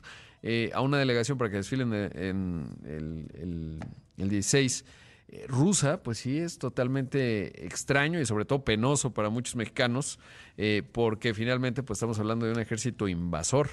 Eh, 0.44 0.72
a 0.74 0.82
una 0.82 0.98
delegación 0.98 1.38
para 1.38 1.52
que 1.52 1.58
desfilen 1.58 1.94
en, 1.94 2.66
el, 2.84 3.28
el, 3.40 3.80
el 4.18 4.28
16 4.28 4.86
eh, 5.34 5.46
rusa, 5.48 6.04
pues 6.04 6.18
sí 6.18 6.40
es 6.40 6.58
totalmente 6.58 7.66
extraño 7.66 8.20
y 8.20 8.26
sobre 8.26 8.44
todo 8.44 8.66
penoso 8.66 9.14
para 9.14 9.30
muchos 9.30 9.56
mexicanos, 9.56 10.20
eh, 10.58 10.84
porque 10.92 11.34
finalmente 11.34 11.84
pues 11.84 11.98
estamos 11.98 12.20
hablando 12.20 12.46
de 12.46 12.52
un 12.52 12.60
ejército 12.60 13.08
invasor 13.08 13.70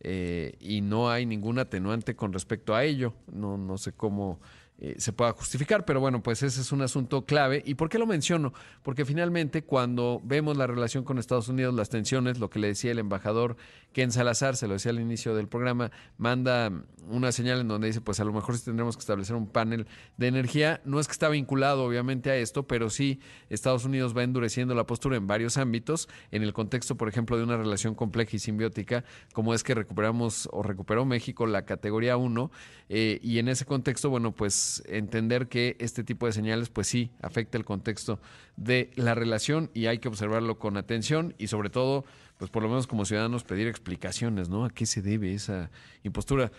eh, 0.00 0.56
y 0.58 0.80
no 0.80 1.10
hay 1.10 1.26
ningún 1.26 1.58
atenuante 1.58 2.16
con 2.16 2.32
respecto 2.32 2.74
a 2.74 2.84
ello. 2.84 3.12
No, 3.30 3.58
no 3.58 3.76
sé 3.76 3.92
cómo 3.92 4.40
eh, 4.78 4.96
se 4.98 5.12
pueda 5.12 5.32
justificar, 5.32 5.84
pero 5.84 6.00
bueno, 6.00 6.22
pues 6.22 6.42
ese 6.42 6.60
es 6.60 6.72
un 6.72 6.82
asunto 6.82 7.24
clave. 7.24 7.62
¿Y 7.64 7.74
por 7.74 7.88
qué 7.88 7.98
lo 7.98 8.06
menciono? 8.06 8.52
Porque 8.82 9.04
finalmente 9.04 9.62
cuando 9.62 10.20
vemos 10.24 10.56
la 10.56 10.66
relación 10.66 11.04
con 11.04 11.18
Estados 11.18 11.48
Unidos, 11.48 11.72
las 11.74 11.88
tensiones, 11.88 12.40
lo 12.40 12.50
que 12.50 12.58
le 12.58 12.68
decía 12.68 12.90
el 12.90 12.98
embajador 12.98 13.56
Ken 13.92 14.10
Salazar, 14.10 14.56
se 14.56 14.66
lo 14.66 14.72
decía 14.72 14.90
al 14.90 14.98
inicio 14.98 15.36
del 15.36 15.46
programa, 15.46 15.92
manda 16.16 16.72
una 17.08 17.30
señal 17.30 17.60
en 17.60 17.68
donde 17.68 17.86
dice, 17.86 18.00
pues 18.00 18.18
a 18.18 18.24
lo 18.24 18.32
mejor 18.32 18.56
sí 18.56 18.64
tendremos 18.64 18.96
que 18.96 19.00
establecer 19.00 19.36
un 19.36 19.46
panel 19.46 19.86
de 20.16 20.26
energía. 20.26 20.80
No 20.84 20.98
es 20.98 21.06
que 21.06 21.12
está 21.12 21.28
vinculado 21.28 21.84
obviamente 21.84 22.30
a 22.30 22.36
esto, 22.36 22.66
pero 22.66 22.90
sí 22.90 23.20
Estados 23.50 23.84
Unidos 23.84 24.16
va 24.16 24.24
endureciendo 24.24 24.74
la 24.74 24.86
postura 24.86 25.16
en 25.16 25.28
varios 25.28 25.58
ámbitos, 25.58 26.08
en 26.32 26.42
el 26.42 26.52
contexto, 26.52 26.96
por 26.96 27.08
ejemplo, 27.08 27.36
de 27.36 27.44
una 27.44 27.56
relación 27.56 27.94
compleja 27.94 28.34
y 28.34 28.38
simbiótica, 28.38 29.04
como 29.32 29.54
es 29.54 29.62
que 29.62 29.74
recuperamos 29.74 30.48
o 30.50 30.62
recuperó 30.62 31.04
México 31.04 31.46
la 31.46 31.64
categoría 31.64 32.16
1, 32.16 32.50
eh, 32.88 33.20
y 33.22 33.38
en 33.38 33.48
ese 33.48 33.64
contexto, 33.64 34.10
bueno, 34.10 34.32
pues 34.32 34.71
entender 34.86 35.48
que 35.48 35.76
este 35.80 36.04
tipo 36.04 36.26
de 36.26 36.32
señales, 36.32 36.70
pues 36.70 36.86
sí, 36.86 37.10
afecta 37.20 37.58
el 37.58 37.64
contexto 37.64 38.20
de 38.56 38.90
la 38.96 39.14
relación 39.14 39.70
y 39.74 39.86
hay 39.86 39.98
que 39.98 40.08
observarlo 40.08 40.58
con 40.58 40.76
atención 40.76 41.34
y 41.38 41.48
sobre 41.48 41.70
todo, 41.70 42.04
pues 42.38 42.50
por 42.50 42.62
lo 42.62 42.68
menos 42.68 42.86
como 42.86 43.04
ciudadanos 43.04 43.44
pedir 43.44 43.66
explicaciones, 43.66 44.48
¿no? 44.48 44.64
¿A 44.64 44.70
qué 44.70 44.86
se 44.86 45.02
debe 45.02 45.34
esa 45.34 45.70
impostura? 46.02 46.52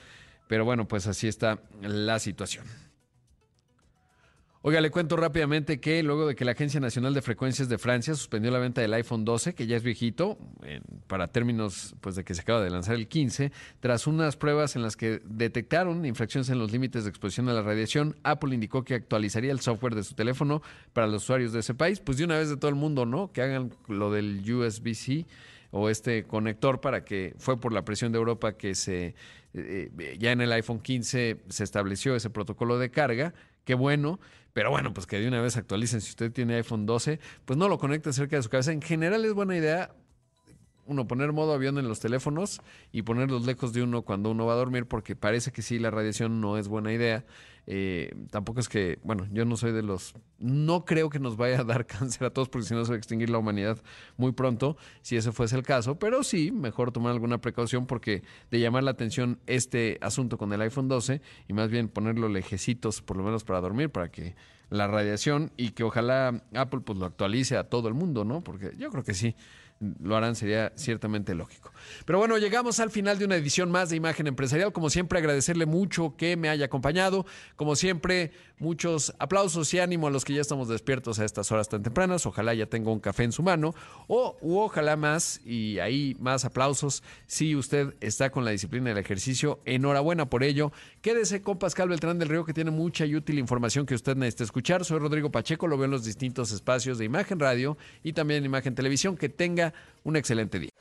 Pero 0.47 0.66
bueno, 0.66 0.88
pues 0.88 1.07
así 1.07 1.28
está 1.28 1.61
la 1.82 2.20
situación. 2.20 2.66
Oiga, 4.66 4.80
le 4.80 4.91
cuento 4.91 5.18
rápidamente 5.18 5.82
que 5.82 6.01
luego 6.03 6.26
de 6.26 6.36
que 6.36 6.45
la 6.45 6.53
Agencia 6.53 6.80
Nacional 6.80 7.14
de 7.14 7.22
Frecuencias 7.22 7.68
de 7.68 7.78
Francia 7.78 8.16
suspendió 8.16 8.49
la 8.49 8.59
venta 8.59 8.80
del 8.80 8.93
iPhone 8.93 9.26
12, 9.26 9.55
que 9.55 9.68
ya 9.68 9.76
es 9.76 9.84
viejito, 9.84 10.38
para 11.07 11.28
términos 11.28 11.97
pues 11.99 12.16
de 12.16 12.24
que 12.24 12.34
se 12.34 12.39
acaba 12.39 12.61
de 12.61 12.70
lanzar 12.70 12.95
el 12.95 13.09
15, 13.09 13.51
tras 13.82 14.07
unas 14.07 14.38
pruebas 14.38 14.78
en 14.78 14.82
las 14.82 14.95
que 14.95 15.20
detectaron 15.26 16.05
infracciones 16.05 16.47
en 16.47 16.59
los 16.59 16.72
límites 16.72 17.03
de 17.03 17.09
exposición 17.09 17.49
a 17.49 17.53
la 17.53 17.61
radiación, 17.61 18.16
Apple 18.24 18.55
indicó 18.55 18.86
que 18.86 18.95
actualizaría 18.95 19.51
el 19.51 19.59
software 19.59 19.95
de 19.95 20.03
su 20.03 20.16
teléfono 20.16 20.61
para 20.93 21.07
los 21.07 21.24
usuarios 21.24 21.51
de 21.51 21.59
ese 21.59 21.74
país, 21.74 21.99
pues 21.99 22.18
de 22.18 22.24
una 22.24 22.38
vez 22.38 22.47
de 22.47 22.55
todo 22.55 22.70
el 22.70 22.76
mundo, 22.76 23.05
¿no? 23.05 23.34
Que 23.34 23.41
hagan 23.41 23.76
lo 23.89 24.14
del 24.14 24.49
USB-C 24.49 25.26
o 25.72 25.89
este 25.89 26.24
conector 26.24 26.80
para 26.80 27.03
que 27.03 27.34
fue 27.38 27.59
por 27.59 27.74
la 27.74 27.84
presión 27.84 28.14
de 28.14 28.18
Europa 28.18 28.53
que 28.53 28.76
se 28.76 29.14
eh, 29.53 30.16
ya 30.18 30.32
en 30.32 30.39
el 30.39 30.53
iPhone 30.53 30.80
15 30.80 31.41
se 31.49 31.64
estableció 31.66 32.16
ese 32.16 32.30
protocolo 32.30 32.80
de 32.80 32.91
carga, 32.91 33.34
qué 33.66 33.76
bueno, 33.76 34.20
pero 34.54 34.70
bueno, 34.70 34.93
pues 34.93 35.08
que 35.08 35.20
de 35.20 35.28
una 35.28 35.41
vez 35.41 35.58
actualicen. 35.58 36.01
Si 36.01 36.12
usted 36.12 36.32
tiene 36.32 36.56
iPhone 36.56 36.86
12, 36.86 37.20
pues 37.45 37.58
no 37.58 37.68
lo 37.68 37.80
conecte 37.80 38.14
cerca 38.14 38.36
de 38.36 38.43
su 38.43 38.49
cabeza. 38.49 38.72
En 38.72 38.82
general 38.82 39.26
es 39.26 39.34
buena 39.34 39.58
idea 39.58 39.91
uno 40.86 41.08
poner 41.08 41.32
modo 41.32 41.54
avión 41.54 41.78
en 41.78 41.88
los 41.88 41.99
teléfonos 41.99 42.62
y 42.91 43.04
ponerlos 43.04 43.45
lejos 43.45 43.74
de 43.74 43.84
uno 43.84 44.01
cuando 44.01 44.32
uno 44.32 44.45
va 44.45 44.54
a 44.54 44.58
dormir, 44.58 44.86
porque 44.86 45.16
parece 45.16 45.51
que 45.51 45.62
sí, 45.62 45.80
la 45.80 45.91
radiación 45.91 46.41
no 46.41 46.58
es 46.58 46.68
buena 46.68 46.91
idea. 46.91 47.26
Eh, 47.66 48.14
tampoco 48.30 48.59
es 48.59 48.68
que, 48.68 48.99
bueno, 49.03 49.28
yo 49.32 49.45
no 49.45 49.55
soy 49.55 49.72
de 49.72 49.84
los, 49.84 50.14
no 50.38 50.84
creo 50.84 51.09
que 51.09 51.20
nos 51.20 51.38
vaya 51.38 51.61
a 51.61 51.64
dar 51.64 51.86
cáncer 51.88 52.26
a 52.26 52.30
todos, 52.32 52.49
porque 52.49 52.68
si 52.68 52.74
no 52.74 52.84
se 52.84 52.91
va 52.91 52.95
a 52.95 52.97
extinguir 52.97 53.30
la 53.30 53.38
humanidad 53.38 53.82
muy 54.18 54.34
pronto, 54.34 54.78
si 55.01 55.16
ese 55.16 55.32
fuese 55.32 55.55
el 55.55 55.64
caso, 55.64 55.97
pero 55.97 56.24
sí, 56.24 56.51
mejor 56.51 56.91
tomar 56.91 57.14
alguna 57.14 57.39
precaución 57.39 57.86
porque 57.86 58.24
de 58.51 58.59
llamar 58.59 58.84
la 58.84 58.91
atención 58.91 59.39
este 59.47 59.97
asunto 60.01 60.38
con 60.38 60.51
el 60.53 60.61
iPhone 60.61 60.88
12 60.88 61.22
y 61.47 61.53
más 61.53 61.70
bien 61.70 61.88
ponerlo 61.88 62.28
lejecitos, 62.30 63.01
por 63.01 63.18
lo 63.18 63.24
menos 63.24 63.43
para 63.43 63.61
dormir, 63.61 63.89
para 63.89 64.11
que 64.11 64.36
la 64.70 64.88
radiación 64.88 65.51
y 65.55 65.70
que 65.70 65.84
ojalá 65.84 66.43
Apple 66.53 66.82
pues 66.82 66.97
lo 66.97 67.05
actualice 67.05 67.57
a 67.57 67.66
todo 67.66 67.88
el 67.88 67.93
mundo, 67.93 68.26
¿no? 68.26 68.43
Porque 68.43 68.74
yo 68.78 68.89
creo 68.89 69.03
que 69.03 69.14
sí 69.14 69.36
lo 70.01 70.15
harán, 70.15 70.36
sería 70.36 70.71
ciertamente 70.75 71.36
lógico. 71.36 71.71
Pero 72.05 72.19
bueno, 72.19 72.38
llegamos 72.38 72.79
al 72.79 72.89
final 72.89 73.19
de 73.19 73.25
una 73.25 73.36
edición 73.36 73.71
más 73.71 73.89
de 73.89 73.95
Imagen 73.95 74.27
Empresarial. 74.27 74.71
Como 74.71 74.89
siempre, 74.89 75.19
agradecerle 75.19 75.65
mucho 75.65 76.15
que 76.17 76.38
me 76.38 76.49
haya 76.49 76.65
acompañado. 76.65 77.25
Como 77.55 77.75
siempre, 77.75 78.31
muchos 78.59 79.13
aplausos 79.19 79.73
y 79.73 79.79
ánimo 79.79 80.07
a 80.07 80.11
los 80.11 80.25
que 80.25 80.34
ya 80.34 80.41
estamos 80.41 80.67
despiertos 80.67 81.19
a 81.19 81.25
estas 81.25 81.51
horas 81.51 81.69
tan 81.69 81.84
tempranas. 81.84 82.25
Ojalá 82.25 82.53
ya 82.53 82.65
tenga 82.65 82.91
un 82.91 82.99
café 82.99 83.23
en 83.23 83.31
su 83.31 83.43
mano. 83.43 83.73
O 84.07 84.38
ojalá 84.41 84.95
más, 84.95 85.41
y 85.45 85.79
ahí 85.79 86.15
más 86.19 86.45
aplausos, 86.45 87.03
si 87.27 87.55
usted 87.55 87.95
está 87.99 88.29
con 88.29 88.45
la 88.45 88.51
disciplina 88.51 88.89
del 88.89 88.97
ejercicio. 88.97 89.59
Enhorabuena 89.65 90.29
por 90.29 90.43
ello. 90.43 90.71
Quédese 91.01 91.41
con 91.41 91.57
Pascal 91.57 91.89
Beltrán 91.89 92.19
del 92.19 92.29
Río, 92.29 92.45
que 92.45 92.53
tiene 92.53 92.71
mucha 92.71 93.05
y 93.05 93.15
útil 93.15 93.39
información 93.39 93.86
que 93.86 93.95
usted 93.95 94.15
necesita 94.15 94.45
escuchar. 94.45 94.86
Soy 94.86 94.99
Rodrigo 94.99 95.31
Pacheco, 95.31 95.67
lo 95.67 95.77
veo 95.77 95.86
en 95.86 95.91
los 95.91 96.05
distintos 96.05 96.51
espacios 96.51 96.97
de 96.97 97.05
Imagen 97.05 97.39
Radio 97.39 97.77
y 98.03 98.13
también 98.13 98.39
en 98.39 98.45
Imagen 98.45 98.75
Televisión. 98.75 99.17
Que 99.17 99.29
un 100.03 100.15
excelente 100.15 100.59
día. 100.59 100.71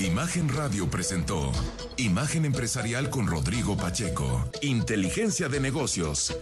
Imagen 0.00 0.48
Radio 0.48 0.90
presentó 0.90 1.52
Imagen 1.96 2.44
Empresarial 2.44 3.10
con 3.10 3.26
Rodrigo 3.26 3.76
Pacheco. 3.76 4.50
Inteligencia 4.60 5.48
de 5.48 5.60
negocios. 5.60 6.36